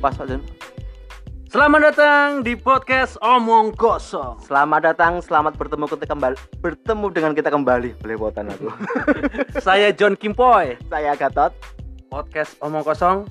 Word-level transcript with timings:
Pas 0.00 0.16
Pak 0.16 0.32
Jon. 0.32 0.40
Selamat 1.52 1.92
datang 1.92 2.40
di 2.40 2.56
podcast 2.56 3.20
Omong 3.20 3.76
Kosong. 3.76 4.40
Selamat 4.40 4.80
datang, 4.80 5.20
selamat 5.20 5.60
bertemu 5.60 5.84
kita 5.92 6.06
kembali 6.08 6.36
bertemu 6.64 7.06
dengan 7.12 7.32
kita 7.36 7.52
kembali. 7.52 8.00
Belepotan 8.00 8.48
aku. 8.48 8.72
Saya 9.66 9.92
John 9.92 10.16
Kimpoy. 10.16 10.80
Saya 10.88 11.12
Gatot. 11.12 11.52
Podcast 12.08 12.56
Omong 12.64 12.82
Kosong 12.82 13.28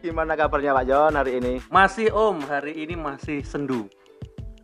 Gimana 0.00 0.32
kabarnya 0.38 0.70
Pak 0.72 0.84
Jon 0.86 1.12
hari 1.18 1.42
ini? 1.42 1.58
masih 1.66 2.14
Om. 2.14 2.46
Hari 2.46 2.72
ini 2.78 2.94
masih 2.94 3.42
sendu. 3.42 3.90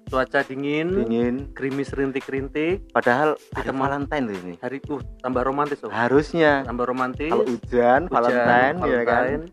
Cuaca 0.06 0.46
dingin, 0.46 1.02
Dingin. 1.02 1.50
gerimis 1.50 1.90
rintik-rintik. 1.90 2.94
Padahal 2.94 3.34
ada 3.58 3.74
Valentine 3.74 4.30
loh 4.30 4.38
ini. 4.38 4.54
Hari 4.62 4.78
uh 4.86 5.02
tambah 5.18 5.42
romantis 5.42 5.82
Om. 5.82 5.90
Harusnya 5.90 6.62
Tambah 6.62 6.86
romantis. 6.86 7.26
kalau 7.26 7.42
hujan, 7.42 8.06
Hujan, 8.06 8.14
Valentine, 8.14 8.76
ya 8.86 9.02
kan. 9.02 9.50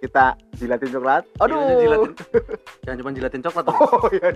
Kita 0.00 0.24
jilatin 0.56 0.90
coklat. 0.96 1.22
Aduh. 1.44 1.60
Iya, 1.60 1.76
jilatin. 1.84 2.12
Jangan 2.84 2.96
cuma 3.04 3.10
jilatin 3.12 3.40
coklat 3.44 3.64
Om. 3.68 3.76
Oh 3.76 4.08
iya. 4.10 4.28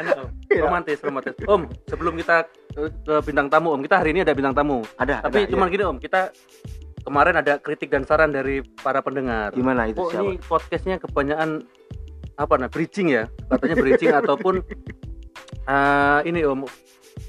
Enak 0.00 0.14
Om. 0.22 0.28
Iya. 0.46 0.62
Romantis, 0.62 0.98
romantis. 1.02 1.34
Om, 1.42 1.62
sebelum 1.90 2.14
kita 2.14 2.46
ke 2.78 3.14
bintang 3.26 3.50
tamu 3.50 3.74
Om, 3.74 3.82
kita 3.82 3.98
hari 3.98 4.14
ini 4.14 4.22
ada 4.22 4.30
bintang 4.30 4.54
tamu. 4.54 4.86
Ada. 4.94 5.26
Tapi 5.26 5.44
ada, 5.44 5.50
cuman 5.50 5.66
iya. 5.66 5.74
gini 5.74 5.84
Om, 5.90 5.98
kita 5.98 6.20
kemarin 7.04 7.34
ada 7.36 7.60
kritik 7.60 7.92
dan 7.92 8.06
saran 8.08 8.32
dari 8.32 8.64
para 8.80 9.04
pendengar. 9.04 9.52
gimana 9.52 9.90
itu 9.90 10.00
Oh 10.00 10.08
siapa? 10.08 10.24
ini 10.24 10.40
podcastnya 10.40 10.96
kebanyakan 10.96 11.66
apa 12.34 12.54
nah 12.58 12.66
bridging 12.66 13.14
ya 13.14 13.30
katanya 13.46 13.76
bridging 13.78 14.10
ataupun 14.24 14.54
eh, 15.70 16.18
ini 16.26 16.42
om 16.42 16.66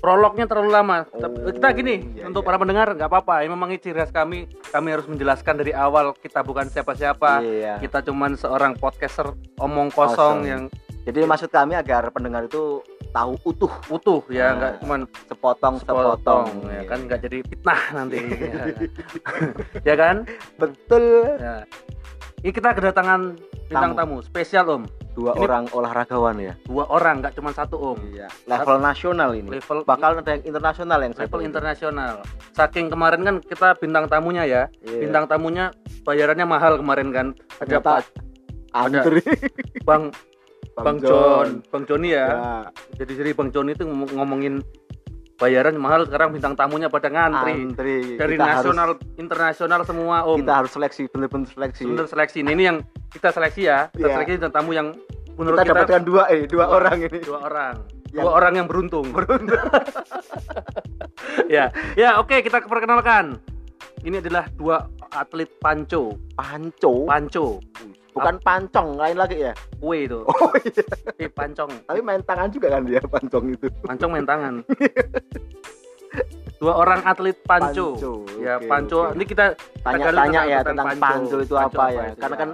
prolognya 0.02 0.46
terlalu 0.46 0.70
lama. 0.70 0.98
Oh, 1.14 1.50
kita 1.50 1.74
gini 1.74 2.14
iya, 2.18 2.30
untuk 2.30 2.46
iya. 2.46 2.48
para 2.48 2.58
pendengar 2.62 2.88
nggak 2.94 3.10
apa-apa. 3.10 3.42
Ini 3.46 3.50
memang 3.50 3.70
ini 3.74 3.80
ciri 3.82 3.98
khas 3.98 4.14
kami. 4.14 4.46
Kami 4.70 4.88
harus 4.94 5.08
menjelaskan 5.10 5.56
dari 5.62 5.72
awal 5.74 6.14
kita 6.18 6.46
bukan 6.46 6.70
siapa-siapa. 6.70 7.42
Iya. 7.42 7.74
Kita 7.82 8.06
cuman 8.06 8.38
seorang 8.38 8.78
podcaster 8.78 9.34
omong 9.58 9.90
kosong, 9.94 10.16
Kosong. 10.16 10.40
yang 10.46 10.64
Jadi 11.06 11.22
maksud 11.22 11.54
kami 11.54 11.78
agar 11.78 12.10
pendengar 12.10 12.50
itu 12.50 12.82
tahu 13.16 13.38
utuh 13.48 13.72
utuh 13.94 14.22
ya 14.28 14.52
Ah. 14.52 14.52
nggak 14.60 14.74
cuman 14.84 15.00
sepotong 15.32 15.76
sepotong, 15.80 16.18
sepotong 16.20 16.46
ya 16.68 16.82
kan 16.84 17.00
nggak 17.08 17.20
jadi 17.24 17.38
fitnah 17.48 17.82
nanti 18.02 18.20
ya 19.88 19.96
kan 19.96 20.28
betul 20.60 21.04
ya. 21.40 21.64
ini 22.44 22.52
kita 22.52 22.76
kedatangan 22.76 23.40
bintang 23.72 23.94
tamu, 23.96 24.20
spesial 24.20 24.68
om 24.68 24.84
dua 25.16 25.32
Ini- 25.32 25.42
orang 25.42 25.64
olahragawan 25.72 26.36
ya 26.38 26.54
dua 26.68 26.86
orang 26.92 27.24
nggak 27.24 27.34
cuma 27.34 27.50
satu 27.50 27.96
om 27.96 28.00
iya 28.12 28.28
level 28.46 28.78
nasional 28.78 29.32
ini 29.32 29.48
level 29.48 29.88
bakal 29.88 30.20
ada 30.20 30.28
yang 30.30 30.44
internasional 30.44 31.00
yang 31.00 31.14
level 31.16 31.40
ini. 31.40 31.48
internasional. 31.48 32.14
Saking 32.52 32.92
kemarin 32.92 33.22
kan 33.24 33.36
kita 33.40 33.76
bintang 33.76 34.06
tamunya 34.06 34.44
ya, 34.44 34.64
Iya. 34.84 35.08
bintang 35.08 35.26
tamunya 35.26 35.72
bayarannya 36.04 36.44
mahal 36.44 36.76
kemarin 36.78 37.10
kan. 37.12 37.28
Ada 37.60 37.80
Pak 37.80 38.12
antri 38.72 39.24
Bang 39.84 40.12
Bang 40.76 41.00
John, 41.00 41.64
Bang 41.72 41.88
Joni 41.88 42.12
ya. 42.12 42.28
ya 42.28 42.54
Jadi 43.00 43.16
jadi 43.16 43.32
Bang 43.32 43.48
Joni 43.50 43.72
itu 43.72 43.88
ngomong- 43.88 44.12
ngomongin 44.12 44.60
bayaran 45.36 45.76
mahal 45.76 46.04
sekarang 46.04 46.32
bintang 46.32 46.54
tamunya 46.54 46.88
pada 46.88 47.08
ngantri. 47.08 47.52
antri 47.54 47.96
Dari 48.16 48.34
kita 48.34 48.46
nasional, 48.50 48.84
harus, 48.90 48.98
internasional 49.16 49.80
semua 49.84 50.24
om. 50.24 50.36
kita 50.36 50.54
harus 50.56 50.72
seleksi 50.72 51.02
bener-bener 51.08 51.46
seleksi 51.46 51.84
Bener 51.86 52.06
seleksi. 52.08 52.40
Nah, 52.42 52.52
ini 52.52 52.64
yang 52.66 52.78
kita 53.12 53.30
seleksi 53.30 53.62
ya. 53.66 53.78
Kita 53.90 54.02
Iya. 54.02 54.14
seleksi 54.16 54.32
bintang 54.38 54.54
tamu 54.54 54.72
yang 54.72 54.88
menurut 55.36 55.58
kita 55.58 55.64
kita, 55.66 55.74
dapatkan 55.76 56.02
dua 56.04 56.22
eh 56.32 56.42
dua 56.48 56.66
orang 56.70 56.96
ini 57.02 57.18
dua 57.20 57.38
orang. 57.44 57.76
Yang- 58.16 58.22
Dua 58.22 58.32
orang 58.32 58.54
yang 58.56 58.68
beruntung. 58.72 59.06
ya, 61.52 61.68
ya 61.94 62.10
oke 62.16 62.32
kita 62.40 62.64
perkenalkan. 62.64 63.36
Ini 64.08 64.22
adalah 64.22 64.48
dua 64.52 64.88
atlet 65.12 65.52
panco. 65.60 66.16
panco 66.32 67.04
Panco, 67.04 67.60
bukan 68.16 68.36
pancong 68.40 68.96
lain 68.96 69.18
lagi 69.18 69.38
ya 69.42 69.54
kue 69.76 70.08
itu. 70.08 70.24
oh 70.24 70.52
iya 70.58 70.84
Eh, 71.18 71.28
pancong. 71.28 71.68
tapi 71.84 72.00
main 72.00 72.24
tangan 72.24 72.48
juga 72.48 72.72
kan 72.72 72.82
dia 72.82 73.04
pancong 73.04 73.46
itu 73.52 73.68
Pancong 73.84 74.10
main 74.10 74.24
tangan. 74.24 74.54
Dua 76.56 76.74
orang 76.74 77.04
atlet 77.04 77.36
panco. 77.44 78.00
ya, 78.40 78.56
oke, 78.56 78.66
panco. 78.66 79.00
oke. 79.06 79.20
Ini 79.20 79.26
kita 79.28 79.46
tanya-tanya 79.84 80.42
ya 80.48 80.60
tentang 80.64 80.88
panco. 80.90 81.04
panco 81.04 81.38
itu 81.38 81.54
Panco 81.54 81.68
apa 81.70 81.84
apa 81.84 81.86
ya 81.92 82.04
itu 82.08 82.18
karena 82.18 82.36
ya? 82.36 82.40
kan 82.40 82.50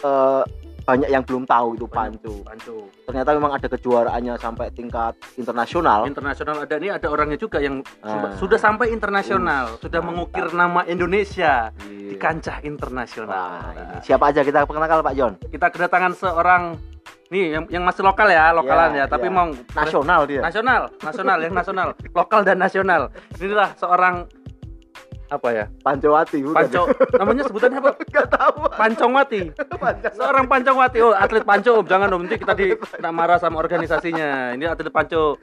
eh, 0.00 0.42
banyak 0.90 1.08
yang 1.08 1.22
belum 1.22 1.44
tahu 1.44 1.68
itu 1.74 1.86
panco 1.86 2.34
Panco. 2.42 2.76
ternyata 3.06 3.30
memang 3.32 3.52
ada 3.52 3.66
kejuaraannya 3.68 4.34
sampai 4.36 4.66
tingkat 4.70 5.14
internasional 5.36 6.02
Internasional 6.04 6.56
ada 6.60 6.74
ini 6.76 6.88
ada 6.90 7.06
orangnya 7.06 7.36
juga 7.36 7.58
yang 7.58 7.78
Ah. 8.00 8.34
sudah 8.34 8.58
sampai 8.58 8.90
internasional, 8.90 9.64
Uh, 9.70 9.78
sudah 9.78 10.00
mantap. 10.00 10.10
mengukir 10.10 10.46
nama 10.50 10.80
Indonesia 10.84 11.70
di 11.78 12.10
Iya. 12.10 12.18
kancah 12.18 12.58
internasional. 12.60 13.30
Wah, 13.30 13.70
ini 13.70 14.02
siapa 14.02 14.24
aja 14.26 14.40
kita 14.40 14.64
perkenalkan 14.64 15.00
Pak 15.00 15.14
John 15.14 15.32
Kita 15.40 15.66
kedatangan 15.68 16.12
seorang 16.12 16.62
nih 17.28 17.46
yang, 17.52 17.64
yang 17.70 17.84
masih 17.84 18.02
lokal 18.02 18.26
ya, 18.26 18.50
lokalan 18.50 18.90
Ya, 18.90 18.98
ya, 18.98 19.04
tapi 19.06 19.26
ya. 19.26 19.32
mau 19.32 19.46
nasional 19.72 20.26
dia 20.26 20.42
nasional, 20.42 20.90
nasional 20.98 21.38
yang 21.38 21.54
nasional, 21.54 21.88
lokal 22.18 22.40
dan 22.42 22.58
nasional. 22.58 23.02
Inilah 23.38 23.70
seorang 23.76 24.26
apa 25.30 25.48
ya? 25.54 25.64
Pancowati 25.86 26.38
bukan 26.42 26.58
Panco, 26.58 26.82
namanya 27.14 27.42
sebutannya 27.46 27.78
apa? 27.78 27.90
nggak 28.10 28.28
tahu 28.34 28.56
Pancongwati. 28.74 29.40
Seorang 30.18 30.44
Pancongwati. 30.50 30.98
Oh, 31.00 31.14
atlet 31.14 31.46
Panco, 31.46 31.86
jangan 31.86 32.10
Om. 32.10 32.26
Nanti 32.26 32.36
kita 32.42 32.52
di 32.58 32.74
kena 32.74 33.14
marah 33.14 33.38
sama 33.38 33.62
organisasinya. 33.62 34.58
Ini 34.58 34.66
atlet 34.66 34.90
Panco. 34.90 35.38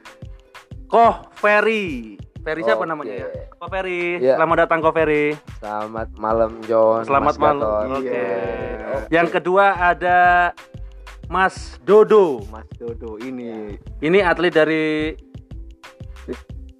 Koh 0.88 1.14
Ferry. 1.40 2.20
Ferry 2.44 2.64
siapa 2.64 2.84
Oke. 2.84 2.90
namanya 2.92 3.14
ya? 3.16 3.28
Koh 3.56 3.68
Ferry. 3.68 4.20
Iya. 4.20 4.36
Selamat 4.36 4.56
datang 4.68 4.78
Koh 4.84 4.92
Ferry. 4.92 5.36
Selamat 5.60 6.08
malam 6.20 6.52
John. 6.68 7.02
Selamat 7.08 7.34
Mas 7.34 7.40
malam. 7.40 7.84
Oke. 7.96 8.12
Iya. 8.12 8.96
Yang 9.08 9.28
kedua 9.40 9.72
ada 9.72 10.52
Mas 11.32 11.80
Dodo. 11.84 12.44
Mas 12.52 12.68
Dodo 12.76 13.20
ini 13.20 13.76
Ini 14.00 14.18
atlet 14.24 14.52
dari 14.52 15.12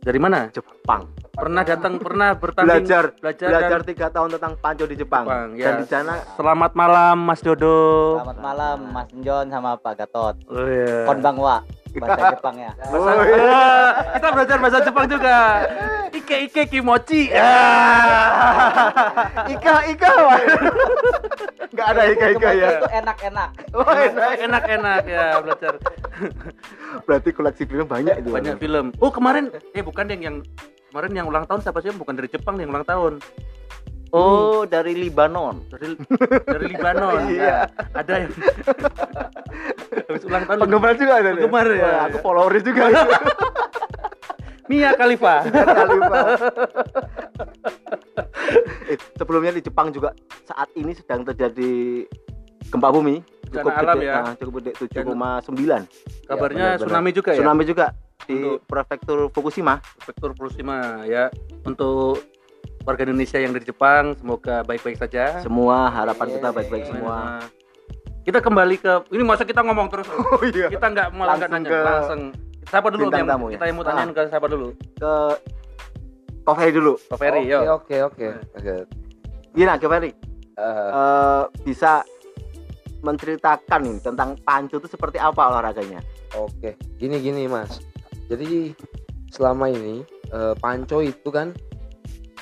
dari 0.01 0.19
mana? 0.19 0.49
Jepang 0.51 1.11
Pernah 1.39 1.63
datang, 1.63 2.03
pernah 2.03 2.35
bertanding 2.35 2.83
belajar 2.83 3.05
belajar, 3.15 3.47
belajar 3.47 3.79
dan- 3.79 3.87
tiga 3.87 4.07
tahun 4.11 4.29
tentang 4.35 4.55
panco 4.59 4.85
di 4.91 4.97
Jepang, 4.99 5.23
Jepang, 5.23 5.49
dan 5.55 5.75
ya. 5.79 5.79
di 5.79 5.87
sana 5.87 6.15
Selamat 6.35 6.73
malam 6.75 7.17
Mas 7.23 7.41
Dodo. 7.47 7.79
Selamat 8.19 8.39
malam 8.43 8.77
Mas 8.91 9.09
John 9.23 9.47
sama 9.47 9.79
Pak 9.79 9.95
Gatot. 9.95 10.35
Oh, 10.51 10.67
iya. 10.67 11.07
Konbanwa 11.07 11.63
bahasa 11.95 12.25
Jepang 12.35 12.57
ya. 12.57 12.71
Bahasa- 12.77 13.11
Oh, 13.11 13.25
iya. 13.25 13.65
Kita 14.15 14.29
belajar 14.31 14.57
bahasa 14.59 14.79
Jepang 14.83 15.07
juga. 15.07 15.37
Ike 16.11 16.37
ike 16.47 16.63
kimochi. 16.69 17.33
Ah. 17.33 18.89
Ika 19.55 19.75
Ika 19.89 20.09
nggak 21.69 21.87
ada 21.87 22.03
Ika 22.07 22.27
Ika 22.33 22.51
ya 22.51 22.69
Itu 22.75 22.87
enak-enak. 22.91 23.49
oh, 23.71 23.85
enak. 23.87 24.31
Enak-enak 24.41 25.01
ya 25.05 25.25
belajar 25.39 25.73
berarti 27.05 27.31
koleksi 27.31 27.63
film 27.63 27.87
banyak 27.87 28.19
itu 28.19 28.29
banyak 28.29 28.57
film. 28.59 28.91
Oh 28.99 29.09
kemarin 29.09 29.49
eh 29.71 29.81
bukan 29.81 30.09
yang 30.09 30.21
yang 30.23 30.37
kemarin 30.89 31.13
yang 31.15 31.27
ulang 31.27 31.45
tahun 31.45 31.61
siapa 31.61 31.79
sih? 31.79 31.93
Bukan 31.93 32.13
dari 32.13 32.27
Jepang 32.27 32.57
yang 32.57 32.69
ulang 32.69 32.83
tahun. 32.83 33.21
Oh 34.11 34.65
dari 34.65 34.93
Libanon 34.95 35.65
Dari 35.69 35.95
dari 36.43 36.67
Libanon. 36.67 37.21
Iya. 37.31 37.43
Ya, 37.43 37.59
ada 37.93 38.13
yang 38.19 38.33
habis 40.09 40.23
ulang 40.25 40.45
tahun 40.45 40.59
penggemar 40.61 40.93
juga 40.95 41.13
ada 41.17 41.29
nih? 41.29 41.43
Penggemar, 41.43 41.67
ya. 41.69 41.83
Wah, 41.83 42.01
aku 42.07 42.17
follower 42.21 42.53
juga 42.61 42.83
Mia 44.69 44.93
Khalifa. 44.93 45.49
Kali, 45.49 45.97
Pak. 45.99 46.27
eh, 48.87 48.99
sebelumnya 49.15 49.53
di 49.53 49.63
Jepang 49.63 49.89
juga 49.89 50.13
saat 50.45 50.69
ini 50.75 50.93
sedang 50.93 51.25
terjadi 51.25 52.05
gempa 52.69 52.89
bumi 52.89 53.25
cukup 53.49 53.65
Bencana 53.65 53.81
alam 53.83 53.97
gede, 53.97 54.07
ya. 54.07 54.17
nah, 54.21 54.35
cukup 54.37 54.53
gede 54.61 54.71
7,9 54.77 55.09
Kabarnya 56.29 56.77
benar-benar. 56.77 56.77
tsunami 56.77 57.11
juga 57.13 57.31
ya. 57.33 57.39
tsunami 57.41 57.63
juga 57.65 57.87
di 58.21 58.37
Untuk- 58.37 58.61
prefektur 58.69 59.19
Fukushima 59.33 59.75
Prefektur 59.81 60.31
Fukushima 60.37 60.77
ya 61.09 61.33
untuk 61.65 62.21
warga 62.89 63.05
Indonesia 63.05 63.37
yang 63.37 63.53
dari 63.53 63.69
Jepang 63.69 64.17
semoga 64.17 64.65
baik-baik 64.65 64.97
saja. 64.97 65.45
semua 65.45 65.93
harapan 65.93 66.27
kita 66.33 66.49
baik-baik 66.51 66.85
semua 66.89 67.17
Nah, 67.37 67.45
Kita 68.25 68.41
kembali 68.41 68.77
ke 68.77 68.93
ini 69.11 69.25
masa 69.25 69.41
kita 69.43 69.61
ngomong 69.61 69.89
terus. 69.89 70.05
oh 70.13 70.41
iya 70.43 70.69
kita 70.69 70.85
nggak 70.87 71.09
malah 71.13 71.37
nggak 71.37 71.49
Langsung 71.49 71.65
nanya 71.65 71.69
ke 71.71 71.79
langsung. 71.83 72.23
Siapa 72.65 72.87
dulu 72.89 73.03
yang 73.09 73.25
tamu 73.27 73.47
ya? 73.49 73.53
kita 73.57 73.65
yang 73.65 73.77
mau 73.77 73.85
tanyain 73.85 74.11
ke 74.11 74.23
siapa 74.29 74.47
dulu? 74.47 74.69
ke 74.95 75.13
Koferi 76.45 76.73
dulu 76.73 76.93
Oke 77.09 77.29
yo. 77.45 77.59
oke 77.77 77.97
oke. 78.03 78.27
Oke. 78.57 78.75
gimana 79.53 79.77
Koferi 79.77 80.11
Eh, 80.59 80.91
Eh, 80.91 81.43
bisa 81.63 82.03
menceritakan 82.99 83.81
nih 83.81 83.97
tentang 84.03 84.35
pancu 84.43 84.77
itu 84.77 84.89
seperti 84.89 85.17
apa 85.17 85.39
olahraganya 85.47 86.03
Oke. 86.35 86.75
Gini 86.97 87.21
gini 87.21 87.45
Mas. 87.47 87.81
Jadi 88.27 88.77
selama 89.29 89.69
ini 89.69 90.05
eh, 90.29 90.55
panco 90.57 91.01
itu 91.01 91.29
kan 91.29 91.53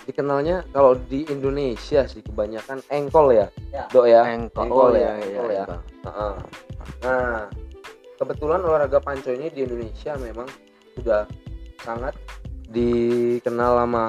dikenalnya 0.06 0.64
kalau 0.70 0.94
di 0.96 1.26
Indonesia 1.26 2.06
sih 2.06 2.22
kebanyakan 2.22 2.80
engkol 2.88 3.30
ya, 3.30 3.50
Ya. 3.68 3.84
dok 3.90 4.06
ya. 4.06 4.22
Engkol. 4.24 4.62
Engkol 4.64 4.88
Oh, 4.88 4.94
ya, 4.94 4.98
iya, 4.98 5.12
iya, 5.12 5.26
engkol 5.36 5.50
ya. 5.50 5.60
engkol. 5.60 5.80
Heeh. 6.06 6.34
Nah, 7.02 7.38
kebetulan 8.16 8.60
olahraga 8.62 8.98
panco 8.98 9.28
ini 9.28 9.46
di 9.48 9.60
Indonesia 9.60 10.14
memang 10.16 10.48
sudah 10.94 11.26
sangat 11.78 12.14
dikenal 12.66 13.78
sama 13.78 14.04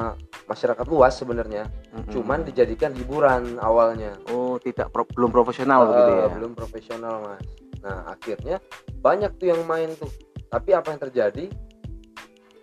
masyarakat 0.48 0.86
luas 0.88 1.14
sebenarnya 1.14 1.68
Mm-mm. 1.92 2.08
cuman 2.10 2.40
dijadikan 2.42 2.96
hiburan 2.96 3.60
awalnya 3.60 4.16
oh 4.32 4.56
tidak 4.58 4.90
pro- 4.90 5.06
belum 5.06 5.30
profesional 5.30 5.84
Eh, 5.84 5.88
begitu 5.92 6.12
ya 6.16 6.28
belum 6.32 6.52
profesional 6.54 7.14
mas 7.20 7.44
nah 7.78 8.08
akhirnya 8.08 8.58
banyak 8.98 9.36
tuh 9.36 9.52
yang 9.52 9.62
main 9.64 9.92
tuh 9.94 10.08
tapi 10.48 10.72
apa 10.72 10.90
yang 10.90 11.02
terjadi 11.02 11.46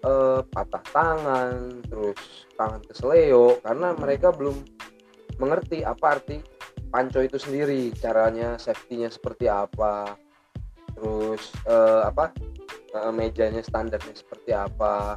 Eh, 0.05 0.41
patah 0.53 0.85
tangan 0.93 1.81
terus 1.89 2.45
tangan 2.61 2.85
kesleo 2.85 3.57
karena 3.65 3.97
mereka 3.97 4.37
belum 4.37 4.53
mengerti 5.41 5.81
apa 5.81 6.21
arti 6.21 6.45
panco 6.93 7.25
itu 7.25 7.41
sendiri 7.41 7.89
caranya 7.97 8.61
safety-nya 8.61 9.09
seperti 9.09 9.49
apa 9.49 10.13
terus 10.93 11.57
eh, 11.65 12.03
apa 12.05 12.37
eh, 12.93 13.13
mejanya 13.17 13.65
standarnya 13.65 14.13
seperti 14.13 14.53
apa 14.53 15.17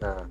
nah 0.00 0.24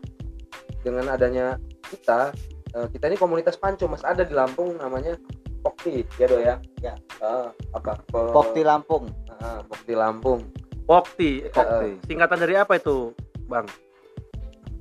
dengan 0.82 1.14
adanya 1.14 1.62
kita 1.86 2.34
eh, 2.74 2.88
kita 2.90 3.14
ini 3.14 3.18
komunitas 3.22 3.62
panco 3.62 3.86
mas 3.86 4.02
ada 4.02 4.26
di 4.26 4.34
Lampung 4.34 4.74
namanya 4.82 5.22
Pokti 5.62 6.02
ya 6.18 6.26
do 6.26 6.42
ya 6.42 6.58
Ya. 6.82 6.98
Eh, 7.22 7.48
apa 7.78 8.02
Pokti 8.10 8.66
Lampung. 8.66 9.06
eh, 9.38 9.62
Pokti 9.70 9.94
Lampung 9.94 10.42
Pokti. 10.84 11.48
Pokti. 11.48 11.90
Singkatan 12.04 12.44
dari 12.44 12.60
apa 12.60 12.76
itu, 12.76 13.16
Bang? 13.46 13.66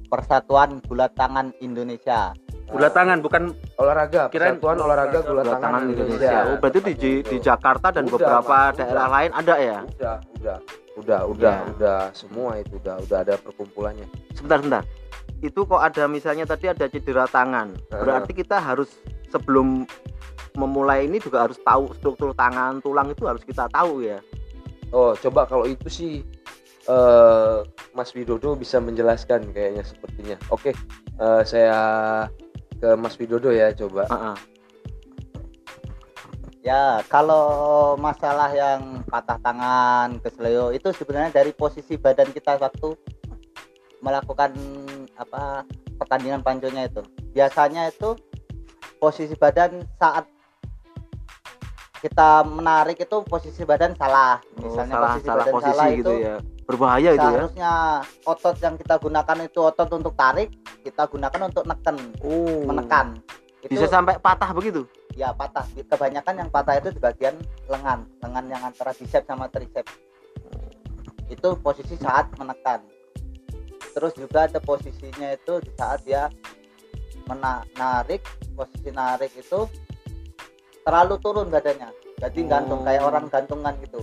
Persatuan 0.06 0.81
Gula 0.82 1.09
Tangan 1.09 1.56
Indonesia. 1.59 2.37
Gula 2.62 2.88
tangan 2.88 3.20
bukan 3.20 3.53
olahraga 3.76 4.29
Kirain- 4.29 4.56
Persatuan 4.56 4.81
olahraga 4.81 5.19
gula 5.20 5.43
tangan, 5.43 5.61
tangan 5.61 5.82
Indonesia, 5.85 6.09
Indonesia. 6.25 6.38
Oh, 6.47 6.56
berarti 6.56 6.79
di, 6.81 6.93
di, 6.94 7.11
di 7.23 7.37
Jakarta 7.38 7.88
dan 7.91 8.05
Udah, 8.06 8.12
beberapa 8.14 8.56
Mas, 8.64 8.76
daerah 8.81 8.93
udah. 8.97 9.09
lain 9.11 9.31
ada 9.35 9.55
ya? 9.59 9.79
udah 9.85 10.17
udah 10.32 10.59
udah 10.93 11.20
udah 11.26 11.53
Ya. 11.53 11.69
udah 11.69 12.00
semua 12.12 12.50
itu 12.56 12.76
udah 12.79 12.97
udah 13.03 13.19
ada 13.19 13.35
perkumpulannya 13.37 14.06
Sebentar, 14.32 14.56
sebentar. 14.59 14.82
Itu 15.41 15.61
kok 15.62 15.82
ada 15.82 16.05
misalnya 16.06 16.44
tadi 16.47 16.64
ada 16.67 16.87
cedera 16.87 17.26
tangan. 17.26 17.76
Berarti 17.91 18.32
kita 18.32 18.56
harus 18.56 18.88
sebelum 19.29 19.85
memulai 20.55 21.05
ini 21.05 21.17
juga 21.19 21.44
harus 21.44 21.56
tahu 21.59 21.93
struktur 21.93 22.32
tangan, 22.32 22.79
tulang 22.79 23.09
itu 23.09 23.25
harus 23.25 23.41
kita 23.43 23.69
tahu 23.69 24.00
ya. 24.03 24.20
oh 24.93 25.12
coba 25.14 25.44
kalau 25.44 25.64
itu 25.64 25.88
sih 25.88 26.20
eh 26.88 27.56
Mas 27.94 28.11
Widodo 28.17 28.58
bisa 28.58 28.82
menjelaskan 28.82 29.55
kayaknya 29.55 29.84
sepertinya 29.87 30.37
oke 30.50 30.75
eh, 31.20 31.43
saya 31.46 31.79
ke 32.82 32.99
Mas 32.99 33.14
Widodo 33.20 33.55
ya 33.55 33.70
coba 33.70 34.06
Heeh. 34.11 34.37
Ya, 36.62 37.02
kalau 37.11 37.99
masalah 37.99 38.46
yang 38.55 39.02
patah 39.11 39.34
tangan, 39.43 40.23
kesleo 40.23 40.70
itu 40.70 40.94
sebenarnya 40.94 41.34
dari 41.34 41.50
posisi 41.50 41.99
badan 41.99 42.31
kita 42.31 42.55
waktu 42.55 42.94
melakukan 43.99 44.55
apa 45.19 45.67
pertandingan 45.99 46.46
panconya 46.46 46.87
itu. 46.87 47.02
Biasanya 47.35 47.90
itu 47.90 48.14
posisi 49.02 49.35
badan 49.35 49.82
saat 49.99 50.31
kita 51.99 52.46
menarik 52.46 53.02
itu 53.02 53.26
posisi 53.26 53.67
badan 53.67 53.99
salah. 53.99 54.38
Oh, 54.62 54.70
Misalnya 54.70 54.94
salah 54.94 55.11
posisi 55.11 55.26
salah 55.26 55.38
badan 55.43 55.55
posisi 55.58 55.70
salah 55.75 55.87
gitu 55.90 55.99
itu 55.99 56.14
ya. 56.23 56.37
Berbahaya 56.62 57.11
itu 57.12 57.19
ya. 57.19 57.31
seharusnya 57.35 57.73
otot 58.23 58.56
yang 58.59 58.75
kita 58.76 58.94
gunakan 58.97 59.37
itu 59.43 59.59
otot 59.61 59.91
untuk 59.91 60.14
tarik, 60.14 60.49
kita 60.81 61.05
gunakan 61.05 61.41
untuk 61.47 61.64
neken, 61.64 61.97
Oh. 62.23 62.62
menekan. 62.64 63.19
Itu 63.61 63.75
Bisa 63.75 63.87
sampai 63.88 64.19
patah 64.19 64.50
begitu. 64.50 64.87
ya 65.12 65.29
patah 65.29 65.61
kebanyakan 65.76 66.35
yang 66.41 66.49
patah 66.49 66.81
itu 66.81 66.88
di 66.88 66.97
bagian 66.97 67.37
lengan 67.69 68.00
lengan 68.19 68.44
yang 68.49 68.62
antara 68.64 68.97
bicep 68.97 69.29
sama 69.29 69.44
tricep 69.47 69.85
itu 71.29 71.49
posisi 71.61 72.00
saat 72.00 72.32
menekan 72.37 72.81
terus 73.93 74.17
juga 74.17 74.49
ada 74.49 74.56
posisinya 74.56 75.37
itu 75.37 75.61
di 75.61 75.69
saat 75.76 76.00
dia 76.00 76.32
menarik 77.29 78.25
posisi 78.53 78.88
narik 78.88 79.37
itu 79.37 79.69
terlalu 80.81 81.20
turun 81.20 81.53
badannya 81.53 81.93
jadi 82.17 82.41
Oh. 82.41 82.49
gantung 82.49 82.81
kayak 82.81 83.03
orang 83.05 83.25
gantungan 83.29 83.75
gitu 83.85 84.00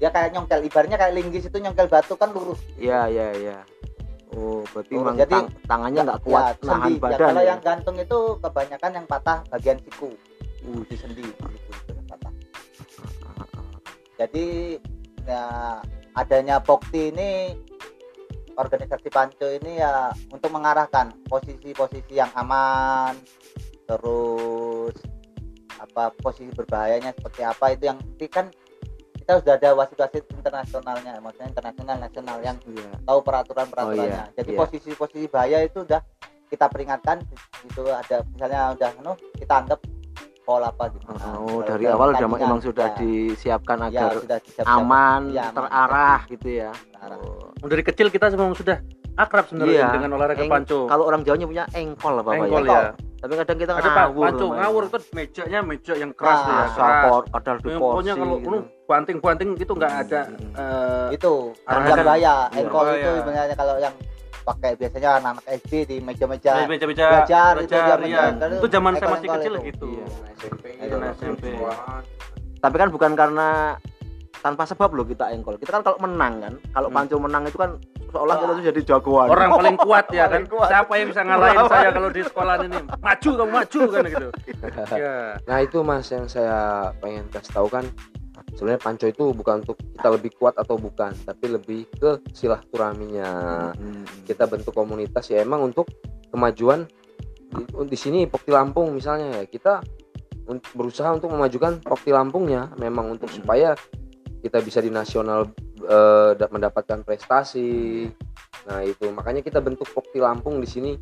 dia 0.00 0.08
kayak 0.08 0.32
nyongkel 0.32 0.64
ibarnya 0.64 0.96
kayak 0.96 1.12
linggis 1.12 1.44
itu 1.44 1.56
nyongkel 1.56 1.86
batu 1.86 2.16
kan 2.16 2.32
lurus 2.32 2.56
Iya, 2.74 3.06
iya, 3.06 3.28
iya. 3.36 3.58
Oh, 4.30 4.62
berarti 4.70 4.94
Oh, 4.94 5.12
jadi- 5.12 5.28
tang- 5.28 5.52
tangannya 5.66 6.00
nggak 6.02 6.22
kuat 6.22 6.54
ya, 6.56 6.64
nahan 6.64 6.80
sendi. 6.80 6.94
Ya, 6.94 7.02
badan. 7.02 7.18
kalau 7.20 7.42
ya. 7.42 7.48
yang 7.50 7.60
gantung 7.60 7.96
itu 7.98 8.18
kebanyakan 8.38 8.90
yang 8.94 9.06
patah 9.06 9.38
bagian 9.48 9.78
siku 9.80 10.10
Uh, 10.60 10.84
di 10.84 10.92
sendi 10.94 11.24
gitu, 11.24 11.44
itu 11.72 11.90
yang 11.90 12.04
patah 12.06 12.32
jadi 14.20 14.46
ya 15.24 15.44
adanya 16.12 16.60
Pokti 16.60 17.08
ini 17.08 17.56
organisasi 18.52 19.08
Panco 19.08 19.48
ini 19.48 19.80
ya 19.80 20.12
untuk 20.28 20.52
mengarahkan 20.52 21.16
posisi-posisi 21.24 22.12
yang 22.12 22.28
aman 22.34 23.16
terus 23.84 24.94
apa 25.80 26.12
posisi 26.14 26.52
berbahayanya 26.52 27.16
seperti 27.16 27.40
apa 27.40 27.72
itu 27.72 27.88
yang 27.88 27.98
kan 28.28 28.52
kita 29.30 29.46
sudah 29.46 29.54
ada 29.62 29.70
wasit-wasit 29.78 30.24
internasionalnya 30.26 31.12
maksudnya 31.22 31.48
internasional 31.48 31.96
nasional 32.02 32.36
yang 32.42 32.56
Iya. 32.66 32.90
tahu 33.06 33.18
peraturan-peraturannya. 33.22 34.10
Oh, 34.18 34.26
iya, 34.26 34.34
Jadi 34.34 34.50
iya. 34.50 34.58
posisi-posisi 34.58 35.26
bahaya 35.30 35.58
itu 35.62 35.86
udah 35.86 36.02
kita 36.50 36.66
peringatkan 36.66 37.22
itu 37.62 37.82
ada 37.86 38.26
misalnya 38.26 38.74
udah 38.74 38.88
anu 38.98 39.12
kita 39.38 39.54
anggap 39.54 39.78
foul 40.42 40.66
apa 40.66 40.90
gitu. 40.90 41.06
Nah, 41.06 41.38
Oh, 41.38 41.62
kalau 41.62 41.62
dari 41.62 41.84
awal 41.86 42.10
udah 42.10 42.18
pertandingan, 42.18 42.42
emang 42.42 42.58
sudah 42.58 42.88
ya, 42.88 42.98
disiapkan 42.98 43.76
ya, 43.78 43.86
agar 43.86 44.10
sudah 44.18 44.38
disiapkan. 44.42 44.74
aman, 44.74 45.20
Iya, 45.30 45.42
aman. 45.46 45.54
terarah 45.54 46.20
gitu 46.26 46.48
ya. 46.50 46.70
Terarah. 46.90 47.18
Oh. 47.22 47.68
dari 47.70 47.82
kecil 47.86 48.06
kita 48.10 48.26
memang 48.34 48.58
sudah 48.58 48.76
akrab 49.14 49.46
sebenarnya 49.46 49.78
Iya. 49.78 49.94
dengan 49.94 50.10
olahraga 50.18 50.42
Eng- 50.42 50.50
panco. 50.50 50.90
Kalau 50.90 51.04
orang 51.06 51.22
Jawanya 51.22 51.46
punya 51.46 51.64
engkol 51.70 52.14
apa 52.18 52.26
Pak 52.26 52.34
Engkol 52.34 52.64
ya? 52.66 52.72
ya. 52.74 52.82
Tapi 53.20 53.32
kadang 53.36 53.58
kita 53.58 53.72
Ada 53.74 53.90
ngawur. 53.90 54.24
namanya. 54.26 54.56
ngawur 54.56 54.82
itu 54.86 54.98
mejanya 55.12 55.58
meja 55.60 55.92
yang 55.94 56.10
keras 56.10 56.40
Nah, 56.40 56.48
ya. 56.48 56.64
Keras. 56.72 57.24
kadal 57.30 57.56
di. 57.58 57.68
Pokoknya 57.70 58.14
kalau 58.16 58.36
gitu. 58.36 58.48
lu 58.48 58.58
banting-banting 58.86 59.48
itu 59.54 59.72
nggak 59.72 59.92
ada 60.00 60.20
Hmm. 60.24 60.52
eh, 60.56 61.08
Itu 61.12 61.32
yang 61.62 61.84
bahaya. 62.00 62.34
Iya. 62.48 62.58
Engkol 62.58 62.84
itu 62.96 63.10
sebenarnya 63.20 63.54
kalau 63.54 63.76
yang 63.76 63.94
pakai 64.40 64.72
biasanya 64.72 65.10
anak-anak 65.20 65.44
SD 65.54 65.72
di 65.84 65.96
meja-meja 66.00 66.64
meja-meja 66.64 67.06
belajar 67.12 67.52
itu 67.60 67.68
belajar, 67.68 67.98
zaman- 68.00 68.08
iya. 68.08 68.56
itu 68.56 68.66
zaman 68.66 68.92
saya 68.96 69.08
masih 69.12 69.28
kecil 69.30 69.52
itu. 69.52 69.64
gitu. 69.68 69.86
Iya. 69.86 70.06
SMP 70.34 70.64
Ayo, 70.80 70.96
ya, 70.96 71.10
SMP. 71.12 71.44
Tapi 72.56 72.76
kan 72.76 72.88
bukan 72.88 73.12
karena 73.12 73.48
tanpa 74.40 74.64
sebab 74.64 74.90
loh 74.96 75.04
kita 75.04 75.28
engkol. 75.30 75.60
Kita 75.60 75.78
kan 75.78 75.82
kalau 75.84 75.98
menang 76.00 76.34
kan, 76.40 76.54
kalau 76.72 76.88
Hmm. 76.88 76.96
panco 76.96 77.16
menang 77.20 77.44
itu 77.46 77.58
kan 77.60 77.76
seolah 78.10 78.34
kita 78.40 78.52
tuh 78.56 78.64
jadi 78.74 78.80
jagoan. 78.82 79.28
Orang 79.30 79.48
paling 79.54 79.76
kuat 79.86 80.06
ya 80.10 80.26
kan. 80.26 80.42
Kuat. 80.48 80.68
Siapa 80.72 80.92
yang 80.96 81.06
bisa 81.12 81.22
ngalahin 81.22 81.64
saya 81.68 81.88
kalau 81.96 82.08
di 82.10 82.22
sekolah 82.24 82.54
ini? 82.66 82.78
Maju 82.88 83.28
kamu 83.36 83.52
maju 83.52 83.80
kan 83.86 84.04
gitu. 84.08 84.28
Ya. 84.90 85.38
Nah 85.46 85.58
itu 85.62 85.78
mas 85.80 86.08
yang 86.10 86.26
saya 86.26 86.90
pengen 86.98 87.24
kasih 87.30 87.52
tahu 87.54 87.68
kan 87.70 87.84
sebenarnya 88.56 88.80
panco 88.82 89.06
itu 89.06 89.24
bukan 89.30 89.62
untuk 89.62 89.78
kita 89.78 90.08
lebih 90.10 90.30
kuat 90.36 90.54
atau 90.58 90.74
bukan, 90.76 91.14
tapi 91.22 91.46
lebih 91.48 91.86
ke 91.96 92.18
silaturahminya. 92.34 93.30
Hmm. 93.76 94.04
Kita 94.26 94.50
bentuk 94.50 94.74
komunitas 94.74 95.30
ya 95.30 95.44
emang 95.44 95.70
untuk 95.70 95.86
kemajuan 96.34 96.84
di, 97.50 97.62
di 97.66 97.98
sini 97.98 98.26
Pokti 98.26 98.50
Lampung 98.54 98.94
misalnya 98.94 99.42
ya 99.42 99.44
kita 99.46 99.82
berusaha 100.74 101.14
untuk 101.14 101.30
memajukan 101.30 101.78
Pokti 101.82 102.10
Lampungnya 102.10 102.70
memang 102.78 103.14
untuk 103.18 103.30
supaya 103.30 103.74
kita 104.40 104.58
bisa 104.60 104.80
di 104.80 104.88
nasional 104.88 105.48
da- 106.34 106.50
mendapatkan 106.50 107.00
prestasi. 107.00 108.08
Nah 108.66 108.80
itu 108.82 109.08
makanya 109.10 109.40
kita 109.40 109.60
bentuk 109.60 109.88
Pokti 109.88 110.18
Lampung 110.18 110.58
di 110.58 110.68
sini 110.68 110.92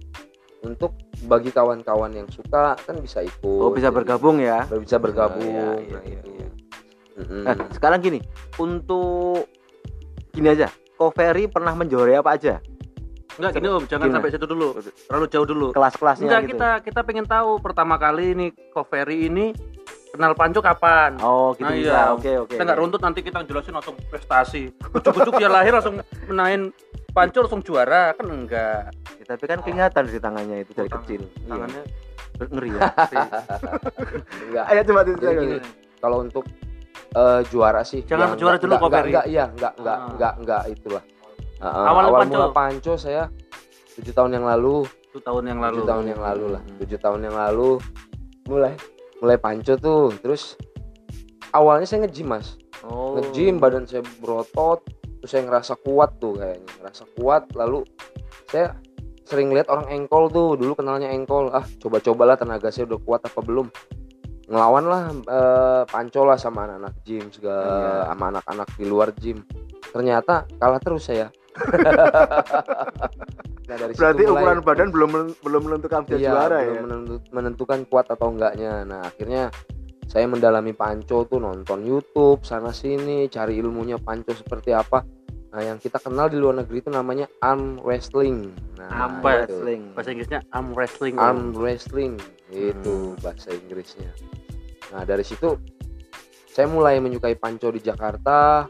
untuk 0.58 0.94
bagi 1.24 1.50
kawan-kawan 1.50 2.10
yang 2.12 2.28
suka 2.28 2.74
kan 2.76 2.98
bisa 2.98 3.22
ikut. 3.22 3.46
Oh, 3.62 3.70
bisa 3.70 3.90
Jadi- 3.90 3.96
bergabung 4.02 4.38
ya. 4.38 4.66
bisa 4.70 4.98
bergabung 4.98 5.46
Iya, 5.46 5.68
iya, 5.78 5.94
nah 5.94 6.02
iya, 6.02 6.18
itu 6.18 6.30
iya. 6.34 6.48
Mm-mm. 7.18 7.42
Nah, 7.42 7.56
sekarang 7.74 7.98
gini, 7.98 8.22
untuk 8.58 9.50
gini 10.30 10.48
aja. 10.48 10.70
Ko 10.94 11.10
Ferry 11.10 11.46
pernah 11.46 11.74
menjuarai 11.74 12.18
apa 12.18 12.34
aja? 12.34 12.58
Enggak 13.38 13.54
gini 13.54 13.66
Om, 13.70 13.84
jangan 13.86 14.06
Gimana? 14.06 14.16
sampai 14.18 14.30
situ 14.34 14.46
dulu. 14.46 14.68
Terlalu 14.82 15.26
jauh 15.30 15.46
dulu. 15.46 15.66
Kelas-kelasnya 15.70 16.26
Enggak, 16.26 16.42
gitu. 16.42 16.50
kita 16.58 16.70
kita 16.82 17.00
pengen 17.06 17.26
tahu 17.26 17.58
pertama 17.58 17.94
kali 17.94 18.34
ini 18.34 18.46
Koferi 18.70 19.30
ini 19.30 19.54
kenal 20.08 20.32
Panco 20.32 20.60
kapan? 20.60 21.16
Oh, 21.18 21.52
gitu 21.52 21.62
Nah, 21.62 21.72
bisa. 21.72 21.90
iya. 21.90 22.02
Oke, 22.10 22.32
oke. 22.38 22.50
kita 22.50 22.62
nggak 22.62 22.78
runtut 22.78 23.00
nanti 23.00 23.20
kita 23.20 23.42
jelasin 23.42 23.72
langsung 23.72 23.96
prestasi. 24.04 24.72
Ujuk-ujuk 24.90 25.36
dia 25.36 25.46
lahir 25.46 25.72
langsung 25.72 26.00
menahin 26.24 26.72
Panco 27.08 27.38
langsung 27.40 27.60
juara 27.60 28.12
kan 28.12 28.26
enggak. 28.26 28.92
Ya, 29.16 29.24
tapi 29.26 29.44
kan 29.44 29.58
kelihatan 29.60 30.02
di 30.04 30.18
tangannya 30.18 30.56
itu 30.60 30.72
dari 30.72 30.86
Tangan- 30.86 31.02
kecil. 31.02 31.22
Iya. 31.24 31.48
Tangannya 31.48 31.82
ngeri 32.40 32.70
ya. 32.70 32.80
enggak 34.40 34.64
Ayo 34.70 34.80
coba 34.84 35.00
gini, 35.02 35.56
kalau 35.98 36.16
untuk 36.20 36.44
eh, 37.10 37.40
juara 37.46 37.82
sih 37.82 38.00
Jangan 38.02 38.22
yang 38.28 38.38
juara 38.38 38.54
enggak- 38.54 38.62
dulu, 38.62 38.68
enggak, 38.68 38.78
Ko 38.78 38.86
enggak, 38.86 38.98
Ferry. 38.98 39.10
enggak, 39.10 39.26
iya 39.26 39.44
enggak 39.48 39.72
enggak 39.74 39.96
Ah. 39.96 40.08
enggak 40.08 40.32
enggak 40.36 40.62
itulah 40.70 41.04
Uh, 41.58 41.66
uh, 41.66 41.90
Awalnya 41.90 42.06
awal 42.06 42.20
Panco. 42.22 42.32
mula 42.32 42.48
panco 42.52 42.92
saya 42.94 43.22
tujuh 43.92 44.14
tahun 44.14 44.30
yang 44.30 44.46
lalu 44.46 44.86
itu 44.86 45.18
tahun 45.18 45.42
yang 45.44 45.58
lalu. 45.58 45.74
tujuh 45.74 45.90
tahun 45.90 46.04
yang 46.06 46.20
lalu 46.22 46.44
lah 46.48 46.62
Hmm. 46.62 46.78
tujuh 46.78 46.98
tahun 47.00 47.20
yang 47.20 47.34
lalu 47.36 47.70
mulai 48.46 48.72
mulai 49.18 49.36
panco 49.36 49.74
tuh 49.74 50.14
terus 50.18 50.54
awalnya 51.50 51.84
saya 51.84 52.06
nge-gym 52.06 52.30
mas. 52.30 52.54
Oh. 52.86 53.18
nge-gym 53.18 53.58
badan 53.58 53.84
saya 53.84 54.06
berotot 54.22 54.86
terus 55.18 55.30
saya 55.34 55.42
ngerasa 55.46 55.74
kuat 55.82 56.10
tuh 56.22 56.38
kayaknya 56.38 56.70
ngerasa 56.78 57.04
kuat 57.18 57.42
lalu 57.58 57.82
saya 58.46 58.78
sering 59.26 59.52
lihat 59.52 59.68
orang 59.68 59.90
engkol 59.92 60.30
tuh 60.32 60.56
dulu 60.56 60.72
kenalnya 60.72 61.12
engkol. 61.12 61.52
Ah 61.52 61.66
coba-cobalah 61.82 62.40
tenaga 62.40 62.72
saya 62.72 62.88
udah 62.88 63.00
kuat 63.02 63.20
apa 63.26 63.40
belum? 63.44 63.68
Ngelawan 64.48 64.84
lah 64.88 65.02
eh, 65.12 65.82
panco 65.84 66.24
lah 66.24 66.40
sama 66.40 66.64
anak-anak 66.64 66.94
gym 67.04 67.24
segala 67.28 67.68
Iya. 67.68 67.92
sama 68.08 68.24
anak-anak 68.32 68.68
di 68.80 68.84
luar 68.88 69.08
gym. 69.12 69.44
Ternyata 69.92 70.48
kalah 70.56 70.80
terus 70.80 71.04
saya 71.04 71.28
nah, 73.68 73.76
dari 73.76 73.92
situ 73.92 74.00
Berarti 74.00 74.22
mulai- 74.22 74.32
ukuran 74.34 74.58
badan 74.62 74.88
belum 74.88 75.10
belum 75.38 75.62
menentukan 75.62 76.00
bisa 76.02 76.16
Iya, 76.16 76.30
juara 76.30 76.58
belum 76.58 76.64
ya. 76.66 76.80
menentu- 76.82 77.22
menentukan 77.30 77.78
kuat 77.86 78.06
atau 78.08 78.28
enggaknya. 78.28 78.82
Nah, 78.82 79.00
akhirnya 79.04 79.52
saya 80.04 80.24
mendalami 80.24 80.72
panco 80.72 81.22
tuh 81.22 81.36
nonton 81.36 81.84
YouTube 81.84 82.40
sana 82.42 82.72
sini, 82.72 83.28
cari 83.28 83.56
ilmunya 83.56 83.96
panco 83.96 84.32
seperti 84.32 84.72
apa. 84.72 85.04
Nah, 85.48 85.60
yang 85.60 85.76
kita 85.76 85.96
kenal 85.96 86.28
di 86.28 86.36
luar 86.36 86.56
negeri 86.56 86.78
itu 86.78 86.88
namanya 86.88 87.24
arm 87.38 87.80
wrestling. 87.80 88.52
Nah, 88.74 88.88
Arm 88.88 89.12
itu. 89.14 89.24
wrestling. 89.24 89.82
bahasa 89.92 90.10
Inggrisnya 90.10 90.40
arm 90.50 90.66
wrestling 90.72 91.14
Arm 91.16 91.40
wrestling 91.52 92.12
itu 92.48 92.96
Hmm. 93.10 93.20
bahasa 93.20 93.48
Inggrisnya. 93.50 94.12
Nah, 94.88 95.04
dari 95.04 95.22
situ 95.22 95.56
saya 96.46 96.66
mulai 96.66 96.96
menyukai 96.98 97.32
panco 97.34 97.68
di 97.68 97.78
Jakarta, 97.78 98.68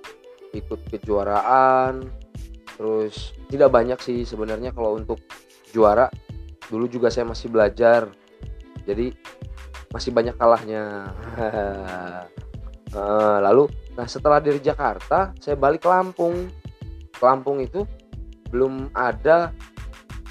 ikut 0.51 0.81
kejuaraan. 0.89 2.03
Terus 2.79 3.35
tidak 3.51 3.75
banyak 3.75 3.99
sih 3.99 4.23
sebenarnya 4.23 4.71
kalau 4.71 4.95
untuk 4.95 5.19
juara. 5.75 6.07
Dulu 6.71 6.87
juga 6.87 7.11
saya 7.11 7.27
masih 7.27 7.51
belajar. 7.51 8.07
Jadi 8.87 9.11
masih 9.91 10.11
banyak 10.15 10.35
kalahnya. 10.39 10.83
Eh, 12.89 13.39
lalu 13.45 13.69
nah 14.01 14.09
setelah 14.09 14.41
dari 14.41 14.65
Jakarta 14.65 15.37
saya 15.37 15.61
balik 15.61 15.85
ke 15.85 15.93
Lampung. 15.93 16.49
Ke 17.13 17.21
Lampung 17.21 17.61
itu 17.61 17.85
belum 18.49 18.89
ada 18.97 19.53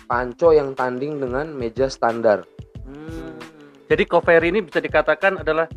panco 0.10 0.50
yang 0.58 0.74
tanding 0.74 1.22
dengan 1.22 1.54
meja 1.54 1.86
standar. 1.86 2.50
Hmm. 2.82 3.38
jadi 3.86 4.10
Coveri 4.10 4.50
ini 4.50 4.66
bisa 4.66 4.82
dikatakan 4.82 5.44
adalah 5.46 5.70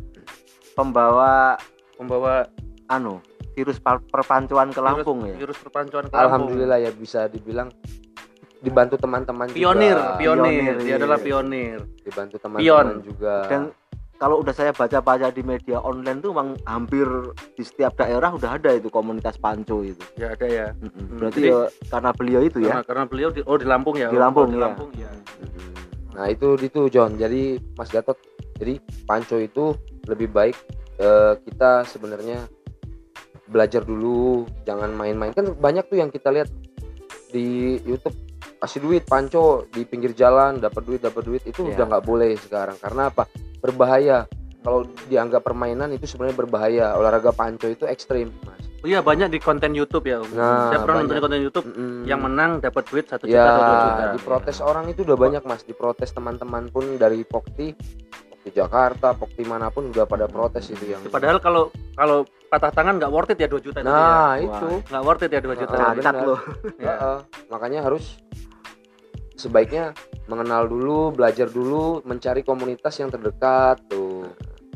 Pembawa 0.73 1.59
pembawa 1.99 2.47
anu 2.87 3.19
virus 3.51 3.77
perpancuan 3.83 4.69
ke 4.69 4.79
Lampung 4.79 5.23
ya. 5.23 5.35
virus 5.35 5.57
perpancuan 5.57 6.05
ke 6.05 6.13
Lampung. 6.13 6.23
Alhamdulillah 6.23 6.79
ya 6.79 6.91
bisa 6.91 7.27
dibilang 7.27 7.67
dibantu 8.57 8.95
teman-teman 8.95 9.49
pionir, 9.49 9.97
juga. 9.97 10.15
pionir, 10.15 10.53
Pionir, 10.53 10.75
dia 10.77 10.87
iya. 10.87 10.95
adalah 10.95 11.17
pionir. 11.17 11.79
dibantu 11.99 12.35
Pion. 12.37 12.43
teman-teman 12.45 13.01
juga. 13.01 13.35
Dan 13.47 13.61
kalau 14.15 14.37
udah 14.37 14.53
saya 14.53 14.69
baca-baca 14.69 15.27
di 15.27 15.41
media 15.41 15.81
online 15.81 16.21
tuh 16.21 16.29
memang 16.29 16.53
hampir 16.63 17.09
di 17.51 17.63
setiap 17.65 17.97
daerah 17.97 18.29
udah 18.29 18.61
ada 18.61 18.69
itu 18.71 18.85
komunitas 18.87 19.33
panco 19.35 19.81
itu. 19.81 19.97
Ya 20.13 20.37
ada 20.37 20.45
ya. 20.45 20.67
Mm-mm. 20.77 21.17
Berarti 21.17 21.39
jadi- 21.41 21.49
ya 21.49 21.59
karena 21.89 22.09
beliau 22.13 22.41
itu 22.45 22.57
ya. 22.61 22.69
Karena, 22.71 22.83
karena 22.85 23.03
beliau 23.09 23.29
di, 23.33 23.41
oh 23.41 23.57
di 23.57 23.65
Lampung 23.65 23.97
ya. 23.97 24.07
Di 24.07 24.17
Oh, 24.17 24.21
Lampung, 24.21 24.47
di 24.47 24.57
ya. 24.57 24.61
Lampung 24.61 24.89
ya. 24.93 25.09
Mhm. 25.41 25.69
Nah 26.13 26.25
itu 26.29 26.47
itu 26.61 26.81
John. 26.93 27.17
Jadi 27.17 27.41
Mas 27.73 27.89
Gatot. 27.89 28.17
Jadi 28.61 28.77
panco 29.09 29.41
itu 29.41 29.73
lebih 30.05 30.29
baik 30.29 30.53
eh, 31.01 31.33
kita 31.41 31.81
sebenarnya 31.81 32.45
belajar 33.51 33.83
dulu, 33.83 34.47
jangan 34.63 34.95
main-main. 34.95 35.35
Kan 35.35 35.53
banyak 35.53 35.85
tuh 35.85 35.99
yang 35.99 36.07
kita 36.07 36.31
lihat 36.31 36.47
di 37.29 37.77
YouTube 37.83 38.15
kasih 38.57 38.79
duit 38.79 39.03
panco 39.03 39.65
di 39.67 39.83
pinggir 39.83 40.13
jalan 40.13 40.61
dapat 40.61 40.85
duit 40.85 41.01
dapat 41.01 41.23
duit 41.25 41.41
itu 41.43 41.65
Iya. 41.65 41.81
udah 41.81 41.85
nggak 41.89 42.05
boleh 42.05 42.31
sekarang 42.37 42.77
karena 42.77 43.09
apa 43.09 43.25
berbahaya 43.57 44.29
kalau 44.61 44.85
dianggap 45.09 45.41
permainan 45.41 45.89
itu 45.89 46.05
sebenarnya 46.05 46.37
berbahaya 46.37 46.85
olahraga 46.93 47.33
panco 47.33 47.65
itu 47.65 47.89
ekstrim 47.89 48.29
mas 48.45 48.61
Oh 48.81 48.89
iya 48.89 48.97
banyak 48.97 49.29
di 49.29 49.37
konten 49.37 49.77
YouTube 49.77 50.09
ya. 50.09 50.25
Nah, 50.33 50.73
Saya 50.73 50.81
pernah 50.81 51.05
nonton 51.05 51.21
konten 51.21 51.37
YouTube 51.37 51.69
Mm-mm. 51.69 52.01
yang 52.01 52.17
menang 52.17 52.57
dapat 52.57 52.81
duit 52.89 53.05
satu 53.05 53.29
juta 53.29 53.37
atau 53.45 53.61
dua 53.61 53.77
juta. 53.77 54.01
Ya, 54.01 54.07
diprotes 54.17 54.57
orang 54.57 54.85
itu 54.89 55.05
udah 55.05 55.17
banyak 55.21 55.43
mas, 55.45 55.61
diprotes 55.61 56.09
teman-teman 56.09 56.65
pun 56.65 56.97
dari 56.97 57.21
Pokti, 57.21 57.77
Pokti 58.09 58.49
Jakarta, 58.49 59.13
Pokti 59.13 59.45
mana 59.45 59.69
pun 59.69 59.93
udah 59.93 60.09
pada 60.09 60.25
protes 60.25 60.73
itu 60.73 60.97
yang. 60.97 61.05
Padahal 61.13 61.37
kalau 61.37 61.69
kalau 61.93 62.25
patah 62.51 62.67
tangan 62.75 62.99
nggak 62.99 63.11
worth 63.15 63.31
it 63.31 63.39
ya 63.39 63.47
2 63.47 63.63
juta 63.63 63.79
tadi 63.79 63.87
ya. 63.87 63.95
nah 63.95 64.35
itu, 64.35 64.67
Nggak 64.91 65.03
worth 65.07 65.23
it 65.23 65.31
ya 65.31 65.39
2 65.39 65.55
juta. 65.55 65.75
Ah, 65.79 65.91
Cacat 65.95 66.15
loh. 66.27 66.39
Ya. 66.75 66.91
Heeh. 66.91 67.17
makanya 67.47 67.79
harus 67.87 68.19
sebaiknya 69.39 69.95
mengenal 70.27 70.67
dulu, 70.67 71.15
belajar 71.15 71.47
dulu, 71.47 72.03
mencari 72.03 72.43
komunitas 72.43 72.99
yang 72.99 73.07
terdekat 73.07 73.79
tuh. 73.87 74.27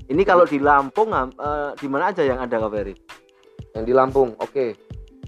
Ini 0.07 0.23
kalau 0.23 0.47
di 0.47 0.63
Lampung 0.63 1.11
eh, 1.11 1.71
di 1.75 1.87
mana 1.91 2.15
aja 2.15 2.23
yang 2.23 2.39
ada 2.39 2.55
Kak 2.63 2.71
Ferry? 2.71 2.95
Yang 3.75 3.83
di 3.83 3.93
Lampung, 3.93 4.39
oke. 4.39 4.65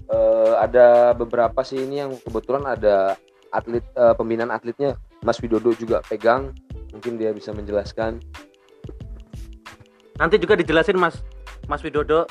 Eh, 0.08 0.54
ada 0.56 1.12
beberapa 1.12 1.60
sih 1.60 1.84
ini 1.84 2.00
yang 2.00 2.16
kebetulan 2.16 2.64
ada 2.64 3.12
atlet 3.52 3.84
eh, 3.92 4.14
pembinaan 4.16 4.48
atletnya 4.48 4.96
Mas 5.20 5.36
Widodo 5.44 5.76
juga 5.76 6.00
pegang, 6.08 6.56
mungkin 6.96 7.20
dia 7.20 7.36
bisa 7.36 7.52
menjelaskan. 7.52 8.24
Nanti 10.16 10.40
juga 10.40 10.56
dijelasin 10.56 10.96
Mas 10.98 11.20
Mas 11.68 11.84
Widodo 11.84 12.24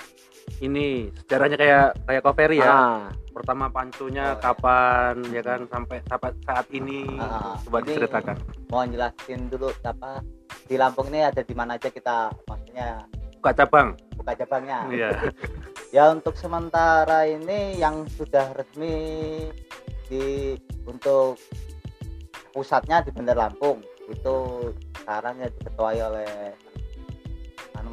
ini 0.59 1.07
sejarahnya 1.15 1.55
kayak 1.55 1.87
kayak 2.03 2.23
Coveri 2.23 2.57
ya. 2.57 2.67
Ah, 2.67 2.99
Pertama 3.29 3.69
pancunya 3.69 4.33
Oh, 4.33 4.41
kapan 4.41 5.21
ya 5.29 5.45
kan 5.45 5.69
sampai 5.69 6.01
sampai 6.03 6.33
saat 6.41 6.65
ini 6.71 7.05
Ah, 7.15 7.53
coba 7.61 7.79
ini- 7.79 7.93
diceritakan. 7.93 8.35
mau 8.67 8.81
jelasin 8.83 9.45
dulu 9.45 9.69
apa 9.79 10.25
di 10.65 10.73
Lampung 10.73 11.07
ini 11.07 11.21
ada 11.21 11.39
di 11.39 11.53
mana 11.53 11.77
aja 11.77 11.87
kita 11.87 12.33
maksudnya 12.43 13.05
Buka 13.37 13.53
cabang. 13.53 13.93
buka 14.17 14.33
cabangnya 14.35 14.79
Iya. 14.89 15.09
ya 15.95 16.09
untuk 16.09 16.33
sementara 16.33 17.23
ini 17.23 17.77
yang 17.77 18.09
sudah 18.09 18.49
resmi 18.51 19.45
di 20.09 20.57
untuk 20.83 21.37
pusatnya 22.49 23.05
di 23.05 23.11
Bandar 23.11 23.37
Lampung 23.37 23.79
itu 24.07 24.35
sekarang 24.97 25.37
ya 25.37 25.47
diketuai 25.51 25.99
oleh 26.01 26.29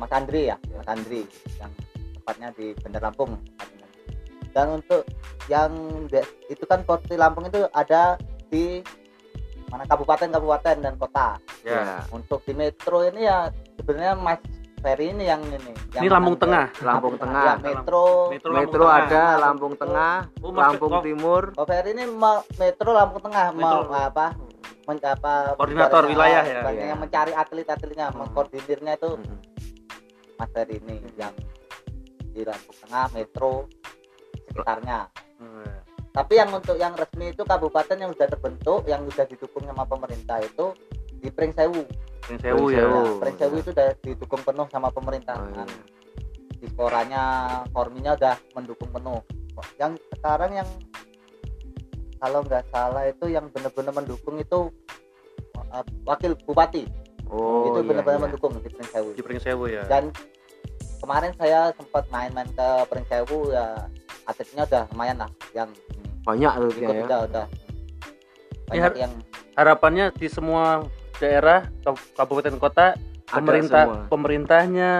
Mas 0.05 0.13
Andri 0.13 0.43
ya 0.47 0.57
Mas 0.71 0.85
Andri 0.87 1.25
yang 1.57 1.73
tepatnya 2.15 2.49
di 2.53 2.67
Bandar 2.77 3.03
Lampung 3.03 3.33
dan 4.53 4.67
untuk 4.71 5.03
yang 5.47 5.73
itu 6.47 6.65
kan 6.65 6.85
Porti 6.85 7.17
Lampung 7.17 7.45
itu 7.45 7.65
ada 7.73 8.21
di 8.47 8.85
mana 9.67 9.83
kabupaten-kabupaten 9.85 10.77
dan 10.79 10.95
kota 10.95 11.41
Ya. 11.65 12.05
untuk 12.13 12.45
di 12.45 12.53
metro 12.53 13.01
ini 13.03 13.25
ya 13.25 13.49
sebenarnya 13.75 14.13
Mas 14.15 14.37
Ferry 14.79 15.11
ini 15.11 15.25
yang 15.25 15.41
ini 15.43 15.73
yang 15.91 16.05
Ini 16.05 16.13
Lampung 16.13 16.37
Tengah. 16.37 16.69
Lampung 16.79 17.17
Tengah. 17.17 17.41
ya, 17.43 17.55
metro 17.57 18.29
Metro, 18.29 18.51
Metro 18.53 18.53
Lampung 18.53 18.85
ada, 18.85 19.09
Tengah. 19.09 19.33
Lampung 19.41 19.75
Tengah, 19.75 20.15
Oh, 20.39 20.53
Lampung 20.53 20.93
oh, 20.93 21.01
Timur. 21.01 21.43
Oh 21.57 21.65
Ferry 21.65 21.91
ini 21.91 22.05
mau 22.07 22.45
metro 22.55 22.93
Lampung 22.93 23.25
Tengah 23.25 23.47
mau 23.51 23.81
Metro. 23.81 23.97
apa 23.97 24.27
men, 24.85 24.99
apa 25.01 25.57
Koordinator 25.57 26.05
ibaratnya, 26.05 26.13
wilayah 26.13 26.43
ah, 26.61 26.71
ya? 26.71 26.85
yang 26.93 27.01
mencari 27.01 27.33
atlet-atletnya 27.33 28.07
Hmm. 28.07 28.17
mengkoordinirnya 28.21 28.93
itu 28.95 29.11
Mm-mm. 29.17 29.39
Mas 30.45 30.53
Ferry 30.53 30.77
ini 30.79 31.01
yang 31.17 31.33
di 32.29 32.45
Lampung 32.45 32.77
Tengah 32.85 33.07
metro 33.17 33.65
sekitarnya 34.45 35.09
Hmm. 35.35 35.67
tapi 36.15 36.39
yang 36.39 36.47
untuk 36.53 36.79
yang 36.79 36.95
resmi 36.95 37.35
itu 37.35 37.43
kabupaten 37.43 37.99
yang 37.99 38.15
sudah 38.15 38.29
terbentuk 38.31 38.87
yang 38.87 39.03
sudah 39.11 39.27
didukung 39.27 39.67
sama 39.67 39.83
pemerintah 39.83 40.39
itu 40.41 40.71
di 41.11 41.27
Pringsewu 41.27 41.83
Pring 42.23 42.39
Sewu 42.39 42.71
ya. 42.71 42.87
Pringsewu. 42.87 43.03
Ya, 43.03 43.19
Pringsewu 43.19 43.55
itu 43.59 43.71
sudah 43.75 43.89
didukung 43.99 44.41
penuh 44.41 44.67
sama 44.71 44.89
pemerintah 44.89 45.37
Oh, 45.37 45.51
iya. 45.51 45.65
di 46.55 46.69
koranya 46.71 47.23
korminya 47.75 48.15
udah 48.15 48.35
mendukung 48.55 48.89
penuh 48.89 49.21
yang 49.77 49.99
sekarang 50.15 50.55
yang 50.55 50.69
kalau 52.17 52.41
nggak 52.41 52.63
salah 52.71 53.05
itu 53.05 53.27
yang 53.27 53.51
benar-benar 53.51 53.93
mendukung 53.93 54.39
itu 54.39 54.71
uh, 55.73 55.85
wakil 56.07 56.39
bupati 56.47 56.87
Oh, 57.27 57.75
itu 57.75 57.83
iya, 57.83 57.89
benar-benar 57.91 58.19
iya. 58.21 58.25
mendukung 58.31 58.53
di 58.55 58.71
Pringsewu 58.71 59.19
Di 59.19 59.23
Pring 59.25 59.43
Sewu 59.43 59.67
ya. 59.67 59.83
dan 59.91 60.15
kemarin 61.05 61.37
saya 61.37 61.69
sempat 61.77 62.09
main-main 62.09 62.49
ke 62.49 62.69
Pringsewu 62.89 63.53
ya 63.53 63.77
atletnya 64.25 64.65
udah 64.65 64.83
lumayan 64.89 65.21
lah 65.21 65.31
yang 65.53 65.69
Banyak 66.25 66.53
tuh 66.57 66.69
ikut 66.75 66.95
ya. 66.97 67.05
udah 67.05 67.21
udah 67.29 67.47
Ya, 68.65 68.89
banyak 68.89 68.95
yang 68.97 69.13
Harapannya 69.55 70.07
di 70.11 70.27
semua 70.27 70.89
daerah 71.15 71.69
kab- 71.85 72.01
kabupaten 72.17 72.57
kota 72.57 72.97
Ada 72.97 73.37
pemerintah 73.37 73.85
semua. 73.85 74.09
pemerintahnya 74.09 74.91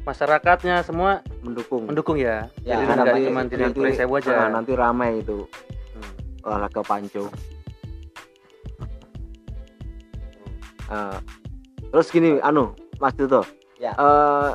masyarakatnya 0.00 0.74
semua 0.80 1.10
mendukung. 1.40 1.88
mendukung 1.88 2.16
ya. 2.16 2.46
Ya, 2.60 2.76
Jadi 2.76 2.82
Nanti- 2.86 3.00
nggak 3.00 3.16
cuma 3.26 3.40
di 3.42 3.56
nanti- 3.56 3.80
Pring 3.80 3.96
Sewu 3.96 4.14
aja. 4.14 4.32
ah, 4.36 4.48
nanti 4.48 4.72
ramai 4.72 5.10
itu 5.18 5.48
Hmm. 5.90 6.12
olahraga 6.44 6.80
panco. 6.82 7.32
Ah, 10.86 11.18
terus 11.88 12.08
gini, 12.08 12.36
anu, 12.40 12.72
Mas 12.96 13.14
Duto. 13.14 13.42
Ya. 13.76 13.92
Eh, 13.92 14.50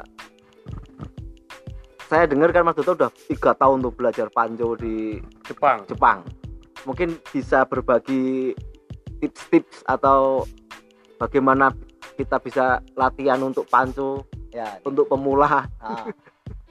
saya 2.05 2.29
dengar 2.29 2.53
kan 2.53 2.61
Mas 2.65 2.77
Duto 2.77 2.93
udah 2.93 3.09
tiga 3.09 3.57
tahun 3.57 3.81
tuh 3.81 3.93
belajar 3.93 4.27
panco 4.29 4.77
di 4.77 5.17
Jepang. 5.45 5.85
Jepang. 5.89 6.21
Mungkin 6.85 7.17
bisa 7.33 7.65
berbagi 7.65 8.53
tips-tips 9.17 9.81
atau 9.89 10.45
bagaimana 11.17 11.73
kita 12.13 12.37
bisa 12.37 12.79
latihan 12.93 13.41
untuk 13.41 13.65
panco 13.65 14.29
ya 14.53 14.77
untuk 14.85 15.09
pemula. 15.09 15.65
Nah, 15.81 16.05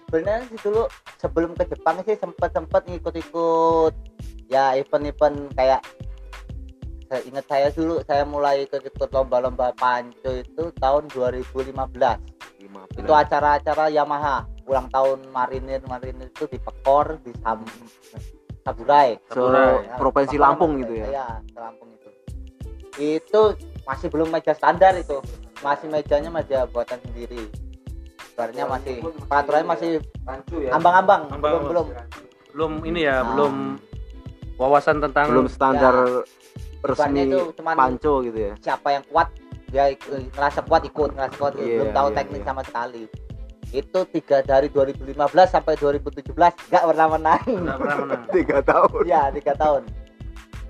sebenarnya 0.07 0.47
sih 0.47 0.59
dulu 0.63 0.87
sebelum 1.19 1.51
ke 1.59 1.67
Jepang 1.75 1.99
sih 2.07 2.15
sempat 2.15 2.55
sempat 2.55 2.87
ngikut-ikut 2.87 3.93
ya 4.47 4.79
event-event 4.79 5.51
kayak 5.59 5.83
saya 7.11 7.21
ingat 7.27 7.45
saya 7.51 7.67
dulu 7.75 8.01
saya 8.07 8.23
mulai 8.23 8.65
ikut 8.65 8.87
ikut 8.87 9.11
lomba-lomba 9.11 9.75
panco 9.75 10.31
itu 10.31 10.71
tahun 10.79 11.11
2015 11.11 11.75
itu 12.97 13.13
acara-acara 13.13 13.93
Yamaha 13.93 14.54
ulang 14.65 14.89
tahun 14.89 15.29
marinir 15.29 15.81
marinir 15.85 16.29
itu 16.29 16.45
di 16.47 16.57
Pekor 16.57 17.21
di 17.21 17.33
Sam 17.39 17.63
Saburai 18.63 19.21
Saburai. 19.27 19.85
Ya, 19.85 19.97
Provinsi 19.97 20.37
Lampung 20.37 20.73
itu. 20.77 20.89
gitu 20.89 20.93
ya? 20.99 21.07
Iya, 21.11 21.27
Lampung 21.55 21.89
itu 21.91 22.09
itu 22.95 23.41
masih 23.83 24.09
belum 24.09 24.29
meja 24.29 24.53
standar 24.53 24.95
itu 24.95 25.21
masih 25.61 25.87
mejanya 25.89 26.31
meja 26.31 26.65
buatan 26.67 26.97
sendiri 27.03 27.51
Sebenarnya 28.35 28.65
masih 28.67 28.95
peraturannya 29.25 29.69
masih 29.69 29.91
rancu 30.25 30.57
ya 30.59 30.71
ambang-ambang 30.73 31.23
belum 31.25 31.35
Ambang-ambang. 31.35 31.69
belum 31.71 31.87
belum 32.51 32.73
ini 32.85 33.01
ya 33.03 33.17
Ah. 33.17 33.23
belum 33.31 33.55
wawasan 34.57 34.99
tentang 34.99 35.27
belum 35.29 35.47
standar 35.47 35.95
Ibaratnya 35.95 36.85
resmi 36.85 37.21
itu 37.27 37.41
cuman 37.55 37.75
panco 37.75 38.13
gitu 38.23 38.39
ya 38.41 38.53
siapa 38.59 38.89
yang 38.91 39.05
kuat 39.07 39.29
dia 39.67 39.91
ngerasa 40.31 40.63
kuat 40.63 40.83
ikut 40.85 41.11
ngerasa 41.11 41.35
kuat. 41.35 41.53
Iya, 41.57 41.67
belum 41.77 41.91
tahu 41.91 42.09
iya, 42.09 42.17
teknik 42.17 42.41
iya. 42.41 42.47
sama 42.47 42.63
sekali 42.63 43.03
itu 43.75 44.01
tiga 44.15 44.39
dari 44.47 44.71
2015 44.71 45.19
sampai 45.51 45.75
2017 45.75 46.31
nggak 46.71 46.85
pernah 46.87 47.07
menang. 47.11 47.43
Nggak 47.43 47.79
pernah 47.83 47.97
menang. 48.07 48.23
Tiga 48.37 48.59
tahun. 48.63 49.03
Ya 49.03 49.23
tiga 49.35 49.53
tahun. 49.59 49.83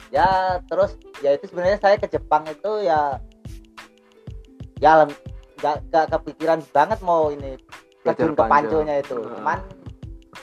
Ya 0.09 0.29
terus 0.65 0.97
ya 1.21 1.37
itu 1.37 1.45
sebenarnya 1.53 1.79
saya 1.85 2.01
ke 2.01 2.09
Jepang 2.09 2.49
itu 2.49 2.73
ya 2.81 3.21
ya 4.81 5.05
nggak 5.61 5.77
nggak 5.93 6.07
kepikiran 6.17 6.61
banget 6.73 6.99
mau 7.05 7.29
ini 7.29 7.61
terjun 8.05 8.33
ke 8.33 8.41
panco. 8.41 8.53
panconya 8.53 8.95
itu. 9.05 9.17
Heeh. 9.21 9.33
cuman 9.37 9.59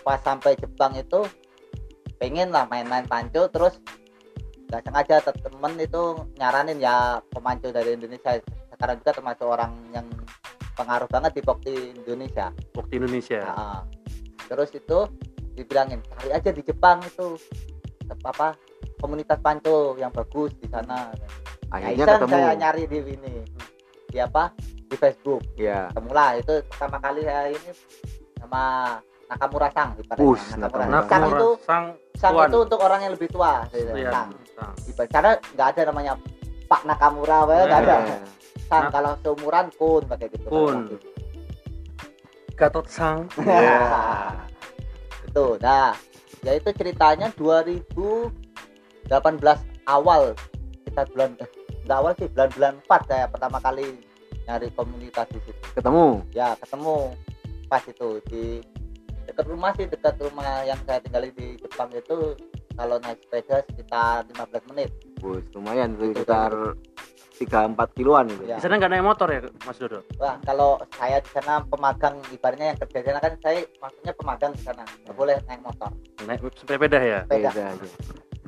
pas 0.05 0.19
sampai 0.21 0.53
Jepang 0.57 0.93
itu 0.97 1.25
pengen 2.21 2.53
lah 2.53 2.69
main-main 2.69 3.05
panco 3.09 3.49
terus 3.49 3.81
nggak 4.69 4.81
sengaja 4.87 5.15
te- 5.19 5.41
temen 5.41 5.73
itu 5.81 6.01
nyaranin 6.37 6.77
ya 6.77 7.19
pemanco 7.33 7.73
dari 7.73 7.97
Indonesia. 7.97 8.37
Sekarang 8.69 9.01
juga 9.01 9.11
termasuk 9.17 9.47
orang 9.49 9.71
yang 9.93 10.05
pengaruh 10.75 11.07
banget 11.11 11.31
di 11.37 11.41
Pokti 11.43 11.73
Indonesia 11.95 12.51
waktu 12.75 12.93
Indonesia 12.97 13.41
Nah, 13.43 13.81
terus 14.47 14.69
itu 14.75 14.99
dibilangin 15.55 15.99
cari 16.03 16.29
aja 16.31 16.49
di 16.51 16.61
Jepang 16.63 17.03
itu 17.03 17.35
apa 18.27 18.55
komunitas 18.99 19.39
panco 19.39 19.95
yang 19.95 20.11
bagus 20.11 20.51
di 20.59 20.67
sana. 20.67 21.11
Nah, 21.71 21.75
akhirnya 21.79 22.03
iseng 22.03 22.19
ketemu 22.19 22.35
saya 22.35 22.55
nyari 22.59 22.83
di 22.87 22.97
ini 22.99 23.33
di 24.11 24.17
apa 24.19 24.51
di 24.59 24.95
Facebook 24.99 25.43
ya 25.55 25.87
ketemulah 25.95 26.35
itu 26.35 26.53
pertama 26.67 26.97
kali 26.99 27.21
saya 27.23 27.47
ini 27.55 27.71
sama 28.35 28.63
Nakamura 29.31 29.69
Sang 29.71 29.95
ibaratnya. 29.95 30.27
Us, 30.27 30.43
Nakamura. 30.59 30.91
Nakamura. 30.91 31.07
Sang 31.07 31.23
itu 31.31 31.49
sang 31.63 31.85
Sang 32.19 32.35
itu 32.35 32.57
untuk 32.67 32.79
orang 32.83 32.99
yang 33.07 33.13
lebih 33.15 33.31
tua 33.31 33.63
gitu, 33.71 33.95
Iya, 33.95 34.11
Sang. 34.11 34.29
sang. 34.59 35.07
Karena 35.07 35.31
nggak 35.55 35.67
ada 35.71 35.81
namanya 35.87 36.13
Pak 36.67 36.81
Nakamura 36.83 37.39
ya, 37.47 37.63
nggak 37.63 37.81
ada 37.87 37.95
Ya. 38.03 38.19
Sang 38.71 38.87
Nah. 38.87 38.91
kalau 38.95 39.13
seumuran 39.19 39.67
Kun 39.75 40.07
pakai 40.07 40.31
gitu 40.31 40.47
Kun. 40.47 40.95
Gatot 42.55 42.87
sang. 42.87 43.27
Iya. 43.43 44.47
itu 45.27 45.55
nah 45.63 45.95
ya 46.43 46.51
itu 46.55 46.71
ceritanya 46.75 47.27
2018 47.35 48.31
awal. 49.87 50.35
Kita 50.87 51.03
bulan 51.11 51.35
eh, 51.39 51.49
nggak 51.83 51.97
awal 51.99 52.11
sih 52.15 52.27
bulan-bulan 52.31 52.73
4 52.87 53.09
saya 53.11 53.25
pertama 53.27 53.59
kali 53.59 53.99
nyari 54.47 54.67
komunitas 54.71 55.27
di 55.31 55.39
situ. 55.43 55.65
Ketemu? 55.75 56.23
Ya 56.31 56.55
ketemu 56.55 57.11
pas 57.67 57.83
itu 57.87 58.19
di 58.27 58.59
dekat 59.27 59.47
rumah 59.47 59.71
sih 59.75 59.87
dekat 59.87 60.15
rumah 60.19 60.63
yang 60.67 60.79
saya 60.83 60.99
tinggali 60.99 61.31
di 61.35 61.55
Jepang 61.59 61.91
itu 61.95 62.35
kalau 62.75 62.99
naik 63.03 63.19
sepeda 63.23 63.63
sekitar 63.67 64.23
15 64.31 64.71
menit. 64.71 64.91
Bus, 65.19 65.43
lumayan 65.55 65.95
tuh 65.95 66.11
Itu, 66.11 66.23
sekitar 66.23 66.51
tiga 67.41 67.65
empat 67.65 67.97
kiloan 67.97 68.29
itu 68.29 68.45
Ya. 68.45 68.55
di 68.55 68.61
sana 68.61 68.77
nggak 68.77 68.91
naik 68.93 69.01
motor 69.01 69.27
ya 69.27 69.41
Mas 69.65 69.81
Dodo? 69.81 70.05
Wah, 70.21 70.37
kalau 70.45 70.77
saya 70.93 71.17
di 71.17 71.29
sana 71.33 71.65
pemagang 71.65 72.21
ibaratnya 72.29 72.71
yang 72.71 72.79
kerja 72.79 72.97
di 73.01 73.07
sana 73.09 73.19
kan 73.19 73.33
saya 73.41 73.59
maksudnya 73.81 74.13
pemagang 74.13 74.51
di 74.53 74.61
sana. 74.61 74.83
Nggak 74.85 75.15
boleh 75.17 75.35
naik 75.49 75.61
motor. 75.65 75.89
Naik 76.23 76.39
sepeda 76.53 76.99
ya? 77.01 77.19
Sepeda. 77.25 77.49
Beda 77.49 77.63
aja. 77.73 77.87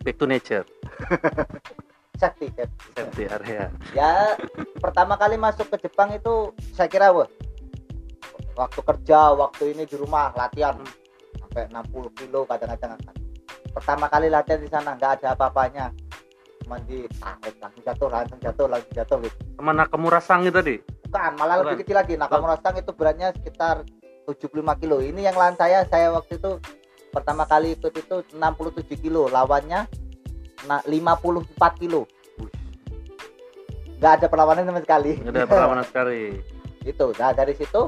back 0.04 0.16
to 0.16 0.26
nature. 0.28 0.66
Safety 2.22 2.48
safety. 2.54 2.88
safety 2.94 3.24
area. 3.26 3.74
Ya 3.92 4.38
pertama 4.78 5.18
kali 5.18 5.36
masuk 5.36 5.68
ke 5.74 5.82
Jepang 5.82 6.14
itu 6.14 6.54
saya 6.72 6.86
kira 6.86 7.10
wah 7.10 7.26
waktu 8.54 8.80
kerja 8.80 9.34
waktu 9.34 9.74
ini 9.74 9.84
di 9.84 9.98
rumah 9.98 10.30
latihan. 10.32 10.78
Sampai 11.42 11.66
60 11.68 12.14
kilo 12.14 12.46
kadang-kadang. 12.46 13.02
Pertama 13.74 14.06
kali 14.06 14.30
latihan 14.30 14.62
di 14.62 14.70
sana 14.70 14.94
nggak 14.94 15.12
ada 15.20 15.28
apa-apanya 15.34 15.90
cuma 16.74 16.90
di 16.90 17.06
tarik 17.22 17.56
langsung 17.62 17.84
jatuh 17.86 18.10
langsung 18.10 18.40
jatuh 18.42 18.66
langsung 18.66 18.94
jatuh 18.98 19.18
gitu. 19.22 19.38
Sama 19.62 19.72
Nakamura 19.78 20.18
sang 20.18 20.42
itu 20.42 20.58
tadi? 20.58 20.76
Bukan 20.82 21.32
malah 21.38 21.56
Bukan. 21.62 21.66
lebih 21.70 21.78
kecil 21.86 21.96
lagi. 22.02 22.14
Nakamura 22.18 22.56
Stang 22.58 22.76
itu 22.82 22.92
beratnya 22.98 23.30
sekitar 23.38 23.86
75 24.26 24.82
kilo. 24.82 24.98
Ini 24.98 25.22
yang 25.30 25.38
lawan 25.38 25.54
saya 25.54 25.86
saya 25.86 26.10
waktu 26.10 26.42
itu 26.42 26.58
pertama 27.14 27.46
kali 27.46 27.78
ikut 27.78 27.94
itu 27.94 28.16
67 28.34 28.98
kilo. 28.98 29.30
Lawannya 29.30 29.86
na- 30.66 30.86
54 30.90 31.78
kilo. 31.78 32.10
Nggak 34.02 34.14
ada 34.18 34.28
perlawanan 34.34 34.66
sama 34.66 34.82
sekali. 34.82 35.22
Nggak 35.22 35.34
ada 35.38 35.46
perlawanan 35.46 35.86
sekali. 35.94 36.42
Itu 36.82 37.14
nah 37.22 37.38
dari 37.38 37.54
situ 37.54 37.86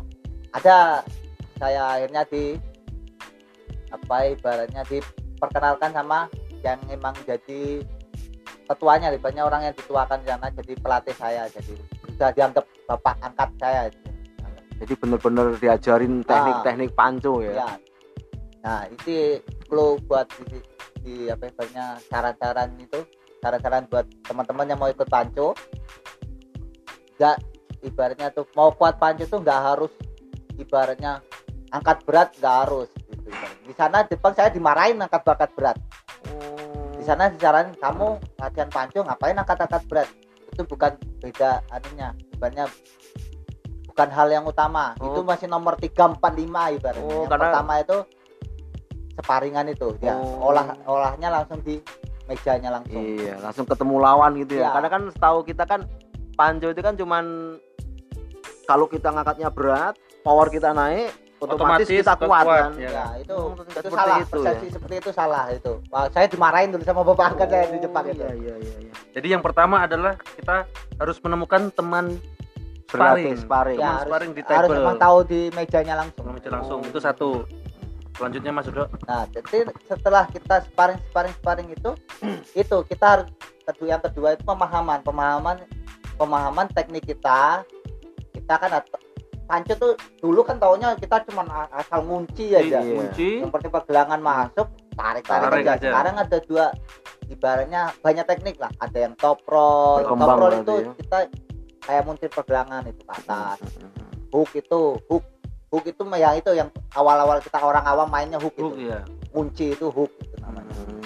ada 0.53 1.01
saya 1.57 1.97
akhirnya 1.97 2.21
di 2.29 2.53
apa 3.89 4.29
ibaratnya 4.29 4.85
diperkenalkan 4.85 5.89
sama 5.89 6.29
yang 6.61 6.77
emang 6.93 7.15
jadi 7.25 7.81
ketuanya 8.65 9.13
banyak 9.15 9.43
orang 9.45 9.61
yang 9.69 9.75
dituakan 9.77 10.19
di 10.21 10.27
sana 10.27 10.47
jadi 10.49 10.73
pelatih 10.81 11.15
saya 11.15 11.43
jadi 11.53 11.73
sudah 12.09 12.29
dianggap 12.33 12.65
bapak 12.89 13.15
angkat 13.21 13.49
saya 13.61 13.81
jadi 14.75 14.93
bener-bener 14.99 15.55
diajarin 15.55 16.19
teknik-teknik 16.27 16.91
panco 16.91 17.39
ya? 17.39 17.63
Ya 17.63 17.69
nah 18.65 18.81
itu 18.89 19.45
perlu 19.69 20.01
buat 20.09 20.25
di, 20.49 20.57
di 21.05 21.15
apa 21.29 21.53
ibaratnya 21.53 22.01
saran-saran 22.09 22.73
itu 22.81 23.05
saran-saran 23.37 23.85
buat 23.85 24.09
teman-teman 24.25 24.73
yang 24.73 24.79
mau 24.81 24.89
ikut 24.89 25.05
panco. 25.05 25.53
Nggak 27.21 27.37
ibaratnya 27.85 28.33
tuh 28.33 28.49
mau 28.57 28.73
kuat 28.73 28.97
panco 28.97 29.29
tuh 29.29 29.37
nggak 29.37 29.61
harus 29.61 29.93
ibaratnya 30.57 31.21
angkat 31.69 32.01
berat 32.09 32.33
nggak 32.41 32.55
harus 32.65 32.89
gitu. 33.05 33.29
di 33.69 33.73
sana 33.77 34.01
Jepang 34.09 34.33
saya 34.33 34.49
dimarahin 34.49 34.97
angkat 34.97 35.21
bakat 35.21 35.53
berat 35.53 35.77
di 37.05 37.13
sana 37.13 37.29
disaranin 37.29 37.77
kamu 37.77 38.07
latihan 38.35 38.65
panco 38.65 38.99
ngapain 38.99 39.37
angkat-angkat 39.37 39.81
berat 39.85 40.09
itu 40.49 40.61
bukan 40.65 40.89
beda 41.21 41.61
anunya 41.69 42.09
ibaratnya 42.33 42.65
bukan 43.85 44.09
hal 44.09 44.27
yang 44.27 44.41
utama 44.41 44.97
Oh. 44.97 45.13
itu 45.13 45.21
masih 45.21 45.45
nomor 45.45 45.77
3 45.77 45.93
4 46.17 46.17
5 46.17 46.73
ibaratnya 46.73 47.05
Oh, 47.05 47.21
yang 47.21 47.29
karena- 47.29 47.45
pertama 47.45 47.73
itu 47.77 47.97
separingan 49.13 49.65
itu 49.69 49.87
ya 50.01 50.17
Oh. 50.17 50.49
olah 50.49 50.73
olahnya 50.83 51.29
langsung 51.29 51.61
di 51.61 51.77
mejanya 52.25 52.73
langsung 52.73 52.97
iya 52.97 53.37
langsung 53.37 53.69
ketemu 53.69 54.01
lawan 54.01 54.33
gitu 54.35 54.57
ya 54.57 54.65
Iya. 54.65 54.69
karena 54.73 54.89
kan 54.89 55.01
setahu 55.13 55.39
kita 55.45 55.63
kan 55.63 55.85
panco 56.33 56.67
itu 56.67 56.81
kan 56.81 56.97
cuman 56.97 57.25
kalau 58.65 58.89
kita 58.89 59.13
ngangkatnya 59.13 59.53
berat 59.53 59.93
power 60.25 60.49
kita 60.49 60.73
naik 60.73 61.13
otomatis, 61.35 61.85
Otomatis 61.85 61.87
kita 61.91 62.13
kuat, 62.15 62.43
kuat, 62.47 62.61
kan 62.63 62.71
ya. 62.79 62.89
ya 62.91 63.05
itu 63.19 63.35
Oh, 63.35 63.51
itu 63.53 63.71
seperti 63.75 63.91
salah 63.91 64.17
itu, 64.17 64.31
persepsi 64.31 64.67
seperti 64.71 64.95
itu 64.97 65.09
salah 65.11 65.43
itu 65.51 65.73
Wah, 65.91 66.05
saya 66.09 66.25
dimarahin 66.31 66.69
dulu 66.71 66.83
sama 66.87 67.01
bapak 67.03 67.25
angkat 67.35 67.47
saya 67.51 67.65
di 67.69 67.77
Jepang 67.83 68.05
itu 68.07 68.23
iya 68.23 68.33
iya 68.35 68.55
iya, 68.57 68.75
iya. 68.87 68.93
jadi 69.13 69.27
yang 69.35 69.43
pertama 69.43 69.83
adalah 69.83 70.13
kita 70.35 70.63
harus 70.97 71.17
menemukan 71.19 71.69
teman 71.71 72.15
Sparring. 72.85 73.35
sparring 73.35 73.77
ya 73.77 73.83
Teman 73.83 73.95
harus, 73.99 74.07
sparring 74.07 74.31
di 74.31 74.41
harus 74.45 74.67
table. 74.69 74.75
memang 74.79 74.95
tahu 74.95 75.17
di 75.27 75.41
mejanya 75.51 75.95
langsung 75.99 76.23
Menuju 76.31 76.49
langsung 76.53 76.79
itu 76.85 76.99
satu 77.01 77.29
selanjutnya 78.15 78.51
Mas 78.55 78.65
Dodo 78.71 78.85
Nah, 79.03 79.23
jadi 79.27 79.57
setelah 79.85 80.23
kita 80.31 80.55
sparring 80.71 80.99
sparring 81.11 81.35
sparring 81.43 81.67
itu 81.73 81.91
itu 82.63 82.77
kita 82.87 83.05
harus 83.05 83.27
kedua 83.65 83.97
yang 83.97 84.03
kedua 84.05 84.37
itu 84.37 84.43
pemahaman, 84.45 85.01
pemahaman 85.01 85.57
pemahaman 86.15 86.67
teknik 86.71 87.03
kita. 87.05 87.63
Kita 88.31 88.53
kan 88.55 88.71
panco 89.45 89.73
tuh 89.77 89.93
dulu 90.19 90.41
kan 90.41 90.57
taunya 90.57 90.97
kita 90.97 91.21
cuma 91.29 91.45
asal 91.71 92.01
ngunci 92.03 92.53
aja. 92.53 92.81
Iya. 92.81 92.95
kunci 92.97 93.29
Yang 93.45 93.51
penting 93.53 93.71
pergelangan 93.71 94.19
masuk, 94.21 94.67
tarik-tarik 94.97 95.45
Tarik 95.49 95.65
aja. 95.65 95.73
aja. 95.77 95.87
Sekarang 95.93 96.15
ada 96.17 96.37
dua 96.43 96.65
ibaratnya 97.25 97.81
banyak 98.01 98.25
teknik 98.25 98.55
lah. 98.57 98.71
Ada 98.81 98.97
yang 99.09 99.13
top 99.17 99.41
roll, 99.45 100.01
top 100.01 100.17
Berkembang 100.17 100.29
roll 100.37 100.41
berarti 100.41 100.61
itu 100.61 100.75
ya. 100.75 100.91
kita 100.97 101.17
kayak 101.85 102.03
muntir 102.09 102.29
pergelangan 102.33 102.81
itu 102.89 103.01
ke 103.05 103.13
atas. 103.13 103.57
Hook 104.33 104.51
itu 104.57 104.81
hook 105.07 105.23
hook 105.71 105.85
itu 105.85 106.01
yang 106.15 106.35
itu 106.39 106.51
yang 106.55 106.69
awal-awal 106.95 107.37
kita 107.43 107.59
orang 107.59 107.83
awam 107.83 108.07
mainnya 108.07 108.39
hook, 108.39 108.55
hook 108.55 108.79
itu 108.79 108.87
ya 108.87 109.03
kunci 109.35 109.75
itu 109.75 109.91
hook 109.91 110.11
itu 110.23 110.35
namanya 110.39 110.71
Hmm. 110.75 111.03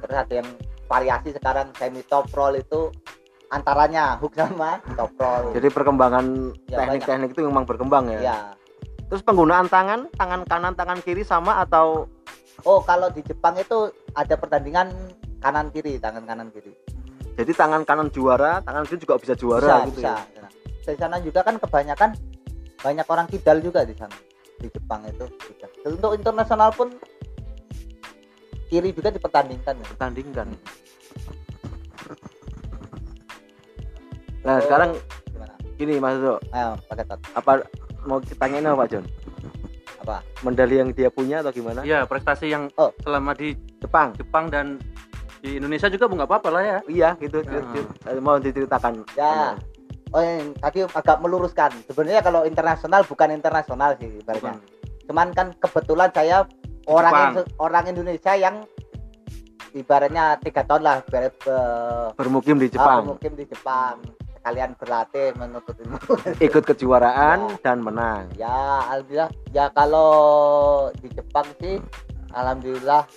terus 0.00 0.16
ada 0.16 0.34
yang 0.40 0.48
variasi 0.88 1.28
sekarang 1.36 1.68
semi 1.76 2.00
top 2.08 2.28
roll 2.32 2.56
itu 2.56 2.88
antaranya 3.54 4.18
hook 4.18 4.34
sama 4.34 4.82
top 4.98 5.14
roll 5.16 5.54
jadi 5.54 5.68
perkembangan 5.70 6.24
Ya, 6.66 6.82
teknik-teknik 6.82 7.30
itu 7.32 7.42
memang 7.46 7.64
berkembang 7.64 8.10
ya 8.10 8.20
ya 8.20 8.38
terus 9.06 9.22
penggunaan 9.22 9.70
tangan 9.70 10.10
tangan 10.18 10.42
kanan 10.48 10.74
tangan 10.74 10.98
kiri 11.06 11.22
sama 11.22 11.62
atau 11.62 12.10
oh 12.66 12.80
kalau 12.82 13.06
di 13.14 13.22
Jepang 13.22 13.54
itu 13.54 13.94
ada 14.18 14.34
pertandingan 14.34 14.90
kanan 15.38 15.70
kiri 15.70 16.02
tangan 16.02 16.26
kanan 16.26 16.50
kiri 16.50 16.74
Jadi 17.34 17.50
tangan 17.50 17.82
kanan 17.82 18.14
juara, 18.14 18.62
tangan 18.62 18.86
kiri 18.86 19.02
juga 19.02 19.18
bisa 19.18 19.34
juara 19.34 19.82
bisa 19.82 19.90
gitu 19.90 20.00
bisa 20.06 20.12
ya. 20.86 20.94
di 20.94 20.98
sana 21.02 21.18
juga 21.18 21.42
kan 21.42 21.58
kebanyakan 21.58 22.14
banyak 22.78 23.06
orang 23.10 23.26
kidal 23.26 23.58
juga 23.58 23.82
di 23.82 23.94
sana 23.98 24.14
di 24.62 24.70
Jepang 24.70 25.02
itu 25.02 25.26
juga. 25.42 25.66
untuk 25.90 26.14
internasional 26.14 26.70
pun 26.70 26.94
kiri 28.70 28.90
juga 28.90 29.10
dipertandingkan 29.12 29.74
ya. 29.78 29.86
Pertandingkan. 29.94 30.46
Nah, 34.44 34.60
sekarang 34.60 34.90
gimana 35.26 35.54
gini 35.74 35.94
Mas 35.96 36.20
ayo 36.20 36.70
pakai 36.86 37.04
tot 37.04 37.20
apa 37.32 37.64
mau 38.04 38.20
ditanyain 38.20 38.62
apa 38.62 38.76
Pak 38.78 38.88
John? 38.88 39.04
apa 39.98 40.16
Medali 40.44 40.76
yang 40.76 40.92
dia 40.92 41.08
punya 41.08 41.40
atau 41.40 41.48
gimana? 41.50 41.80
ya 41.82 42.04
prestasi 42.04 42.52
yang 42.52 42.68
Oh. 42.76 42.92
selama 43.00 43.32
di 43.32 43.52
Jepang. 43.80 44.12
Jepang 44.14 44.46
dan 44.46 44.76
di 45.40 45.56
Indonesia 45.56 45.88
juga 45.88 46.04
nggak 46.06 46.24
apa-apa 46.26 46.48
lah 46.50 46.62
ya 46.62 46.78
Iya, 46.86 47.10
gitu. 47.18 47.40
Hmm. 47.40 47.72
Cer- 47.98 48.20
Mau 48.20 48.36
diceritakan. 48.38 49.04
Ya. 49.14 49.56
oh 50.10 50.22
yang 50.22 50.54
tadi 50.54 50.86
agak 50.86 51.18
meluruskan 51.18 51.74
sebenarnya 51.84 52.22
kalau 52.22 52.46
internasional 52.46 53.02
bukan 53.02 53.34
internasional 53.34 53.98
sih 53.98 54.06
ibaratnya 54.14 54.54
Bukan. 54.54 55.02
cuman 55.04 55.28
kan 55.32 55.46
kebetulan 55.58 56.06
saya 56.14 56.46
orang. 56.86 57.34
Indo- 57.34 57.50
orang 57.58 57.84
Indonesia 57.88 58.32
yang 58.32 58.62
ibaratnya 59.74 60.38
tiga 60.38 60.62
tahun 60.62 60.82
lah 60.82 60.96
ibarat 61.02 61.34
eh, 61.42 62.06
Bermukim 62.14 62.56
di 62.56 62.68
ah, 62.68 62.72
Jepang, 62.72 63.00
mungkin 63.08 63.32
di 63.34 63.44
Jepang 63.44 63.98
sekalian 64.44 64.76
berlatih 64.76 65.32
menuntut 65.40 65.72
ilmu 65.72 65.96
ikut 66.52 66.68
kejuaraan 66.68 67.56
dan 67.64 67.80
menang. 67.80 68.28
ya 68.36 68.84
alhamdulillah 68.92 69.32
ya 69.56 69.72
kalau 69.72 70.12
di 71.00 71.08
Jepang 71.16 71.48
sih 71.64 71.80
alhamdulillah 72.36 73.08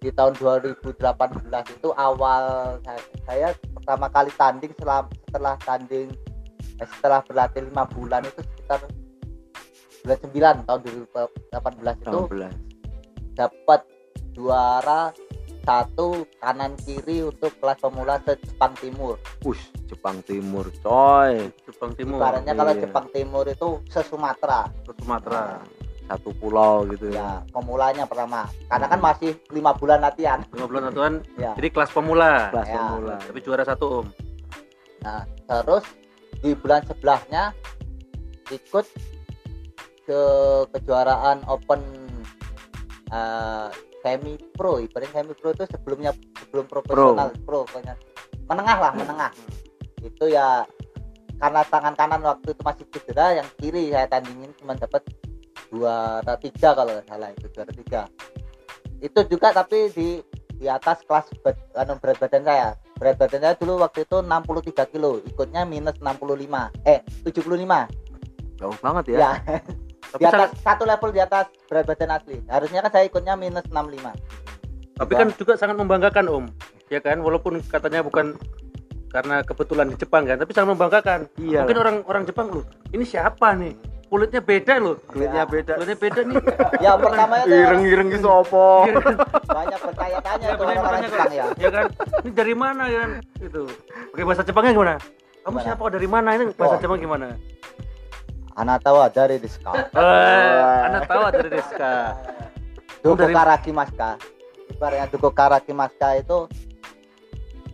di 0.00 0.08
tahun 0.16 0.32
2018 0.40 0.96
itu 1.76 1.88
awal 1.92 2.42
saya, 2.88 3.00
saya 3.28 3.48
pertama 3.76 4.08
kali 4.08 4.32
tanding 4.32 4.72
setelah 4.72 5.04
setelah 5.28 5.54
tanding 5.60 6.08
eh, 6.80 6.88
setelah 6.96 7.20
berlatih 7.20 7.68
lima 7.68 7.84
bulan 7.92 8.24
itu 8.24 8.40
sekitar 8.40 8.80
bulan 10.08 10.56
9 10.64 10.66
tahun 10.72 10.80
2018 11.52 12.00
itu 12.00 12.20
18. 12.32 13.36
dapat 13.36 13.80
juara 14.32 15.12
satu 15.62 16.08
kanan 16.36 16.74
kiri 16.76 17.22
untuk 17.22 17.54
kelas 17.56 17.78
pemula 17.78 18.18
se 18.20 18.34
Jepang 18.36 18.74
Timur. 18.76 19.14
Ush, 19.42 19.62
Jepang 19.86 20.18
Timur, 20.22 20.66
coy. 20.78 21.48
Jepang 21.62 21.92
Timur 21.92 22.18
Ibaratnya 22.18 22.52
kalau 22.52 22.72
iya. 22.72 22.80
Jepang 22.82 23.06
Timur 23.08 23.44
itu 23.44 23.68
se 23.86 24.02
Sumatera. 24.02 24.66
ke 24.82 24.92
Sumatera 24.98 25.62
Satu 26.02 26.34
pulau 26.34 26.82
gitu 26.90 27.08
ya. 27.08 27.14
Ya, 27.14 27.30
pemulanya 27.48 28.04
pertama. 28.04 28.44
Karena 28.66 28.86
kan 28.86 29.00
masih 29.00 29.38
lima 29.48 29.70
bulan 29.72 30.02
latihan. 30.02 30.42
lima 30.50 30.66
bulan 30.66 30.82
aturan 30.88 31.14
Ya. 31.34 31.54
jadi 31.54 31.68
kelas 31.70 31.90
pemula 31.90 32.50
Kelas 32.50 32.66
Ya. 32.66 32.74
pemula. 32.76 33.16
tapi 33.22 33.38
juara 33.40 33.62
satu 33.62 33.86
om 34.02 34.06
Nah, 35.02 35.22
terus 35.46 35.86
di 36.38 36.54
bulan 36.54 36.82
sebelahnya 36.84 37.54
ikut 38.50 38.86
ke 40.02 40.22
kejuaraan 40.70 41.46
Open 41.46 41.80
eh, 43.08 43.68
semi 44.02 44.34
pro. 44.52 44.82
Ibaratnya 44.82 45.22
semi 45.22 45.34
pro 45.38 45.54
itu 45.54 45.64
sebelumnya 45.70 46.10
sebelum 46.42 46.66
profesional 46.66 47.30
pro, 47.46 47.64
pokoknya 47.64 47.94
menengah 48.50 48.78
lah, 48.78 48.92
menengah. 48.92 49.30
Itu 50.02 50.26
ya 50.28 50.66
karena 51.38 51.62
tangan 51.66 51.94
kanan 51.94 52.22
waktu 52.22 52.54
itu 52.54 52.62
masih 52.62 52.84
cedera, 52.90 53.38
yang 53.38 53.48
kiri 53.58 53.90
saya 53.90 54.06
tandingin 54.06 54.50
cuma 54.58 54.78
dapat 54.78 55.02
juara 55.72 56.34
tiga 56.38 56.76
kalau 56.76 56.92
nggak 56.98 57.06
salah 57.08 57.30
itu 57.32 57.46
juara 57.54 57.72
tiga. 57.72 58.02
Itu 59.02 59.20
juga 59.26 59.48
tapi 59.50 59.90
di 59.94 60.08
di 60.62 60.70
atas 60.70 61.02
kelas 61.02 61.26
berat, 61.42 61.58
anu, 61.74 61.98
berat 61.98 62.22
badan 62.22 62.46
saya 62.46 62.78
berat 62.94 63.18
badan 63.18 63.42
saya 63.42 63.54
dulu 63.58 63.82
waktu 63.82 64.06
itu 64.06 64.22
63 64.22 64.92
kilo 64.94 65.18
ikutnya 65.26 65.66
minus 65.66 65.98
65 65.98 66.86
eh 66.86 67.02
75 67.26 68.62
Jauh 68.62 68.78
banget 68.78 69.04
ya. 69.10 69.18
ya 69.18 69.32
tapi 70.12 70.20
di 70.20 70.26
atas 70.26 70.38
sangat- 70.38 70.52
satu 70.60 70.82
level 70.84 71.10
di 71.10 71.20
atas 71.20 71.44
berat 71.66 71.84
badan 71.84 72.10
asli. 72.12 72.36
Harusnya 72.46 72.80
kan 72.80 72.90
saya 72.92 73.04
ikutnya 73.04 73.34
minus 73.34 73.64
65 73.66 74.12
tapi 74.92 75.12
kan 75.14 75.28
juga 75.34 75.56
sangat 75.56 75.74
membanggakan 75.74 76.24
om. 76.28 76.44
Ya 76.86 77.00
kan? 77.00 77.18
Walaupun 77.18 77.64
katanya 77.64 78.04
bukan 78.04 78.36
karena 79.08 79.40
kebetulan 79.40 79.88
di 79.88 79.96
Jepang 79.96 80.24
kan 80.24 80.36
tapi 80.36 80.52
sangat 80.52 80.72
membanggakan. 80.72 81.20
Iya. 81.36 81.64
mungkin 81.64 81.78
orang 81.78 81.96
orang 82.06 82.22
Jepang 82.22 82.48
loh 82.48 82.64
ini 82.90 83.02
siapa 83.02 83.52
nih? 83.54 83.72
Kulitnya 84.06 84.44
beda 84.44 84.76
loh. 84.76 85.00
Kulitnya 85.02 85.48
beda. 85.48 85.72
kulitnya 85.74 85.96
beda 85.98 86.20
nih. 86.22 86.36
Ya 86.84 86.92
pertama 86.94 87.34
itu 87.40 87.48
Ireng-ireng 87.50 88.08
gitu 88.10 88.28
opo. 88.28 88.84
banyak 89.56 89.80
bertanya-tanya 89.80 90.46
Ya, 90.46 90.54
orang-orang 90.54 91.00
Jepang 91.02 91.32
ya. 91.32 91.44
Ya 91.56 91.70
kan? 91.70 91.84
Ini 92.20 92.30
dari 92.30 92.54
mana 92.54 92.82
ya 92.86 92.98
kan? 93.00 93.10
Itu 93.40 93.62
oke 94.12 94.22
bahasa 94.22 94.44
Jepangnya 94.44 94.72
gimana? 94.72 94.94
Kamu 95.42 95.48
Gimana? 95.50 95.64
siapa? 95.64 95.82
Dari 95.88 96.06
mana 96.06 96.28
ini? 96.36 96.44
Bahasa. 96.52 96.76
Jepang 96.78 97.00
gimana 97.00 97.26
anak 98.56 98.78
tahu 98.84 98.96
dari 99.10 99.36
diska 99.40 99.72
eh 99.96 100.80
anak 100.88 101.04
tahu 101.08 101.22
dari 101.32 101.48
Deska 101.48 101.92
Duko 103.02 103.26
dari- 103.26 103.34
Karaki 103.34 103.70
Maska. 103.74 104.10
Ibaratnya 104.70 105.06
Duko 105.10 105.28
Karaki 105.34 105.74
Maska 105.74 106.22
itu 106.22 106.46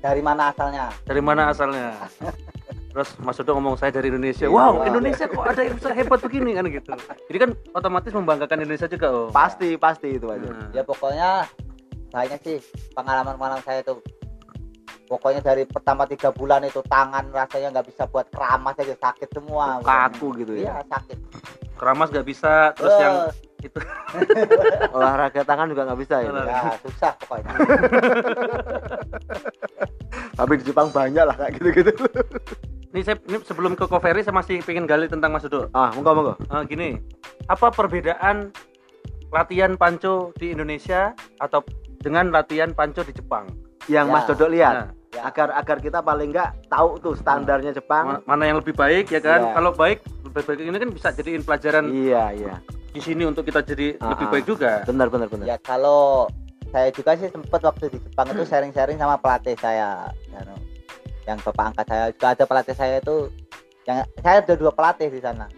dari 0.01 0.25
mana 0.25 0.49
asalnya? 0.49 0.89
Dari 1.05 1.21
mana 1.21 1.53
asalnya? 1.53 1.93
Terus 2.97 3.13
Mas 3.21 3.37
Dodo 3.37 3.61
ngomong 3.61 3.77
saya 3.77 3.93
dari 3.93 4.09
Indonesia. 4.09 4.49
Iya. 4.49 4.57
wow 4.57 4.81
Indonesia 4.89 5.29
kok 5.29 5.45
ada 5.45 5.61
yang 5.61 5.77
bisa 5.77 5.93
hebat 5.93 6.19
begini 6.25 6.57
kan 6.57 6.65
gitu. 6.73 6.91
Jadi 7.29 7.39
kan 7.39 7.51
otomatis 7.77 8.11
membanggakan 8.17 8.65
Indonesia 8.65 8.89
juga 8.89 9.07
oh. 9.13 9.29
Pasti, 9.29 9.77
pasti 9.77 10.17
itu 10.17 10.27
aja. 10.33 10.49
Nah, 10.49 10.73
ya 10.73 10.83
pokoknya 10.83 11.45
banyak 12.09 12.41
sih 12.41 12.59
pengalaman-pengalaman 12.97 13.61
saya 13.63 13.85
itu 13.85 14.01
pokoknya 15.09 15.41
dari 15.41 15.65
pertama 15.65 16.05
tiga 16.05 16.29
bulan 16.31 16.63
itu 16.63 16.85
tangan 16.85 17.33
rasanya 17.33 17.73
nggak 17.73 17.89
bisa 17.89 18.05
buat 18.07 18.29
keramas 18.29 18.77
aja 18.77 18.95
sakit 18.95 19.29
semua 19.33 19.81
Kaku 19.81 20.37
gitu 20.37 20.53
iya 20.55 20.79
ya. 20.79 20.85
sakit 20.87 21.19
keramas 21.75 22.11
gak 22.11 22.27
bisa 22.27 22.75
terus 22.75 22.93
Eh, 22.93 23.01
yang 23.01 23.15
Olahraga 24.93 25.43
tangan 25.43 25.67
juga 25.67 25.83
nggak 25.85 25.99
bisa 25.99 26.15
ya. 26.21 26.31
Ya 26.45 26.63
susah 26.79 27.13
pokoknya 27.17 27.51
Tapi 30.35 30.53
di 30.55 30.65
Jepang 30.65 30.89
banyak 30.89 31.25
lah 31.25 31.35
kayak 31.35 31.53
gitu-gitu. 31.57 31.93
ini 32.89 33.01
saya 33.03 33.21
ini 33.23 33.37
sebelum 33.43 33.75
ke 33.75 33.85
Covery 33.85 34.23
saya 34.23 34.33
masih 34.33 34.63
pengen 34.63 34.87
gali 34.87 35.07
tentang 35.07 35.29
Mas 35.29 35.43
Dodo 35.43 35.69
Ah, 35.71 35.93
monggo 35.93 36.13
monggo. 36.15 36.35
Eh, 36.41 36.63
gini 36.67 36.89
apa 37.47 37.69
perbedaan 37.69 38.49
latihan 39.29 39.75
panco 39.75 40.33
di 40.35 40.51
Indonesia 40.51 41.13
atau 41.37 41.61
dengan 41.99 42.31
latihan 42.31 42.73
panco 42.73 43.03
di 43.03 43.13
Jepang 43.13 43.45
Yang 43.87 44.07
Ya. 44.07 44.13
Mas 44.13 44.25
Dodo 44.25 44.47
lihat. 44.47 44.75
Nah, 44.75 44.89
ya. 45.11 45.21
Agar 45.25 45.49
agar 45.53 45.77
kita 45.79 45.99
paling 46.01 46.31
nggak 46.31 46.69
tahu 46.69 46.99
tuh 46.99 47.15
standarnya 47.15 47.73
Jepang. 47.73 48.21
ma- 48.21 48.23
mana 48.27 48.43
yang 48.45 48.59
lebih 48.59 48.73
baik 48.73 49.09
ya 49.09 49.19
kan 49.19 49.41
Iya. 49.43 49.53
kalau 49.53 49.71
baik 49.73 49.99
lebih 50.23 50.43
baik 50.45 50.59
ini 50.61 50.77
kan 50.77 50.91
bisa 50.91 51.09
jadiin 51.11 51.43
pelajaran 51.43 51.85
Iya, 51.87 52.25
iya. 52.35 52.55
di 52.89 53.01
sini 53.01 53.23
untuk 53.23 53.43
kita 53.43 53.61
jadi 53.63 53.97
Ah, 53.99 54.13
lebih 54.13 54.27
ah. 54.27 54.31
baik 54.31 54.45
juga 54.47 54.71
Benar 54.85 55.09
benar 55.09 55.27
benar. 55.27 55.45
ya 55.45 55.57
kalau 55.59 56.29
saya 56.69 56.89
juga 56.91 57.15
sih 57.15 57.27
sempat 57.27 57.61
waktu 57.63 57.89
di 57.89 57.99
Jepang 57.99 58.29
itu 58.29 58.45
sharing-sharing 58.45 58.97
sama 58.97 59.17
pelatih 59.17 59.57
saya 59.57 60.05
ya, 60.27 60.41
no. 60.45 60.57
yang 61.25 61.39
bapak 61.39 61.65
angkat 61.67 61.87
saya 61.87 62.05
juga 62.09 62.27
ada 62.31 62.45
pelatih 62.45 62.75
saya 62.75 62.95
itu 62.99 63.17
yang 63.85 63.97
saya 64.19 64.41
ada 64.41 64.55
dua 64.55 64.69
pelatih 64.71 65.09
di 65.09 65.17
sana 65.19 65.49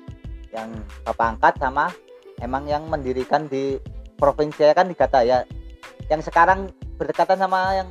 yang 0.49 0.71
bapak 1.03 1.27
angkat 1.35 1.55
sama 1.59 1.91
emang 2.39 2.63
yang 2.65 2.87
mendirikan 2.87 3.47
di 3.47 3.79
provinsi 4.15 4.55
saya 4.61 4.71
kan 4.73 4.87
di 4.87 4.95
Gata 4.95 5.21
ya 5.21 5.43
yang 6.07 6.19
sekarang 6.21 6.71
berdekatan 6.95 7.39
sama 7.39 7.75
yang 7.77 7.91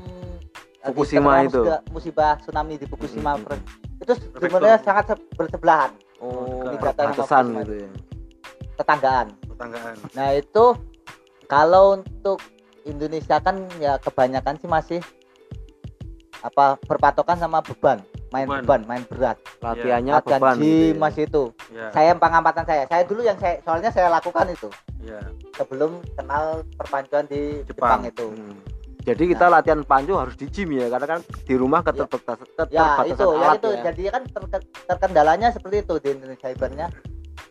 Fukushima 0.82 1.44
itu. 1.44 1.60
musibah, 1.60 1.80
musibah 1.92 2.32
tsunami 2.39 2.74
di 2.76 2.86
Fukushima 2.86 3.36
Hmm, 3.36 3.60
itu 4.00 4.13
sebenarnya 4.34 4.80
sangat 4.80 5.12
se- 5.12 5.24
bersebelahan 5.36 5.92
Oh, 6.20 6.63
Fukushima 6.63 7.63
gitu 7.63 7.76
ya. 7.78 7.92
tetanggaan 8.76 9.28
tetanggaan 9.46 9.96
Nah 10.15 10.30
itu 10.34 10.65
kalau 11.46 12.00
untuk 12.00 12.39
Indonesia 12.84 13.38
kan 13.38 13.60
ya 13.78 14.00
kebanyakan 14.00 14.56
sih 14.56 14.68
masih 14.68 15.00
apa 16.39 16.80
berpatokan 16.82 17.36
sama 17.36 17.60
beban, 17.60 18.00
main 18.32 18.48
Beban. 18.48 18.63
beban, 18.63 18.82
main 18.88 19.04
berat. 19.04 19.36
Latihannya 19.60 20.13
Latihan 20.15 20.39
beban 20.39 20.56
gym 20.56 20.63
gitu 20.63 20.88
ya. 20.88 20.96
masih 20.98 21.24
itu. 21.28 21.44
ya 21.70 21.86
Saya 21.92 22.12
pengamatan 22.15 22.63
saya, 22.63 22.84
saya 22.88 23.04
dulu 23.04 23.22
yang 23.22 23.36
saya 23.36 23.60
soalnya 23.60 23.92
saya 23.92 24.08
lakukan 24.08 24.48
itu 24.48 24.72
ya 25.02 25.20
sebelum 25.54 26.00
kenal 26.15 26.63
perpancuan 26.80 27.28
di 27.28 27.60
Jepang. 27.68 28.00
Jepang, 28.00 28.02
itu. 28.08 28.28
Hmm. 28.32 28.56
Jadi 29.00 29.24
kita 29.28 29.48
latihan 29.48 29.80
pancu 29.82 30.14
harus 30.14 30.36
di 30.36 30.46
gym 30.46 30.76
ya, 30.76 30.88
karena 30.88 31.08
kan 31.10 31.20
di 31.24 31.56
rumah 31.56 31.80
keterbatasan 31.82 32.46
Ya 32.68 33.00
keterbatasan 33.00 33.06
itu, 33.10 33.28
ya 33.34 33.50
itu. 33.50 33.70
ya. 33.70 33.82
Jadi 33.88 34.02
kan 34.10 34.24
terke- 34.28 34.68
terkendalanya 34.86 35.48
seperti 35.50 35.76
itu 35.82 35.94
di 35.98 36.10
Indonesia 36.12 36.48
ibaratnya 36.48 36.88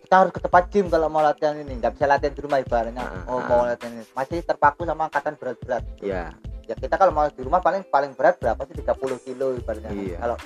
kita 0.02 0.14
harus 0.18 0.32
ke 0.32 0.40
tempat 0.40 0.62
gym 0.68 0.86
kalau 0.88 1.08
mau 1.08 1.20
latihan 1.20 1.52
ini 1.54 1.76
nggak 1.76 1.92
bisa 1.92 2.04
latihan 2.06 2.32
di 2.32 2.40
rumah 2.40 2.58
ibaratnya 2.58 3.00
Ah, 3.02 3.28
oh 3.28 3.38
ah. 3.38 3.44
mau 3.44 3.62
latihan 3.62 3.92
ini 3.92 4.04
masih 4.10 4.40
terpaku 4.40 4.84
sama 4.84 5.04
angkatan 5.04 5.36
berat-berat 5.36 5.84
Iya. 6.00 6.32
ya 6.64 6.74
kita 6.74 6.96
kalau 6.96 7.12
mau 7.12 7.28
di 7.28 7.42
rumah 7.42 7.60
paling 7.60 7.84
paling 7.86 8.12
berat 8.12 8.36
berapa 8.36 8.56
sih 8.64 8.72
30 8.74 8.96
kilo 9.22 9.52
ibaratnya 9.54 9.92
Iya. 9.92 10.16
kalau 10.18 10.36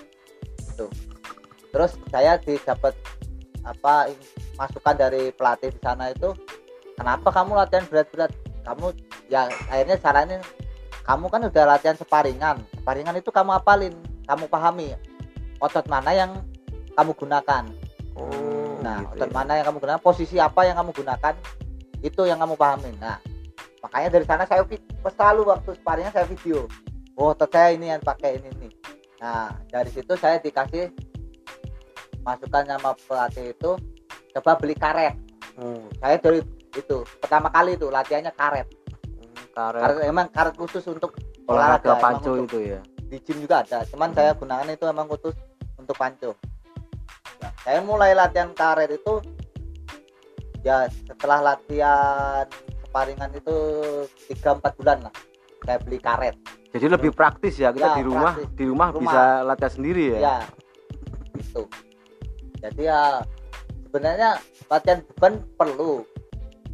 itu 0.59 0.87
terus 1.69 1.95
saya 2.09 2.33
didapat 2.37 2.91
apa 3.63 4.11
masukan 4.57 4.95
dari 4.99 5.31
pelatih 5.31 5.71
di 5.71 5.79
sana 5.79 6.11
itu 6.11 6.35
kenapa 6.93 7.31
kamu 7.31 7.55
latihan 7.55 7.87
berat-berat 7.87 8.35
kamu 8.63 8.87
ya 9.29 9.47
akhirnya 9.69 9.95
saranin 9.97 10.43
kamu 11.03 11.27
kan 11.31 11.41
udah 11.51 11.65
latihan 11.67 11.97
separingan. 11.99 12.63
Separingan 12.79 13.19
itu 13.19 13.31
kamu 13.35 13.59
apalin? 13.59 13.95
Kamu 14.27 14.47
pahami 14.47 14.95
otot 15.63 15.87
mana 15.87 16.11
yang 16.11 16.43
kamu 16.99 17.15
gunakan. 17.15 17.65
Oh, 18.19 18.77
nah 18.83 19.07
gitu 19.07 19.15
otot 19.15 19.31
ya. 19.31 19.35
mana 19.35 19.53
yang 19.63 19.67
kamu 19.71 19.79
gunakan 19.79 20.03
posisi 20.03 20.37
apa 20.43 20.67
yang 20.67 20.77
kamu 20.77 20.91
gunakan 20.91 21.35
itu 22.03 22.23
yang 22.27 22.43
kamu 22.43 22.59
pahami. 22.59 22.91
Nah 22.99 23.23
makanya 23.79 24.19
dari 24.19 24.27
sana 24.27 24.45
saya 24.47 24.67
selalu 25.07 25.47
waktu 25.47 25.71
sparringnya 25.79 26.11
saya 26.11 26.27
video. 26.27 26.67
Oh 27.15 27.31
otot 27.31 27.47
saya 27.47 27.79
ini 27.79 27.95
yang 27.95 28.03
pakai 28.03 28.43
ini 28.43 28.51
nih. 28.59 28.73
Nah 29.23 29.55
dari 29.71 29.91
situ 29.95 30.19
saya 30.19 30.43
dikasih 30.43 30.91
masukan 32.27 32.67
sama 32.67 32.91
pelatih 33.07 33.55
itu 33.55 33.71
coba 34.35 34.59
beli 34.59 34.75
karet. 34.75 35.15
Oh, 35.63 35.87
saya 36.03 36.19
dari 36.19 36.43
itu 36.73 37.05
pertama 37.21 37.53
kali 37.53 37.77
itu 37.77 37.87
latihannya 37.93 38.33
karet 38.33 38.65
karet. 39.53 39.81
Karet 39.81 39.99
emang 40.05 40.27
karet 40.29 40.55
khusus 40.55 40.85
untuk 40.87 41.15
olahraga 41.45 41.85
emang 41.91 42.01
panco 42.01 42.31
untuk- 42.35 42.49
itu 42.51 42.59
ya? 42.71 42.81
di 43.05 43.21
gym 43.21 43.39
juga 43.39 43.61
ada 43.61 43.85
cuman 43.85 44.09
saya 44.11 44.33
gunakan 44.33 44.69
itu 44.69 44.85
emang 44.87 45.05
khusus 45.07 45.37
untuk 45.77 45.93
panco 45.95 46.33
Ya, 47.39 47.51
saya 47.61 47.79
mulai 47.81 48.15
latihan 48.15 48.49
karet 48.53 48.89
itu 48.93 49.19
ya 50.63 50.87
setelah 50.89 51.43
latihan 51.45 52.47
sparingan 52.83 53.35
itu 53.35 53.57
3-4 54.31 54.79
bulan 54.79 54.99
lah 55.03 55.15
saya 55.61 55.79
beli 55.79 55.99
karet. 55.99 56.35
Jadi 56.71 56.87
lebih 56.89 57.11
praktis 57.11 57.55
ya 57.57 57.69
kita 57.69 57.93
Ya, 57.93 57.95
di 57.95 58.03
rumah 58.03 58.33
praktis. 58.33 58.49
di 58.53 58.65
rumah, 58.65 58.89
Rumah. 58.89 59.03
bisa 59.03 59.23
latihan 59.45 59.73
sendiri 59.73 60.05
ya, 60.09 60.19
ya 60.19 60.37
itu 61.35 61.63
jadi 62.59 62.83
ya 62.85 63.01
sebenarnya 63.83 64.31
latihan 64.67 64.99
beban 65.05 65.35
perlu 65.53 66.07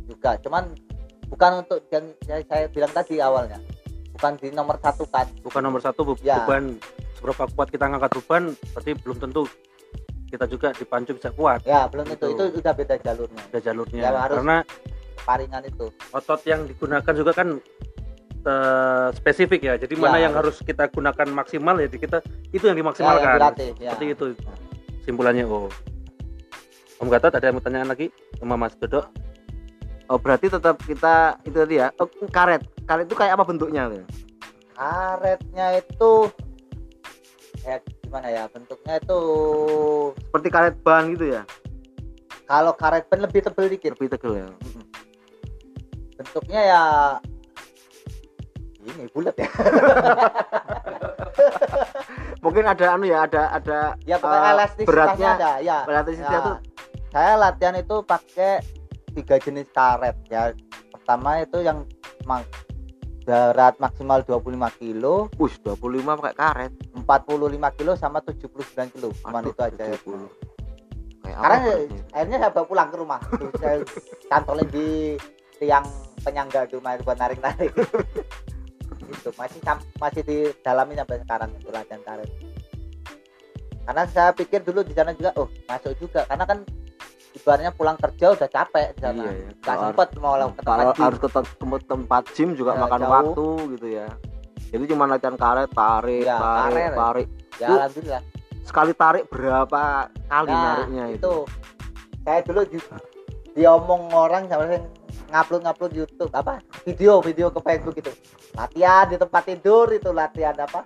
juga 0.05 0.37
cuman 0.39 0.69
bukan 1.29 1.51
untuk 1.63 1.81
yang 1.89 2.05
saya 2.45 2.67
bilang 2.67 2.91
tadi 2.91 3.19
awalnya. 3.19 3.61
Bukan 4.11 4.35
di 4.37 4.51
nomor 4.51 4.77
satu 4.77 5.07
kan. 5.07 5.31
Bukan 5.41 5.63
nomor 5.63 5.79
satu 5.79 6.03
be- 6.03 6.19
Ya. 6.21 6.43
beban. 6.43 6.75
Seberapa 7.15 7.47
kuat 7.49 7.69
kita 7.69 7.87
ngangkat 7.87 8.13
beban 8.17 8.43
berarti 8.73 8.93
belum 8.97 9.19
tentu 9.21 9.43
kita 10.27 10.45
juga 10.45 10.73
di 10.73 10.85
pancu 10.85 11.15
bisa 11.15 11.31
kuat. 11.31 11.63
Ya 11.63 11.87
belum 11.87 12.05
itu 12.09 12.27
Gitu. 12.27 12.45
itu 12.51 12.59
udah 12.59 12.75
beda 12.75 12.95
jalurnya. 12.99 13.43
Ada 13.49 13.61
jalurnya. 13.63 14.01
Ya, 14.01 14.11
harus- 14.13 14.37
karena 14.37 14.57
paringan 15.21 15.63
itu. 15.63 15.87
otot 16.11 16.41
yang 16.45 16.65
digunakan 16.65 17.15
juga 17.15 17.33
kan 17.33 17.49
eh, 18.41 19.09
spesifik 19.13 19.61
ya. 19.63 19.75
Jadi 19.77 19.93
Ya, 19.93 20.01
mana 20.01 20.17
yang 20.17 20.33
harus. 20.33 20.57
harus 20.57 20.65
kita 20.65 20.89
gunakan 20.89 21.27
maksimal 21.29 21.75
ya 21.77 21.87
kita 21.87 22.23
itu 22.49 22.65
yang 22.65 22.65
ya, 22.65 22.69
yang 22.71 22.79
dimaksimalkan 22.81 23.29
dilatih 23.37 23.71
ya. 23.77 23.91
seperti 23.93 24.07
itu. 24.09 24.27
Simpulannya 25.05 25.45
oh. 25.45 25.69
Om 26.99 27.07
Gatot 27.07 27.31
ada 27.31 27.45
yang 27.45 27.59
pertanyaan 27.59 27.89
lagi? 27.89 28.09
Sama 28.39 28.57
Mas 28.57 28.75
Dodo 28.75 29.07
oh 30.09 30.19
berarti 30.19 30.49
tetap 30.49 30.81
kita 30.83 31.37
itu 31.45 31.57
tadi 31.57 31.75
ya 31.81 31.93
oh, 32.01 32.09
karet. 32.33 32.65
Karet 32.89 33.05
itu 33.05 33.17
kayak 33.17 33.37
apa 33.37 33.45
bentuknya? 33.45 33.93
Karetnya 34.73 35.67
itu 35.81 36.13
ya 37.67 37.77
gimana 38.01 38.29
ya 38.33 38.43
bentuknya 38.49 38.97
itu 38.97 39.21
seperti 40.17 40.49
karet 40.49 40.75
ban 40.81 41.13
gitu 41.13 41.37
ya? 41.37 41.43
Kalau 42.49 42.73
karet 42.73 43.05
ban 43.13 43.21
lebih 43.21 43.45
tebel 43.45 43.69
dikit. 43.69 43.93
Lebih 44.01 44.09
tegel 44.17 44.33
ya? 44.41 44.49
Bentuknya 46.17 46.61
ya 46.65 46.83
ini 48.89 49.05
bulat 49.13 49.37
ya. 49.37 49.49
Mungkin 52.45 52.65
ada 52.65 52.97
anu 52.97 53.05
ya 53.05 53.29
ada 53.29 53.53
ada 53.53 53.79
ya 54.09 54.17
pokoknya 54.17 54.49
eh, 54.49 54.55
elastisitasnya 54.57 54.89
beratnya. 54.89 55.31
ada 55.37 55.53
ya. 55.61 55.79
Elastisitasnya 55.85 56.39
Ya, 56.39 56.47
tuh 56.47 56.57
saya 57.09 57.41
latihan 57.41 57.77
itu 57.77 57.97
pakai 58.05 58.61
tiga 59.13 59.37
jenis 59.41 59.69
karet 59.73 60.17
ya. 60.29 60.53
Pertama 60.93 61.41
itu 61.41 61.59
yang 61.65 61.85
ma- 62.29 62.45
berat 63.29 63.77
maksimal 63.77 64.25
25 64.25 64.81
kilo. 64.81 65.29
Wush, 65.37 65.61
25 65.61 66.17
pakai 66.17 66.37
karet. 66.37 66.73
45 66.97 67.77
kilo 67.77 67.93
sama 67.97 68.25
79 68.25 68.89
kilo. 68.97 69.13
Cuman 69.21 69.45
Aduh, 69.45 69.53
itu 69.53 69.61
aja 69.61 69.85
ya. 69.85 69.97
70. 70.01 70.49
kayak 71.19 71.35
apa 71.37 71.45
sekarang 71.45 71.61
beratnya? 71.61 72.03
akhirnya 72.15 72.39
saya 72.41 72.53
bawa 72.57 72.67
pulang 72.67 72.89
ke 72.89 72.97
rumah. 72.97 73.21
Saya 73.61 73.77
cantolin 74.33 74.69
di 74.73 74.87
tiang 75.59 75.85
penyangga 76.25 76.61
di 76.65 76.75
rumah 76.79 76.95
itu 76.97 77.03
buat 77.05 77.19
narik 77.19 77.39
narik 77.43 77.73
itu 79.13 79.31
masih 79.35 79.61
masih 79.99 80.23
didalami 80.23 80.95
sampai 80.95 81.19
sekarang 81.25 81.51
itu 81.57 81.69
latihan 81.69 82.03
karet. 82.05 82.31
Karena 83.89 84.05
saya 84.09 84.31
pikir 84.37 84.61
dulu 84.65 84.85
di 84.85 84.93
sana 84.93 85.13
juga 85.17 85.33
oh 85.41 85.49
masuk 85.69 85.97
juga. 86.01 86.25
Karena 86.29 86.45
kan 86.45 86.65
ibaratnya 87.35 87.73
pulang 87.73 87.97
kerja 87.97 88.33
udah 88.33 88.49
capek 88.49 88.87
di 88.95 89.01
sana. 89.01 89.23
Iya, 89.23 89.33
ya. 89.33 89.51
Kalau 89.61 89.81
sempet 89.91 90.09
mau 90.17 90.35
ke 90.35 90.61
tempat 90.61 90.65
kalau 90.65 90.93
gym. 90.93 91.03
harus 91.05 91.19
ke 91.19 91.29
tem- 91.29 91.55
tem- 91.59 91.87
tempat 91.87 92.23
gym 92.33 92.49
juga 92.55 92.71
Ya, 92.73 92.81
makan 92.81 93.01
jauh. 93.01 93.13
waktu 93.13 93.47
gitu 93.77 93.89
ya. 93.89 94.09
Jadi 94.69 94.85
cuma 94.85 95.05
latihan 95.05 95.37
karet 95.37 95.71
tarik 95.73 96.25
Ya, 96.25 96.37
tarik 96.37 96.73
karet. 96.73 96.93
tarik. 96.95 97.29
Ya 97.59 97.69
alhamdulillah. 97.75 98.23
sekali 98.63 98.93
tarik 98.93 99.25
berapa 99.33 99.83
kali 100.29 100.53
nah 100.53 100.61
nariknya 100.77 101.05
itu, 101.09 101.17
itu. 101.17 101.35
Saya 102.21 102.41
dulu 102.45 102.61
di, 102.69 102.79
diomong 103.55 104.03
orang 104.13 104.45
sama 104.45 104.69
saya 104.69 104.85
ngupload 105.29 105.61
ngupload 105.65 105.93
YouTube 105.97 106.33
apa? 106.33 106.61
Video 106.85 107.25
video 107.25 107.49
ke 107.49 107.61
Facebook 107.61 107.97
itu. 107.97 108.13
Latihan 108.53 109.09
di 109.09 109.17
tempat 109.17 109.43
tidur 109.45 109.89
itu 109.89 110.13
latihan 110.13 110.53
apa? 110.55 110.85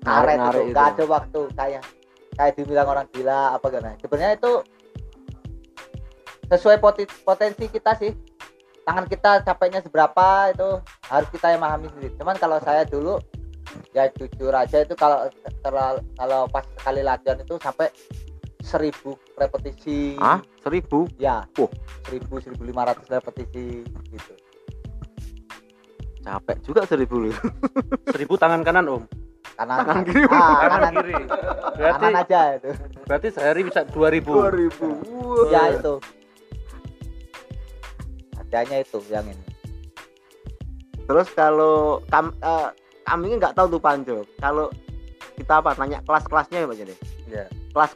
Karet 0.00 0.36
itu. 0.40 0.72
nggak 0.72 0.86
ada 0.96 1.04
waktu 1.04 1.40
kayak 1.52 1.82
kayak 2.32 2.52
dibilang 2.56 2.88
orang 2.88 3.06
gila 3.12 3.52
apa 3.52 3.66
gimana. 3.68 3.92
Sebenarnya 4.00 4.34
itu 4.40 4.52
sesuai 6.50 6.82
potensi 7.22 7.64
kita 7.70 7.94
sih. 7.96 8.12
Tangan 8.82 9.06
kita 9.06 9.46
capeknya 9.46 9.80
seberapa 9.86 10.50
itu 10.50 10.82
harus 11.06 11.28
kita 11.30 11.54
yang 11.54 11.62
memahami 11.62 11.86
sendiri. 11.94 12.12
Cuman 12.18 12.34
kalau 12.40 12.58
saya 12.58 12.82
dulu 12.82 13.22
ya 13.94 14.10
jujur 14.18 14.50
aja 14.50 14.82
itu 14.82 14.98
kalau 14.98 15.30
terlalu 15.62 16.02
kalau 16.18 16.50
pas 16.50 16.66
sekali 16.74 17.06
latihan 17.06 17.38
itu 17.38 17.54
sampai 17.62 17.86
seribu 18.58 19.14
repetisi. 19.38 20.18
Ah 20.18 20.42
seribu? 20.64 21.06
Ya. 21.22 21.46
Wah. 21.54 21.70
seribu 22.02 22.42
seribu 22.42 22.66
lima 22.66 22.82
ratus 22.90 23.06
repetisi 23.06 23.86
gitu. 23.86 24.32
Capek 26.20 26.56
juga 26.66 26.82
seribu 26.84 27.30
seribu 28.12 28.34
tangan 28.34 28.66
kanan 28.66 28.90
Om. 28.90 29.04
Kanan 29.54 29.76
Tangan 29.84 30.02
kiri. 30.08 30.22
ah, 30.24 30.56
kanan 30.66 30.80
kanan, 30.80 30.92
kiri. 31.04 31.14
Berarti 31.76 32.00
kanan 32.00 32.22
aja 32.24 32.40
itu. 32.56 32.70
berarti 33.06 33.28
sehari 33.28 33.60
bisa 33.68 33.80
2000 33.84 34.56
ribu. 34.56 34.88
Ya 35.52 35.76
itu 35.76 36.00
harganya 38.50 38.82
itu 38.82 38.98
yang 39.06 39.30
ini 39.30 39.46
terus 41.06 41.30
kalau 41.30 42.02
kam, 42.10 42.34
eh, 42.42 42.74
kami 43.06 43.34
nggak 43.34 43.58
tahu 43.58 43.66
tuh 43.78 43.82
panjo. 43.82 44.22
Kalau 44.38 44.70
kita 45.34 45.58
apa 45.58 45.74
nanya 45.74 45.98
kelas-kelasnya 46.06 46.62
ya 46.62 46.66
pak 46.70 46.78
jadi 46.78 46.94
Iya. 47.30 47.44
kelas 47.74 47.92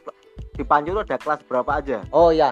di 0.55 0.63
panjo 0.67 0.89
itu 0.95 1.01
ada 1.03 1.15
kelas 1.19 1.39
berapa 1.47 1.71
aja? 1.79 2.03
Oh 2.11 2.35
ya 2.35 2.51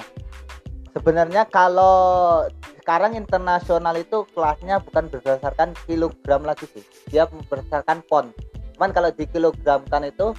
sebenarnya 0.96 1.44
kalau 1.52 2.48
sekarang 2.80 3.16
internasional 3.16 3.96
itu 4.00 4.28
kelasnya 4.32 4.80
bukan 4.84 5.12
berdasarkan 5.12 5.76
kilogram 5.88 6.44
lagi 6.48 6.68
sih. 6.72 6.84
Dia 7.12 7.28
berdasarkan 7.28 8.04
pon. 8.08 8.32
Cuman 8.76 8.92
kalau 8.96 9.12
di 9.12 9.28
kilogramkan 9.28 10.08
itu 10.08 10.32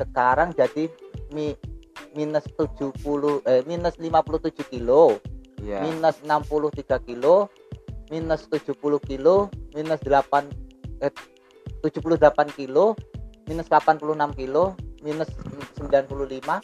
sekarang 0.00 0.56
jadi 0.56 0.88
mi, 1.32 1.52
minus 2.16 2.48
70 2.56 2.96
eh 3.44 3.60
minus 3.68 3.96
57 4.00 4.72
kilo 4.72 5.20
Iya. 5.64 5.80
minus 5.80 6.20
63 6.20 7.00
kilo 7.08 7.48
minus 8.12 8.44
70 8.52 8.76
kilo 9.00 9.48
minus 9.72 10.00
8 10.04 10.52
eh, 11.00 11.12
78 11.80 12.52
kilo 12.52 12.92
minus 13.48 13.66
86 13.72 14.04
kilo 14.36 14.76
minus 15.00 15.28
95 15.80 16.60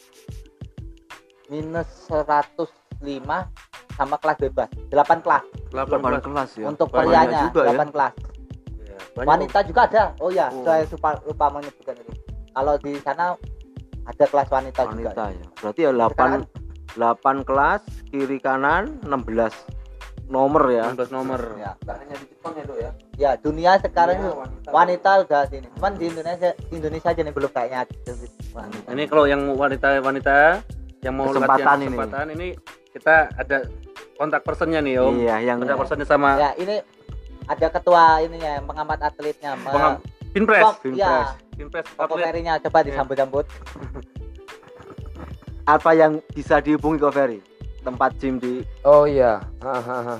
minus 1.50 1.88
105 2.08 2.62
sama 3.98 4.16
kelas 4.16 4.38
bebas. 4.38 4.68
8 4.88 5.20
kelas. 5.20 5.44
8 5.74 6.00
18 6.00 6.24
kelas 6.24 6.50
ya. 6.56 6.66
Untuk 6.72 6.88
prianya 6.88 7.50
juga 7.50 7.60
ya. 7.68 7.76
8 7.76 7.92
kelas. 7.92 8.14
Om. 9.10 9.26
wanita 9.26 9.58
juga 9.66 9.80
ada. 9.90 10.04
Oh 10.22 10.30
ya 10.30 10.48
Oh. 10.54 10.62
saya 10.62 10.86
lupa, 10.86 11.18
lupa 11.26 11.46
menyebutkan 11.50 11.98
ini. 11.98 12.14
Kalau 12.54 12.74
di 12.78 12.92
sana 13.02 13.34
ada 14.06 14.24
kelas 14.24 14.48
wanita, 14.48 14.86
wanita 14.86 15.10
juga 15.12 15.26
ya. 15.34 15.46
Berarti 15.58 15.80
ya 15.82 15.90
8 15.90 16.59
8 16.92 17.14
kelas 17.42 17.80
kiri 18.06 18.38
kanan 18.38 18.98
16 19.02 19.52
nomor 20.26 20.62
ya 20.68 20.86
16 20.88 21.10
nomor 21.10 21.40
ya. 21.56 21.74
Hanya 21.84 22.14
di 22.14 22.26
Jepang 22.28 22.52
ya 22.52 22.62
dok 22.62 22.78
ya 22.78 22.90
ya 23.16 23.30
dunia 23.36 23.72
sekarang 23.76 24.16
Iya, 24.16 24.22
itu 24.22 24.32
wanita. 24.36 24.68
wanita 24.70 25.10
udah 25.20 25.40
sini 25.44 25.66
cuman 25.72 25.92
di 25.92 26.04
Indonesia 26.06 26.50
Indonesia 26.70 27.08
aja 27.08 27.20
nih 27.20 27.34
belum 27.34 27.50
kayaknya. 27.50 27.80
Wanita. 28.50 28.86
ini 28.88 29.02
kalau 29.04 29.24
yang 29.24 29.42
wanita-wanita 29.50 30.34
yang 31.00 31.14
mau 31.14 31.26
Kesempatan 31.28 31.50
latihan 31.56 31.78
ini. 31.78 31.86
kesempatan 31.88 32.26
ini 32.30 32.46
kita 32.90 33.14
ada 33.32 33.56
kontak 34.14 34.40
personnya 34.42 34.80
nih 34.80 34.94
Om 34.98 35.14
iya 35.18 35.36
yang 35.40 35.56
kontak 35.58 35.78
personnya 35.78 36.04
sama 36.04 36.36
ya 36.36 36.50
ini 36.54 36.76
ada 37.44 37.66
ketua 37.68 38.02
ininya 38.20 38.50
yang 38.54 38.64
pengamat 38.64 38.98
atletnya 39.02 39.50
Pengam- 39.58 39.98
Pinpress. 40.30 40.66
ya 40.92 41.34
Pinpress 41.52 41.86
Koko 41.90 42.14
atlet 42.14 42.24
Ferry-nya 42.24 42.54
coba 42.60 42.78
disambut-sambut 42.80 43.46
apa 45.70 45.90
yang 45.94 46.18
bisa 46.32 46.58
dihubungi 46.58 46.98
ke 46.98 47.08
Ferry 47.10 47.40
tempat 47.80 48.12
gym 48.18 48.36
di 48.36 48.60
Oh 48.84 49.08
iya. 49.08 49.40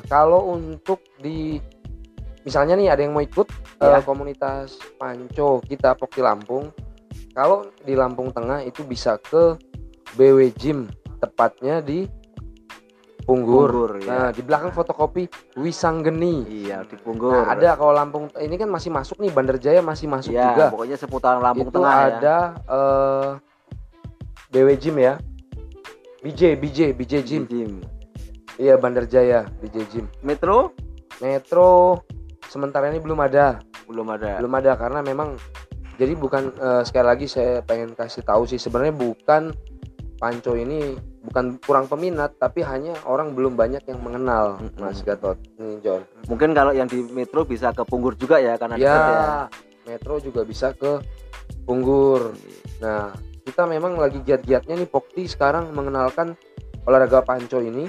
Kalau 0.08 0.54
untuk 0.54 1.02
di 1.20 1.60
misalnya 2.40 2.72
nih 2.76 2.88
ada 2.88 3.02
yang 3.04 3.12
mau 3.12 3.20
ikut 3.20 3.48
Ya. 3.80 3.96
eh, 3.96 4.02
komunitas 4.04 4.76
Panco 4.96 5.60
kita 5.64 5.96
Pokti 5.96 6.20
Lampung 6.20 6.68
kalau 7.32 7.68
di 7.80 7.96
Lampung 7.96 8.28
Tengah 8.28 8.60
itu 8.60 8.84
bisa 8.84 9.16
ke 9.16 9.56
BW 10.16 10.52
Gym 10.56 10.88
tepatnya 11.16 11.80
di 11.80 12.04
Punggur. 13.20 13.70
Punggur, 13.70 13.92
ya. 14.02 14.10
Nah, 14.10 14.28
di 14.34 14.42
belakang 14.42 14.74
fotokopi 14.74 15.30
Wisanggeni. 15.54 16.66
Iya, 16.66 16.82
di 16.82 16.98
Punggur. 16.98 17.30
Nah, 17.30 17.54
ada 17.54 17.78
kalau 17.78 17.94
Lampung 17.94 18.26
ini 18.42 18.58
kan 18.58 18.66
masih 18.66 18.90
masuk 18.90 19.22
nih 19.22 19.30
Bandar 19.30 19.54
Jaya 19.60 19.78
masih 19.84 20.10
masuk 20.10 20.34
ya, 20.34 20.50
juga. 20.50 20.64
pokoknya 20.74 20.96
seputaran 20.98 21.38
Lampung 21.38 21.70
itu 21.70 21.76
Tengah 21.78 21.94
ya. 21.94 22.04
ada 22.10 22.36
eh, 22.66 23.28
BW 24.50 24.68
Gym 24.82 24.96
ya. 24.98 25.14
BJ 26.20 26.60
BJ 26.60 26.78
BJ 26.92 27.14
Gym. 27.24 27.42
Gym. 27.48 27.72
Iya 28.60 28.76
Bandar 28.76 29.08
Jaya 29.08 29.48
BJ 29.64 29.76
Gym. 29.88 30.06
Metro 30.20 30.76
Metro 31.24 32.00
sementara 32.48 32.92
ini 32.92 33.00
belum 33.00 33.20
ada. 33.20 33.60
belum 33.90 34.06
ada. 34.06 34.38
belum 34.38 34.54
ada 34.54 34.78
karena 34.78 35.02
memang 35.02 35.34
jadi 35.98 36.14
bukan 36.14 36.54
eh, 36.54 36.82
sekali 36.86 37.06
lagi 37.10 37.26
saya 37.26 37.58
pengen 37.66 37.98
kasih 37.98 38.22
tahu 38.22 38.46
sih 38.46 38.54
sebenarnya 38.54 38.94
bukan 38.94 39.50
Panco 40.20 40.54
ini 40.54 40.94
bukan 41.26 41.58
kurang 41.58 41.90
peminat 41.90 42.36
tapi 42.38 42.62
hanya 42.62 42.94
orang 43.08 43.32
belum 43.34 43.56
banyak 43.56 43.82
yang 43.88 44.00
mengenal 44.04 44.62
Mm-mm. 44.62 44.78
Mas 44.78 45.00
Gatot 45.02 45.36
ini 45.58 45.80
John 45.82 46.04
Mungkin 46.28 46.52
kalau 46.54 46.70
yang 46.70 46.86
di 46.86 47.02
Metro 47.08 47.42
bisa 47.42 47.72
ke 47.74 47.82
Punggur 47.82 48.14
juga 48.14 48.38
ya 48.38 48.54
karena 48.60 48.76
ya, 48.78 48.84
ya. 48.84 48.96
Metro 49.88 50.20
juga 50.22 50.44
bisa 50.44 50.70
ke 50.76 51.00
Punggur 51.66 52.36
nah 52.78 53.10
kita 53.42 53.64
memang 53.64 53.96
lagi 53.96 54.20
giat-giatnya 54.20 54.76
nih 54.76 54.88
Pokti 54.88 55.24
sekarang 55.26 55.72
mengenalkan 55.72 56.36
olahraga 56.84 57.24
Panco 57.24 57.60
ini 57.60 57.88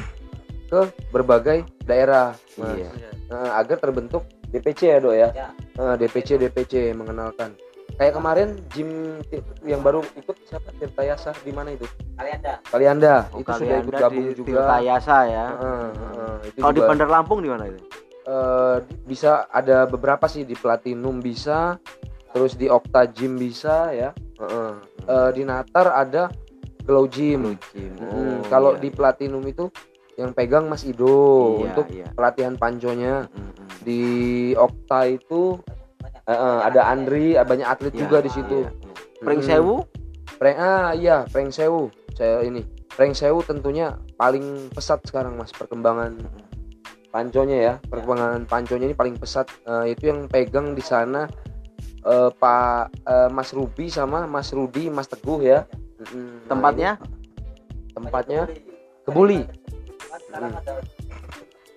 ke 0.68 0.88
berbagai 1.12 1.68
daerah 1.84 2.32
Mas. 2.56 2.80
Iya. 2.80 3.12
Nah, 3.28 3.60
agar 3.60 3.80
terbentuk 3.80 4.24
DPC 4.52 4.82
ya 4.88 4.98
dok 5.00 5.16
ya, 5.16 5.30
Ya. 5.32 5.48
Eh, 5.80 5.96
DPC 6.00 6.36
DPC 6.36 6.92
mengenalkan 6.92 7.56
kayak 7.96 8.18
kemarin 8.18 8.50
gym 8.72 9.20
yang 9.62 9.84
baru 9.84 10.02
ikut 10.18 10.34
siapa 10.48 10.74
Tirta 10.76 11.04
Yasa 11.06 11.32
di 11.44 11.52
mana 11.54 11.76
itu 11.76 11.86
Kalian 12.18 12.40
dah. 12.42 12.58
Kalianda 12.68 13.16
Oh, 13.32 13.40
itu 13.40 13.50
sudah 13.52 13.60
kalian 13.62 13.84
ikut 13.84 13.94
gabung 14.00 14.26
di 14.26 14.34
juga 14.36 14.48
Tirtayasa 14.48 15.18
ya. 15.28 15.46
Heeh, 15.54 15.88
heeh, 15.92 16.36
itu 16.50 16.58
Kalau 16.60 16.74
di 16.74 16.82
Bandar 16.82 17.10
Lampung 17.12 17.40
di 17.40 17.50
mana 17.52 17.64
itu? 17.68 17.80
eh, 18.22 18.76
bisa 19.04 19.32
ada 19.50 19.84
beberapa 19.86 20.26
sih 20.30 20.46
di 20.46 20.54
Platinum 20.54 21.20
bisa 21.20 21.80
terus 22.32 22.54
di 22.56 22.70
Okta 22.72 23.10
Gym 23.12 23.36
bisa 23.36 23.92
ya 23.92 24.16
Heeh. 24.42 24.72
Eh, 25.04 25.30
di 25.32 25.44
Natar 25.44 25.88
ada 25.90 26.24
Glow 26.82 27.06
Gym 27.06 27.54
Gym. 27.70 27.94
Mm, 27.94 28.10
Oh, 28.10 28.38
kalau 28.50 28.74
iya. 28.74 28.82
di 28.82 28.90
Platinum 28.90 29.44
itu 29.44 29.70
yang 30.16 30.34
pegang 30.34 30.66
Mas 30.66 30.82
Ido 30.82 31.08
Iya, 31.56 31.66
untuk 31.68 31.86
iya. 31.90 32.08
pelatihan 32.12 32.54
panconya 32.56 33.26
Mm, 33.28 33.42
mm. 33.48 33.68
di 33.82 34.02
Okta 34.54 35.08
itu 35.08 35.62
Banyak. 35.96 36.22
eh, 36.26 36.60
ada 36.64 36.82
Andri 36.88 37.34
ada 37.34 37.46
banyak 37.46 37.68
atlet 37.68 37.94
Iya, 37.94 38.02
juga 38.02 38.18
di 38.20 38.30
situ 38.30 38.58
iya, 38.60 38.72
iya. 39.22 39.30
Mm. 39.30 39.42
Sewu 39.42 39.76
Prank 40.34 40.58
ah 40.58 40.90
iya 40.92 41.22
prank 41.30 41.54
sewu 41.54 41.94
saya 42.12 42.42
ini 42.42 42.66
prank 42.90 43.14
sewu 43.14 43.46
tentunya 43.46 43.94
paling 44.18 44.42
pesat 44.74 44.98
sekarang 45.06 45.38
mas 45.38 45.54
perkembangan 45.54 46.18
panconya 47.10 47.58
ya 47.60 47.74
perkembangan 47.84 48.48
panconya 48.48 48.90
ini 48.90 48.98
paling 48.98 49.16
pesat 49.16 49.46
Eh, 49.62 49.94
itu 49.94 50.10
yang 50.10 50.26
pegang 50.26 50.74
di 50.74 50.82
sana 50.82 51.30
eh, 52.02 52.30
Pak 52.32 52.82
eh, 53.02 53.30
Mas 53.30 53.50
Ruby 53.52 53.88
sama 53.88 54.26
Mas 54.26 54.50
Rudi 54.50 54.88
Mas 54.88 55.06
Teguh 55.06 55.42
ya. 55.42 55.66
Nah, 56.00 56.08
tempatnya? 56.48 56.92
Ini. 56.98 57.94
Tempatnya? 57.94 58.42
Kebuli. 59.04 59.46
Ada 60.32 60.48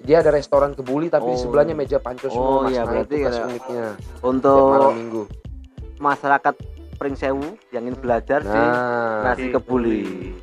dia 0.00 0.20
ada 0.20 0.30
restoran 0.30 0.72
Kebuli 0.72 1.08
tapi 1.08 1.32
di 1.32 1.36
Oh. 1.36 1.40
sebelahnya 1.40 1.72
meja 1.72 1.96
panco 1.96 2.28
semua 2.28 2.44
Oh, 2.44 2.60
mas. 2.62 2.72
iya, 2.72 2.84
Nah, 2.84 2.90
berarti 2.92 3.14
itu 3.14 3.24
ada- 3.26 3.44
uniknya. 3.46 3.86
untuk 4.20 4.64
malam 4.70 4.92
minggu. 4.94 5.22
masyarakat 5.96 6.54
Pring 6.94 7.16
Sewu 7.16 7.56
yang 7.70 7.88
ingin 7.88 7.96
belajar 7.96 8.40
di 8.40 8.52
nah 8.52 9.24
nasi 9.24 9.48
kebuli. 9.48 10.36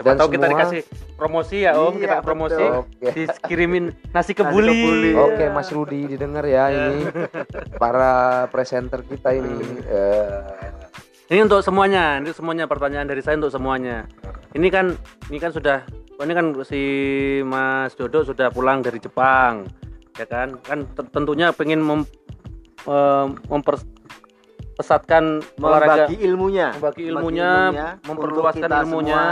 Siapa 0.00 0.08
Dan 0.08 0.16
tahu 0.16 0.28
kita 0.32 0.40
semua- 0.40 0.56
dikasih 0.56 0.80
promosi 1.12 1.56
ya 1.60 1.76
Om, 1.76 1.92
Iya, 1.92 2.00
kita 2.00 2.16
promosi. 2.24 2.64
oke 2.64 3.04
Dikirimin 3.12 3.84
nasi 4.16 4.32
kebuli. 4.32 4.72
kebuli. 4.72 5.12
Oke 5.12 5.44
Mas 5.52 5.68
Rudi 5.68 6.08
didengar 6.08 6.48
ya 6.48 6.72
ini 6.72 7.04
para 7.76 8.12
presenter 8.48 9.04
kita 9.04 9.36
ini. 9.36 9.60
Eh, 9.84 10.40
Ini 11.28 11.44
untuk 11.44 11.60
semuanya, 11.60 12.16
ini 12.16 12.32
semuanya 12.32 12.64
pertanyaan 12.64 13.04
dari 13.04 13.20
saya 13.20 13.36
untuk 13.36 13.52
semuanya. 13.52 14.08
Ini 14.50 14.66
kan 14.66 14.96
ini 15.28 15.36
kan 15.36 15.52
sudah 15.52 15.84
oh, 16.16 16.24
ini 16.24 16.32
kan 16.32 16.50
si 16.64 16.80
Mas 17.44 17.92
Dodo 17.92 18.24
sudah 18.24 18.48
pulang 18.48 18.80
dari 18.80 18.96
Jepang. 18.96 19.68
Ya 20.16 20.24
kan? 20.24 20.56
Kan 20.58 20.88
tentunya 21.12 21.52
pengen 21.52 21.84
mem, 21.84 22.02
eh, 22.82 23.26
memperpesatkan 23.46 25.24
olahraga 25.56 26.08
Membagi 26.08 26.16
ilmunya. 26.18 26.68
membagi 26.74 27.02
ilmunya, 27.04 27.50
untuk 28.00 28.08
memperluaskan 28.10 28.64
kita 28.64 28.76
ilmunya. 28.82 29.22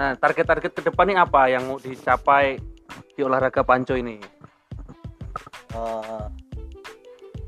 Nah, 0.00 0.16
target-target 0.16 0.72
ke 0.72 0.80
depan 0.88 1.12
ini 1.12 1.20
apa 1.20 1.52
yang 1.52 1.68
mau 1.68 1.76
dicapai 1.76 2.56
di 3.12 3.20
olahraga 3.20 3.60
panco 3.60 3.92
ini? 3.92 4.16
eh, 5.76 6.24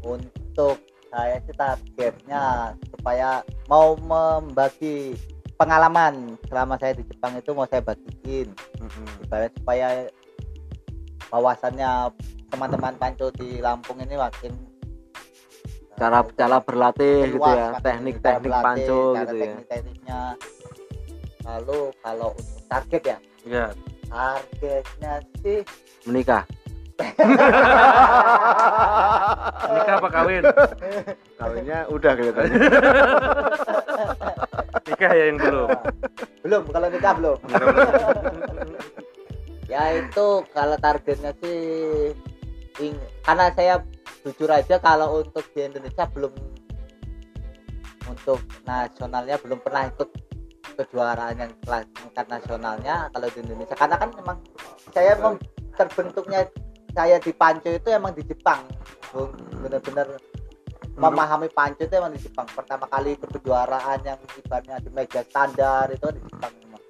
untuk 0.05 0.77
saya 1.09 1.41
sih 1.49 1.57
targetnya 1.57 2.77
supaya 2.93 3.41
mau 3.73 3.97
membagi 3.97 5.17
pengalaman 5.57 6.37
selama 6.45 6.77
saya 6.77 6.93
di 7.01 7.09
Jepang 7.09 7.41
itu 7.41 7.57
mau 7.57 7.65
saya 7.65 7.81
bagiin 7.81 8.53
ibarat 9.25 9.53
supaya 9.57 10.13
wawasannya 11.33 12.13
teman-teman 12.53 12.95
panco 13.01 13.33
di 13.33 13.65
Lampung 13.65 13.97
ini 14.05 14.17
makin 14.21 14.53
eh, 15.89 15.97
cara 15.97 16.21
cara 16.37 16.61
berlatih 16.61 17.33
gitu 17.33 17.49
ya, 17.49 17.81
teknik-teknik 17.81 18.53
panco 18.61 19.01
gitu 19.17 19.35
ya. 19.41 19.57
teknik-tekniknya 19.57 20.21
lalu 21.43 21.91
kalau 22.01 22.31
untuk 22.35 22.63
target 22.67 23.03
ya 23.05 23.19
Ya, 23.43 23.75
targetnya 24.07 25.19
sih 25.43 25.67
Menikah. 26.07 26.47
nikah 29.67 29.95
apa 29.99 30.09
kawin? 30.09 30.43
Kawinnya 31.35 31.79
udah 31.91 32.13
kelihatannya. 32.15 32.55
Nikah 34.87 35.11
ya 35.11 35.25
yang 35.27 35.39
belum. 35.39 35.69
belum 36.43 36.63
kalau 36.71 36.87
nikah 36.87 37.13
belum 37.15 37.39
ya 39.73 39.83
itu 39.95 40.27
kalau 40.53 40.77
targetnya 40.77 41.33
sih 41.39 41.59
ing- 42.79 43.09
karena 43.23 43.47
saya 43.55 43.75
jujur 44.23 44.51
aja 44.51 44.79
kalau 44.79 45.23
untuk 45.23 45.47
di 45.55 45.65
Indonesia 45.65 46.05
belum 46.11 46.35
untuk 48.07 48.43
nasionalnya 48.63 49.39
belum 49.39 49.59
pernah 49.63 49.89
ikut 49.89 50.09
kejuaraan 50.75 51.35
yang 51.37 51.53
kelas 51.61 51.85
tingkat 51.93 52.27
nasionalnya 52.27 52.95
kalau 53.09 53.29
di 53.29 53.39
Indonesia 53.41 53.75
karena 53.75 53.97
kan 53.97 54.11
memang 54.13 54.37
saya 54.91 55.13
mem- 55.17 55.43
terbentuknya 55.73 56.41
saya 56.91 57.17
di 57.17 57.33
Panco 57.33 57.69
itu 57.69 57.89
emang 57.89 58.13
di 58.13 58.23
Jepang 58.23 58.65
benar-benar 59.55 60.09
memahami 60.93 61.49
Panco 61.49 61.81
itu 61.81 61.95
emang 61.95 62.13
di 62.13 62.21
Jepang 62.21 62.45
pertama 62.47 62.85
kali 62.85 63.15
ikut 63.15 63.31
kejuaraan 63.31 63.99
yang 64.03 64.19
ibaratnya 64.37 64.77
di 64.79 64.91
meja 64.91 65.21
standar 65.23 65.89
itu 65.89 66.05
di 66.11 66.21
Jepang 66.23 66.53
memang 66.59 66.81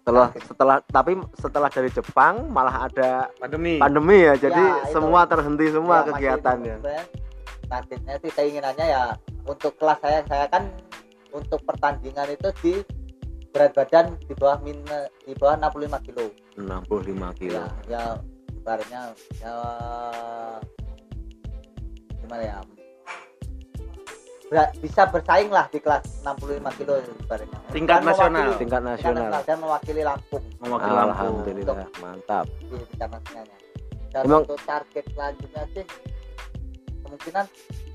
Setelah 0.00 0.28
setelah 0.40 0.76
tapi 0.84 1.12
setelah 1.34 1.68
dari 1.68 1.90
Jepang 1.90 2.48
malah 2.48 2.88
ada 2.88 3.28
Pandemi. 3.36 3.76
pandemi 3.76 4.24
ya. 4.24 4.34
Jadi 4.38 4.56
Ya, 4.56 4.80
itu. 4.80 4.94
semua 4.94 5.20
terhenti 5.24 5.66
semua 5.68 5.96
Ya, 5.98 6.04
kegiatannya. 6.08 6.76
targetnya 7.68 8.14
sih 8.16 8.32
keinginannya 8.32 8.86
ya 8.88 9.02
untuk 9.44 9.76
kelas 9.76 10.00
saya 10.00 10.24
saya 10.24 10.48
kan 10.48 10.72
untuk 11.28 11.60
pertandingan 11.60 12.24
itu 12.30 12.48
di 12.62 12.72
berat 13.48 13.72
badan 13.72 14.06
di 14.20 14.34
bawah 14.34 14.58
min 14.60 14.78
di 15.22 15.32
bawah 15.34 15.56
65 15.56 16.06
kilo 16.06 16.24
65 16.54 17.32
kilo. 17.34 17.54
ya 17.54 17.64
ya 17.88 18.02
ibaratnya 18.52 19.00
ya 19.38 19.52
gimana 22.18 22.44
ya 22.44 22.58
Ber- 24.48 24.72
bisa 24.80 25.04
bersaing 25.04 25.48
lah 25.48 25.68
di 25.68 25.76
kelas 25.76 26.24
65 26.24 26.72
kilo 26.74 26.92
ibaratnya 27.20 27.58
Tingkat 27.68 28.00
Dan 28.00 28.06
nasional. 28.06 28.32
mewakili- 28.42 28.58
Tingkat 28.58 28.82
nasional. 28.82 29.28
dan 29.42 29.56
mewakili 29.58 30.02
Lampung 30.02 30.44
Mewakili 30.58 30.88
Lampung. 30.90 31.12
Alhamdulillah, 31.12 31.76
mantap. 32.00 32.44
di 32.48 32.76
tingkat 32.88 33.08
nasionalnya 33.10 33.58
dan 34.08 34.22
Emang- 34.24 34.40
untuk 34.42 34.60
target 34.64 35.04
selanjutnya 35.06 35.62
sih 35.72 35.84
kemungkinan 37.02 37.44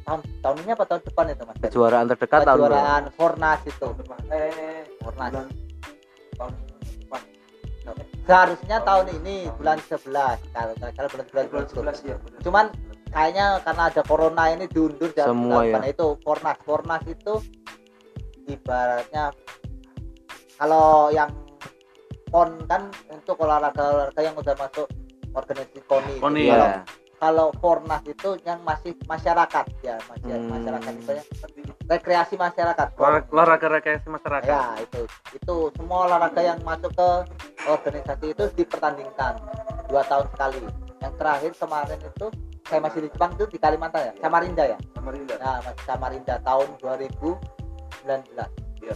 tahun 0.04 0.20
tahun 0.44 0.56
ini 0.64 0.72
apa? 0.76 0.84
Tahun 0.86 1.02
depan 1.04 1.26
itu 1.32 1.44
mas? 1.48 1.56
Kejuaraan 1.64 2.06
terdekat 2.12 2.40
tahun 2.44 2.58
berapa? 2.60 2.76
kejuaraan 2.76 3.04
Fornas 3.16 3.62
itu. 3.66 3.88
Fornas. 5.04 5.34
seharusnya 8.24 8.80
tahun 8.88 9.20
ini 9.20 9.52
bulan 9.60 9.76
11 9.84 10.08
kalau 10.56 10.74
kalau 10.80 11.10
bulan 11.12 11.26
11 11.28 11.52
bulan 11.76 11.96
11 12.00 12.08
ya. 12.08 12.16
cuman 12.40 12.66
kayaknya 13.12 13.46
karena 13.68 13.84
ada 13.92 14.02
corona 14.08 14.44
ini 14.48 14.66
diundur 14.72 15.12
dan 15.12 15.28
Semua 15.28 15.68
ya. 15.68 15.76
karena 15.76 15.88
itu. 15.92 16.08
Fornas 16.24 16.58
Fornas 16.64 17.04
itu 17.04 17.34
ibaratnya 18.48 19.36
kalau 20.56 21.12
yang 21.12 21.30
pon 22.32 22.64
kan 22.66 22.88
untuk 23.12 23.38
olahraga 23.44 23.92
olahraga 23.92 24.22
yang 24.24 24.36
udah 24.40 24.56
masuk 24.58 24.88
organisasi 25.36 25.80
koni 25.86 26.16
Koni, 26.18 26.48
kalau 26.48 26.68
Iya. 26.72 26.80
Kalau 27.24 27.56
Fornas 27.64 28.04
itu 28.04 28.36
yang 28.44 28.60
masih 28.68 28.92
masyarakat 29.08 29.64
ya 29.80 29.96
masih 30.12 30.28
Hmm. 30.28 30.52
masyarakat 30.52 30.92
itu 30.94 31.12
seperti 31.32 31.60
rekreasi 31.88 32.36
masyarakat. 32.36 32.88
Olah- 33.00 33.24
olahraga 33.32 33.68
rekreasi 33.72 34.12
masyarakat. 34.12 34.44
Ya 34.44 34.76
itu 34.76 35.08
itu 35.32 35.56
semua 35.72 36.12
olahraga 36.12 36.44
yang 36.44 36.60
masuk 36.62 36.92
ke 36.92 37.10
organisasi 37.64 38.36
itu 38.36 38.44
dipertandingkan 38.54 39.40
dua 39.88 40.04
tahun 40.04 40.28
sekali. 40.36 40.68
Yang 41.00 41.14
terakhir 41.16 41.52
kemarin 41.56 42.00
itu 42.02 42.26
saya 42.68 42.80
masih 42.82 43.00
di 43.00 43.10
Jepang 43.10 43.32
itu 43.34 43.46
di 43.48 43.58
Kalimantan 43.58 44.02
ya 44.04 44.14
Samarinda 44.20 44.64
ya? 44.68 44.78
Samarinda. 44.92 45.36
Nah 45.40 45.58
masih 45.64 45.84
Samarinda 45.88 46.36
tahun 46.44 46.68
2019 46.76 48.52
Iya. 48.84 48.96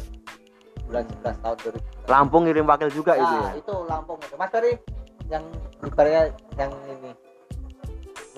bulan 0.83 1.03
11 1.05 1.35
tahun 1.39 1.57
2019 1.63 2.07
Lampung 2.07 2.41
ngirim 2.43 2.65
wakil 2.65 2.89
juga 2.91 3.15
itu 3.15 3.23
nah, 3.25 3.39
ya? 3.45 3.51
itu 3.55 3.75
Lampung 3.87 4.19
itu. 4.19 4.35
Mas 4.35 4.51
Ferry 4.51 4.75
yang 5.27 5.43
ibaratnya 5.81 6.23
yang 6.57 6.71
ini 6.89 7.11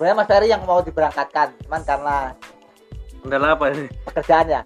sebenarnya 0.00 0.16
Mas 0.16 0.28
Ferry 0.32 0.48
yang 0.48 0.64
mau 0.64 0.80
diberangkatkan 0.80 1.52
cuman 1.68 1.84
karena 1.84 2.16
kendala 3.20 3.52
apa 3.52 3.68
ini? 3.68 3.84
pekerjaan 4.08 4.46
ya 4.48 4.60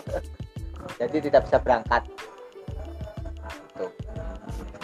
jadi 1.00 1.16
tidak 1.24 1.48
bisa 1.48 1.56
berangkat. 1.56 2.02
Tuh. 3.80 3.88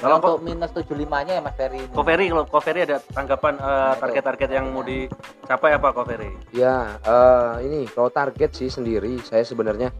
Kalau 0.00 0.16
untuk 0.24 0.40
minus 0.40 0.72
75 0.72 1.04
nya 1.04 1.32
ya 1.36 1.42
Mas 1.44 1.52
Ferry 1.52 1.84
ini. 1.84 1.92
Ko 1.92 2.00
Ferry 2.00 2.32
kalau 2.32 2.44
Ko 2.48 2.58
Ferry 2.64 2.80
ada 2.88 2.96
tanggapan 3.12 3.60
eh, 3.60 3.92
target-target 4.00 4.48
yang 4.56 4.72
mau 4.72 4.80
dicapai 4.80 5.76
apa 5.76 5.92
Ko 5.92 6.00
Ferry? 6.08 6.32
Ya, 6.56 6.96
eh, 7.04 7.68
ini 7.68 7.84
kalau 7.92 8.08
target 8.08 8.56
sih 8.56 8.72
sendiri 8.72 9.20
saya 9.20 9.44
sebenarnya 9.44 9.92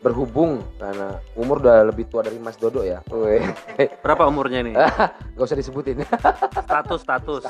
berhubung 0.00 0.64
karena 0.80 1.20
umur 1.36 1.60
udah 1.60 1.92
lebih 1.92 2.08
tua 2.08 2.24
dari 2.24 2.40
Mas 2.40 2.56
Dodo 2.56 2.80
ya. 2.80 3.04
Weh, 3.12 3.44
berapa 4.00 4.24
umurnya 4.24 4.64
ini 4.64 4.72
nggak 5.36 5.44
usah 5.44 5.58
disebutin. 5.60 6.00
status 6.64 7.00
status 7.04 7.42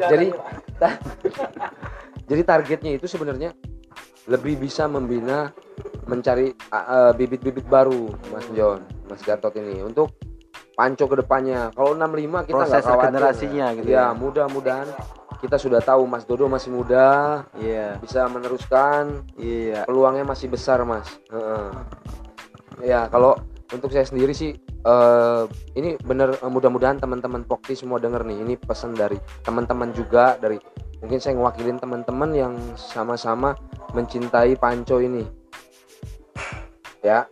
jadi 0.00 0.32
jadi 2.24 2.42
targetnya 2.46 2.96
itu 2.96 3.04
sebenarnya 3.04 3.52
lebih 4.28 4.56
bisa 4.60 4.88
membina 4.88 5.52
mencari 6.08 6.54
uh, 6.72 6.76
uh, 6.76 7.10
bibit-bibit 7.12 7.66
baru 7.68 8.10
Mas 8.32 8.46
John, 8.56 8.80
Mas 9.10 9.20
Gatot 9.22 9.52
ini 9.58 9.82
untuk 9.84 10.14
Panco 10.74 11.04
ke 11.04 11.16
depannya. 11.20 11.68
Kalau 11.76 11.92
65 11.92 12.00
kita 12.00 12.16
nggak 12.16 12.48
proses 12.48 12.84
khawatir. 12.88 12.96
regenerasinya 13.04 13.66
gitu 13.76 13.88
Ya, 13.92 14.00
ya 14.00 14.04
mudah-mudahan 14.16 14.88
kita 15.40 15.56
sudah 15.56 15.80
tahu 15.80 16.04
Mas 16.04 16.28
Dodo 16.28 16.46
masih 16.46 16.70
muda, 16.70 17.42
iya. 17.56 17.96
bisa 17.96 18.28
meneruskan. 18.28 19.24
Iya. 19.40 19.88
Peluangnya 19.88 20.28
masih 20.28 20.52
besar 20.52 20.84
mas. 20.84 21.08
Heeh. 21.32 21.70
ya 22.80 23.12
kalau 23.12 23.36
untuk 23.72 23.92
saya 23.92 24.08
sendiri 24.08 24.32
sih 24.32 24.56
eh, 24.60 25.42
ini 25.76 25.96
bener 26.00 26.36
eh, 26.36 26.50
mudah-mudahan 26.52 27.00
teman-teman 27.00 27.44
Pokti 27.48 27.72
semua 27.72 27.96
denger 27.96 28.24
nih. 28.28 28.38
Ini 28.44 28.54
pesan 28.60 28.92
dari 28.92 29.16
teman-teman 29.40 29.96
juga 29.96 30.36
dari 30.36 30.60
mungkin 31.00 31.16
saya 31.16 31.40
ngewakilin 31.40 31.80
teman-teman 31.80 32.30
yang 32.36 32.54
sama-sama 32.76 33.56
mencintai 33.96 34.60
Panco 34.60 35.00
ini. 35.00 35.24
Ya 37.00 37.24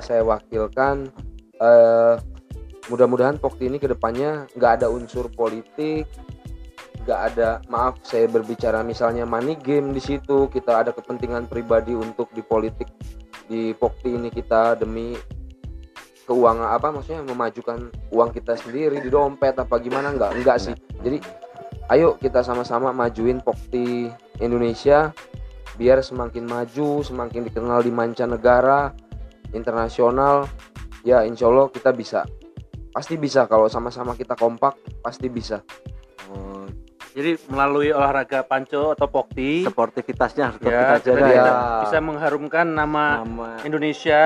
saya 0.00 0.24
wakilkan 0.24 1.12
eh, 1.60 2.16
mudah-mudahan 2.88 3.36
Pokti 3.40 3.68
ini 3.68 3.76
ke 3.80 3.88
depannya 3.88 4.48
nggak 4.56 4.72
ada 4.80 4.86
unsur 4.88 5.28
politik 5.32 6.08
nggak 7.04 7.20
ada 7.36 7.60
maaf 7.68 8.00
saya 8.00 8.24
berbicara 8.26 8.80
misalnya 8.80 9.28
money 9.28 9.60
game 9.60 9.92
di 9.92 10.00
situ 10.00 10.48
kita 10.48 10.80
ada 10.80 10.90
kepentingan 10.96 11.44
pribadi 11.46 11.92
untuk 11.92 12.32
di 12.32 12.40
politik 12.40 12.88
di 13.44 13.76
Pokti 13.76 14.16
ini 14.16 14.32
kita 14.32 14.80
demi 14.80 15.12
keuangan 16.24 16.72
apa 16.72 16.88
maksudnya 16.88 17.20
memajukan 17.20 17.92
uang 18.08 18.30
kita 18.32 18.56
sendiri 18.56 18.96
di 19.04 19.12
dompet 19.12 19.60
apa 19.60 19.76
gimana 19.76 20.16
nggak 20.16 20.40
nggak 20.40 20.56
sih. 20.56 20.74
Jadi 21.04 21.20
ayo 21.92 22.16
kita 22.16 22.40
sama-sama 22.40 22.90
majuin 22.96 23.44
Pokti 23.44 24.08
Indonesia 24.40 25.12
biar 25.76 26.00
semakin 26.00 26.48
maju 26.48 27.04
semakin 27.04 27.44
dikenal 27.44 27.84
di 27.84 27.92
mancanegara 27.92 28.96
internasional. 29.52 30.48
Ya 31.04 31.20
insya 31.28 31.52
Allah 31.52 31.68
kita 31.68 31.92
bisa. 31.92 32.24
Pasti 32.88 33.20
bisa 33.20 33.44
kalau 33.44 33.68
sama-sama 33.68 34.16
kita 34.16 34.32
kompak 34.32 34.80
pasti 35.04 35.28
bisa 35.28 35.60
jadi 37.14 37.38
melalui 37.46 37.94
olahraga 37.94 38.42
panco 38.42 38.90
atau 38.90 39.06
pokti 39.06 39.62
sportivitasnya 39.62 40.50
harus 40.50 40.58
tetap 40.58 40.66
ya 40.68 40.80
kita 40.82 40.96
jaga 41.06 41.26
ya. 41.30 41.44
bisa, 41.80 41.98
mengharumkan 42.02 42.66
nama 42.66 43.22
nama 43.22 43.62
Indonesia 43.62 44.22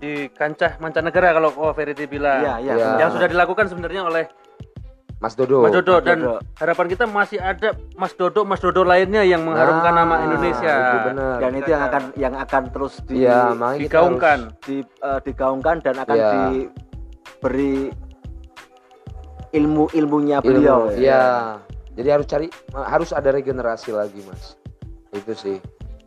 di 0.00 0.32
kancah 0.32 0.80
mancanegara 0.80 1.36
kalau 1.36 1.52
Ko 1.52 1.68
Ferry 1.70 1.92
bilang 2.08 2.40
iya 2.40 2.54
iya 2.58 2.72
Ya. 2.72 2.76
benar. 2.80 2.98
yang 2.98 3.10
sudah 3.12 3.28
dilakukan 3.28 3.68
sebenarnya 3.68 4.02
oleh 4.02 4.24
Mas 5.20 5.36
Dodo 5.36 5.60
Mas 5.60 5.76
Dodo 5.76 6.00
Mas 6.00 6.04
dan 6.08 6.18
Dodo. 6.18 6.40
harapan 6.56 6.86
kita 6.88 7.04
masih 7.04 7.38
ada 7.38 7.68
Mas 7.92 8.16
Dodo 8.16 8.40
Mas 8.42 8.56
Dodo 8.58 8.82
lainnya 8.82 9.20
yang 9.20 9.44
mengharumkan 9.44 9.92
Nah, 9.92 10.00
nama 10.00 10.16
Indonesia 10.24 10.72
itu 10.72 10.96
benar 11.12 11.36
dan 11.38 11.52
itu 11.52 11.68
yang 11.68 11.82
akan 11.84 12.02
yang 12.16 12.34
akan 12.34 12.62
terus 12.72 12.94
di, 13.04 13.20
kita 13.20 13.76
digaungkan 13.76 14.38
di 14.64 14.76
eh, 14.80 15.20
digaungkan 15.20 15.76
dan 15.84 15.94
akan 15.98 16.16
Iya. 16.16 16.30
diberi 16.32 17.92
ilmu 19.52 19.92
ilmunya 19.92 20.40
ilmu 20.40 20.48
beliau 20.48 20.78
iya 20.94 21.60
jadi 22.00 22.16
harus 22.16 22.24
cari 22.24 22.48
harus 22.72 23.12
ada 23.12 23.28
regenerasi 23.28 23.92
lagi 23.92 24.24
mas. 24.24 24.56
Itu 25.12 25.36
sih 25.36 25.60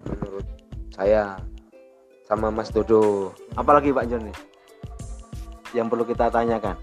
menurut 0.04 0.42
saya 0.90 1.38
sama 2.26 2.50
Mas 2.50 2.74
Dodo. 2.74 3.30
Apalagi 3.54 3.94
Pak 3.94 4.10
Joni 4.10 4.34
yang 5.72 5.86
perlu 5.86 6.02
kita 6.02 6.34
tanyakan. 6.34 6.74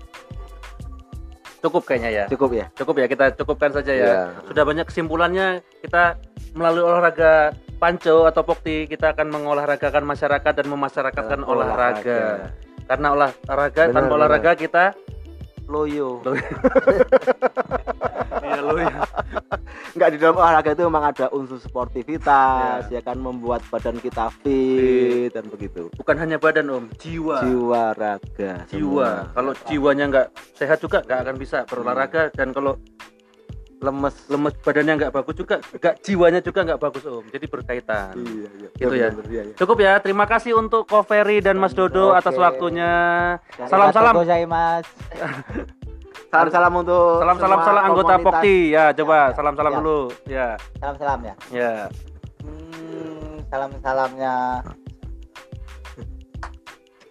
Cukup 1.58 1.82
kayaknya 1.84 2.11
ya. 2.11 2.24
Cukup 2.30 2.54
ya? 2.54 2.66
Cukup 2.72 2.94
ya 2.96 3.06
kita 3.11 3.34
cukupkan 3.34 3.74
saja 3.74 3.92
ya. 3.92 4.06
Iya. 4.06 4.20
sudah 4.46 4.62
banyak 4.62 4.86
kesimpulannya 4.86 5.46
kita 5.82 6.14
melalui 6.54 6.86
olahraga 6.86 7.50
panco 7.76 8.24
atau 8.24 8.42
pokti 8.42 8.86
kita 8.86 9.11
akan 9.12 9.26
mengolahragakan 9.28 10.06
masyarakat 10.06 10.52
dan 10.54 10.66
memasyarakatkan 10.70 11.40
olahraga. 11.42 12.52
karena 12.86 13.08
olahraga 13.14 13.82
Benar, 13.86 13.94
tanpa 13.94 14.06
benar. 14.11 14.18
olahraga 14.18 14.52
kita 14.58 14.84
loyo 15.70 16.18
iya 18.51 18.61
lo 18.62 18.74
ya. 18.76 18.96
Nggak 19.96 20.09
di 20.14 20.16
dalam 20.18 20.36
olahraga 20.38 20.70
itu 20.74 20.82
memang 20.86 21.05
ada 21.11 21.26
unsur 21.30 21.59
sportivitas 21.62 22.90
ya 22.90 23.01
kan 23.03 23.18
membuat 23.18 23.62
badan 23.70 23.98
kita 24.03 24.30
fit 24.42 25.30
dan 25.30 25.46
begitu. 25.46 25.90
Bukan 25.94 26.16
hanya 26.18 26.36
badan 26.36 26.70
om 26.70 26.86
jiwa. 26.98 27.42
Jiwa 27.46 27.94
raga 27.94 28.66
jiwa. 28.70 29.30
semua. 29.30 29.34
kalau 29.34 29.53
jiwanya 29.66 30.05
nggak 30.11 30.26
sehat 30.59 30.78
juga 30.82 31.03
nggak 31.07 31.20
akan 31.26 31.36
bisa 31.38 31.59
berolahraga. 31.66 32.30
Dan 32.34 32.51
kalau 32.51 32.78
lemes 33.80 34.12
lemes 34.28 34.55
badannya 34.61 34.94
nggak 35.01 35.12
bagus 35.16 35.34
juga 35.40 35.57
nggak 35.57 35.94
jiwanya 36.05 36.40
juga 36.44 36.61
nggak 36.68 36.80
bagus 36.80 37.03
om. 37.09 37.24
Jadi 37.26 37.46
berkaitan. 37.48 38.12
Iya 38.14 38.48
iya. 38.61 38.68
Gitu 38.76 38.94
ya. 38.94 39.09
Benar, 39.11 39.26
iya, 39.32 39.42
iya. 39.48 39.55
cukup 39.57 39.78
ya. 39.80 39.92
Terima 39.98 40.26
kasih 40.28 40.53
untuk 40.59 40.84
Ko 40.84 41.01
Ferry 41.03 41.40
dan 41.40 41.57
Mas 41.57 41.72
Dodo 41.72 42.12
Oke. 42.12 42.20
atas 42.20 42.36
waktunya. 42.36 42.92
Salam 43.66 43.90
salam. 43.90 44.14
Mas. 44.46 44.86
salam 46.31 46.49
salam 46.49 46.72
untuk 46.78 47.18
salam 47.18 47.37
salam 47.39 47.59
salam 47.61 47.83
anggota. 47.85 48.14
Pokti 48.22 48.57
ya 48.70 48.95
coba 48.95 49.12
Ya, 49.12 49.26
ya. 49.26 49.35
salam 49.35 49.55
salam 49.55 49.72
Ya. 49.72 49.78
dulu 49.78 49.99
ya 50.26 50.49
Salam 50.78 50.97
salam 50.97 51.18
ya. 51.20 51.35
ya 51.51 51.72
Hmm, 52.41 53.35
salam 53.51 53.70
salamnya. 53.83 54.35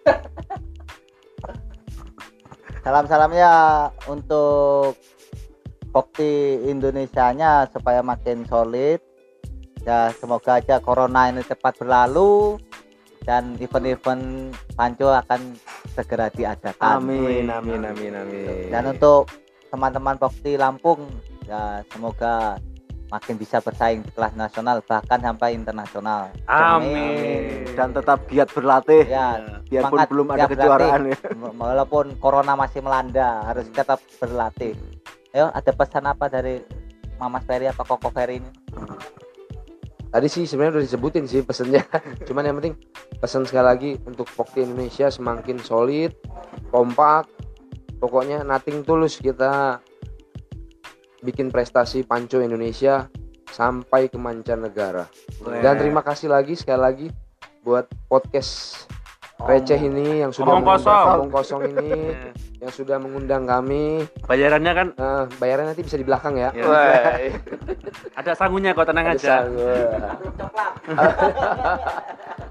salam 2.82 3.04
salamnya 3.06 3.52
untuk 4.08 4.96
Bokti 5.90 6.64
Indonesianya 6.66 7.66
supaya 7.68 8.00
makin 8.00 8.46
solid. 8.46 9.02
Ya 9.82 10.10
semoga 10.14 10.58
aja 10.58 10.78
corona 10.78 11.28
ini 11.28 11.42
cepat 11.42 11.76
berlalu 11.76 12.56
dan 13.22 13.56
event-event 13.58 14.54
Panco 14.74 15.12
akan 15.12 15.54
segera 15.92 16.32
diadakan. 16.32 16.98
amin 16.98 17.46
amin. 17.46 17.80
amin 17.84 18.12
amin 18.14 18.70
Dan 18.72 18.84
untuk 18.90 19.28
teman-teman 19.68 20.16
Bokti 20.16 20.56
Lampung 20.56 21.06
ya 21.44 21.84
semoga 21.90 22.58
makin 23.10 23.34
bisa 23.34 23.58
bersaing 23.58 24.06
di 24.06 24.10
kelas 24.14 24.38
nasional 24.38 24.78
bahkan 24.86 25.18
sampai 25.18 25.52
internasional. 25.52 26.30
amin. 26.46 27.66
Dan 27.74 27.90
tetap 27.90 28.22
giat 28.30 28.48
berlatih. 28.54 29.02
Ya, 29.02 29.58
biarpun 29.66 29.98
semangat 29.98 30.08
belum 30.08 30.26
ada 30.30 30.38
tiap 30.40 30.50
kejuaraan 30.54 31.00
ya. 31.10 31.16
Wa- 31.42 31.54
walaupun 31.74 32.14
corona 32.22 32.54
masih 32.54 32.80
melanda 32.80 33.42
harus 33.44 33.66
tetap 33.68 33.98
berlatih. 34.22 34.78
Ayo, 35.30 35.50
ada 35.50 35.70
pesan 35.70 36.06
apa 36.06 36.26
dari 36.26 36.62
Mama 37.18 37.42
Ferry 37.42 37.66
apa 37.66 37.82
Koko 37.82 38.10
Ferry 38.10 38.38
ini? 38.38 38.50
Tadi 40.10 40.26
sih 40.26 40.44
sebenarnya 40.44 40.78
udah 40.78 40.84
disebutin 40.86 41.24
sih 41.30 41.40
pesennya 41.46 41.86
cuman 42.26 42.42
yang 42.46 42.56
penting 42.58 42.74
pesan 43.18 43.46
sekali 43.46 43.66
lagi 43.66 43.90
untuk 44.06 44.26
Pokti 44.30 44.66
Indonesia 44.66 45.08
semakin 45.10 45.58
solid 45.62 46.14
kompak 46.74 47.30
pokoknya 48.02 48.42
nothing 48.42 48.82
tulus 48.82 49.18
kita 49.22 49.78
bikin 51.20 51.52
prestasi 51.52 52.02
Panco 52.02 52.40
Indonesia 52.40 53.06
sampai 53.50 54.08
ke 54.08 54.16
mancanegara. 54.16 55.04
Dan 55.42 55.74
terima 55.76 56.00
kasih 56.00 56.32
lagi 56.32 56.56
sekali 56.56 56.80
lagi 56.80 57.06
buat 57.60 57.90
podcast 58.08 58.86
receh 59.42 59.78
ini 59.78 60.20
yang 60.20 60.30
sudah 60.30 60.52
Omong 60.52 60.64
kosong. 60.66 60.90
mengundang- 60.90 61.16
omong 61.16 61.30
kosong 61.30 61.60
ini 61.66 61.90
yang 62.62 62.68
sudah 62.70 62.96
mengundang 62.96 63.44
kami 63.44 64.04
Bayarannya 64.22 64.72
kan 64.74 64.88
Eh, 64.92 65.24
bayaran 65.36 65.64
nanti 65.66 65.80
bisa 65.80 65.94
di 65.94 66.02
belakang 66.02 66.36
ya 66.36 66.52
Ya. 66.52 66.62
Wah. 66.62 67.16
ada 68.14 68.32
sangunya 68.34 68.70
kok 68.70 68.84
tenang 68.84 69.06
Ada 69.06 69.16
aja. 69.16 69.34
wah. 69.46 70.14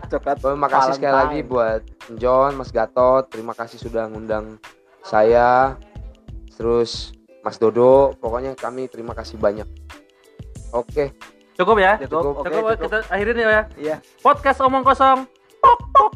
Coklat. 0.09 0.37
Terima 0.39 0.67
kasih 0.67 0.91
sekali 0.95 1.13
lagi 1.13 1.39
buat 1.43 1.81
John, 2.15 2.51
Mas 2.55 2.71
Gatot. 2.71 3.29
Terima 3.29 3.53
kasih 3.53 3.77
sudah 3.77 4.09
ngundang 4.09 4.57
saya. 5.01 5.77
Terus 6.51 7.13
Mas 7.39 7.55
Dodo. 7.55 8.17
Pokoknya 8.17 8.53
kami 8.53 8.89
terima 8.89 9.13
kasih 9.13 9.37
banyak. 9.37 9.69
Oke. 10.71 11.13
Cukup 11.53 11.77
ya? 11.77 12.01
Cukup. 12.01 12.21
Cukup. 12.23 12.33
Oke, 12.35 12.49
Cukup, 12.49 12.65
cukup. 12.71 12.81
kita 12.81 12.97
akhirin 13.07 13.37
ya. 13.37 13.63
Iya. 13.77 13.95
Podcast 14.19 14.59
omong 14.59 14.81
kosong. 14.81 15.29
Pok, 15.59 15.79
pok. 15.91 16.11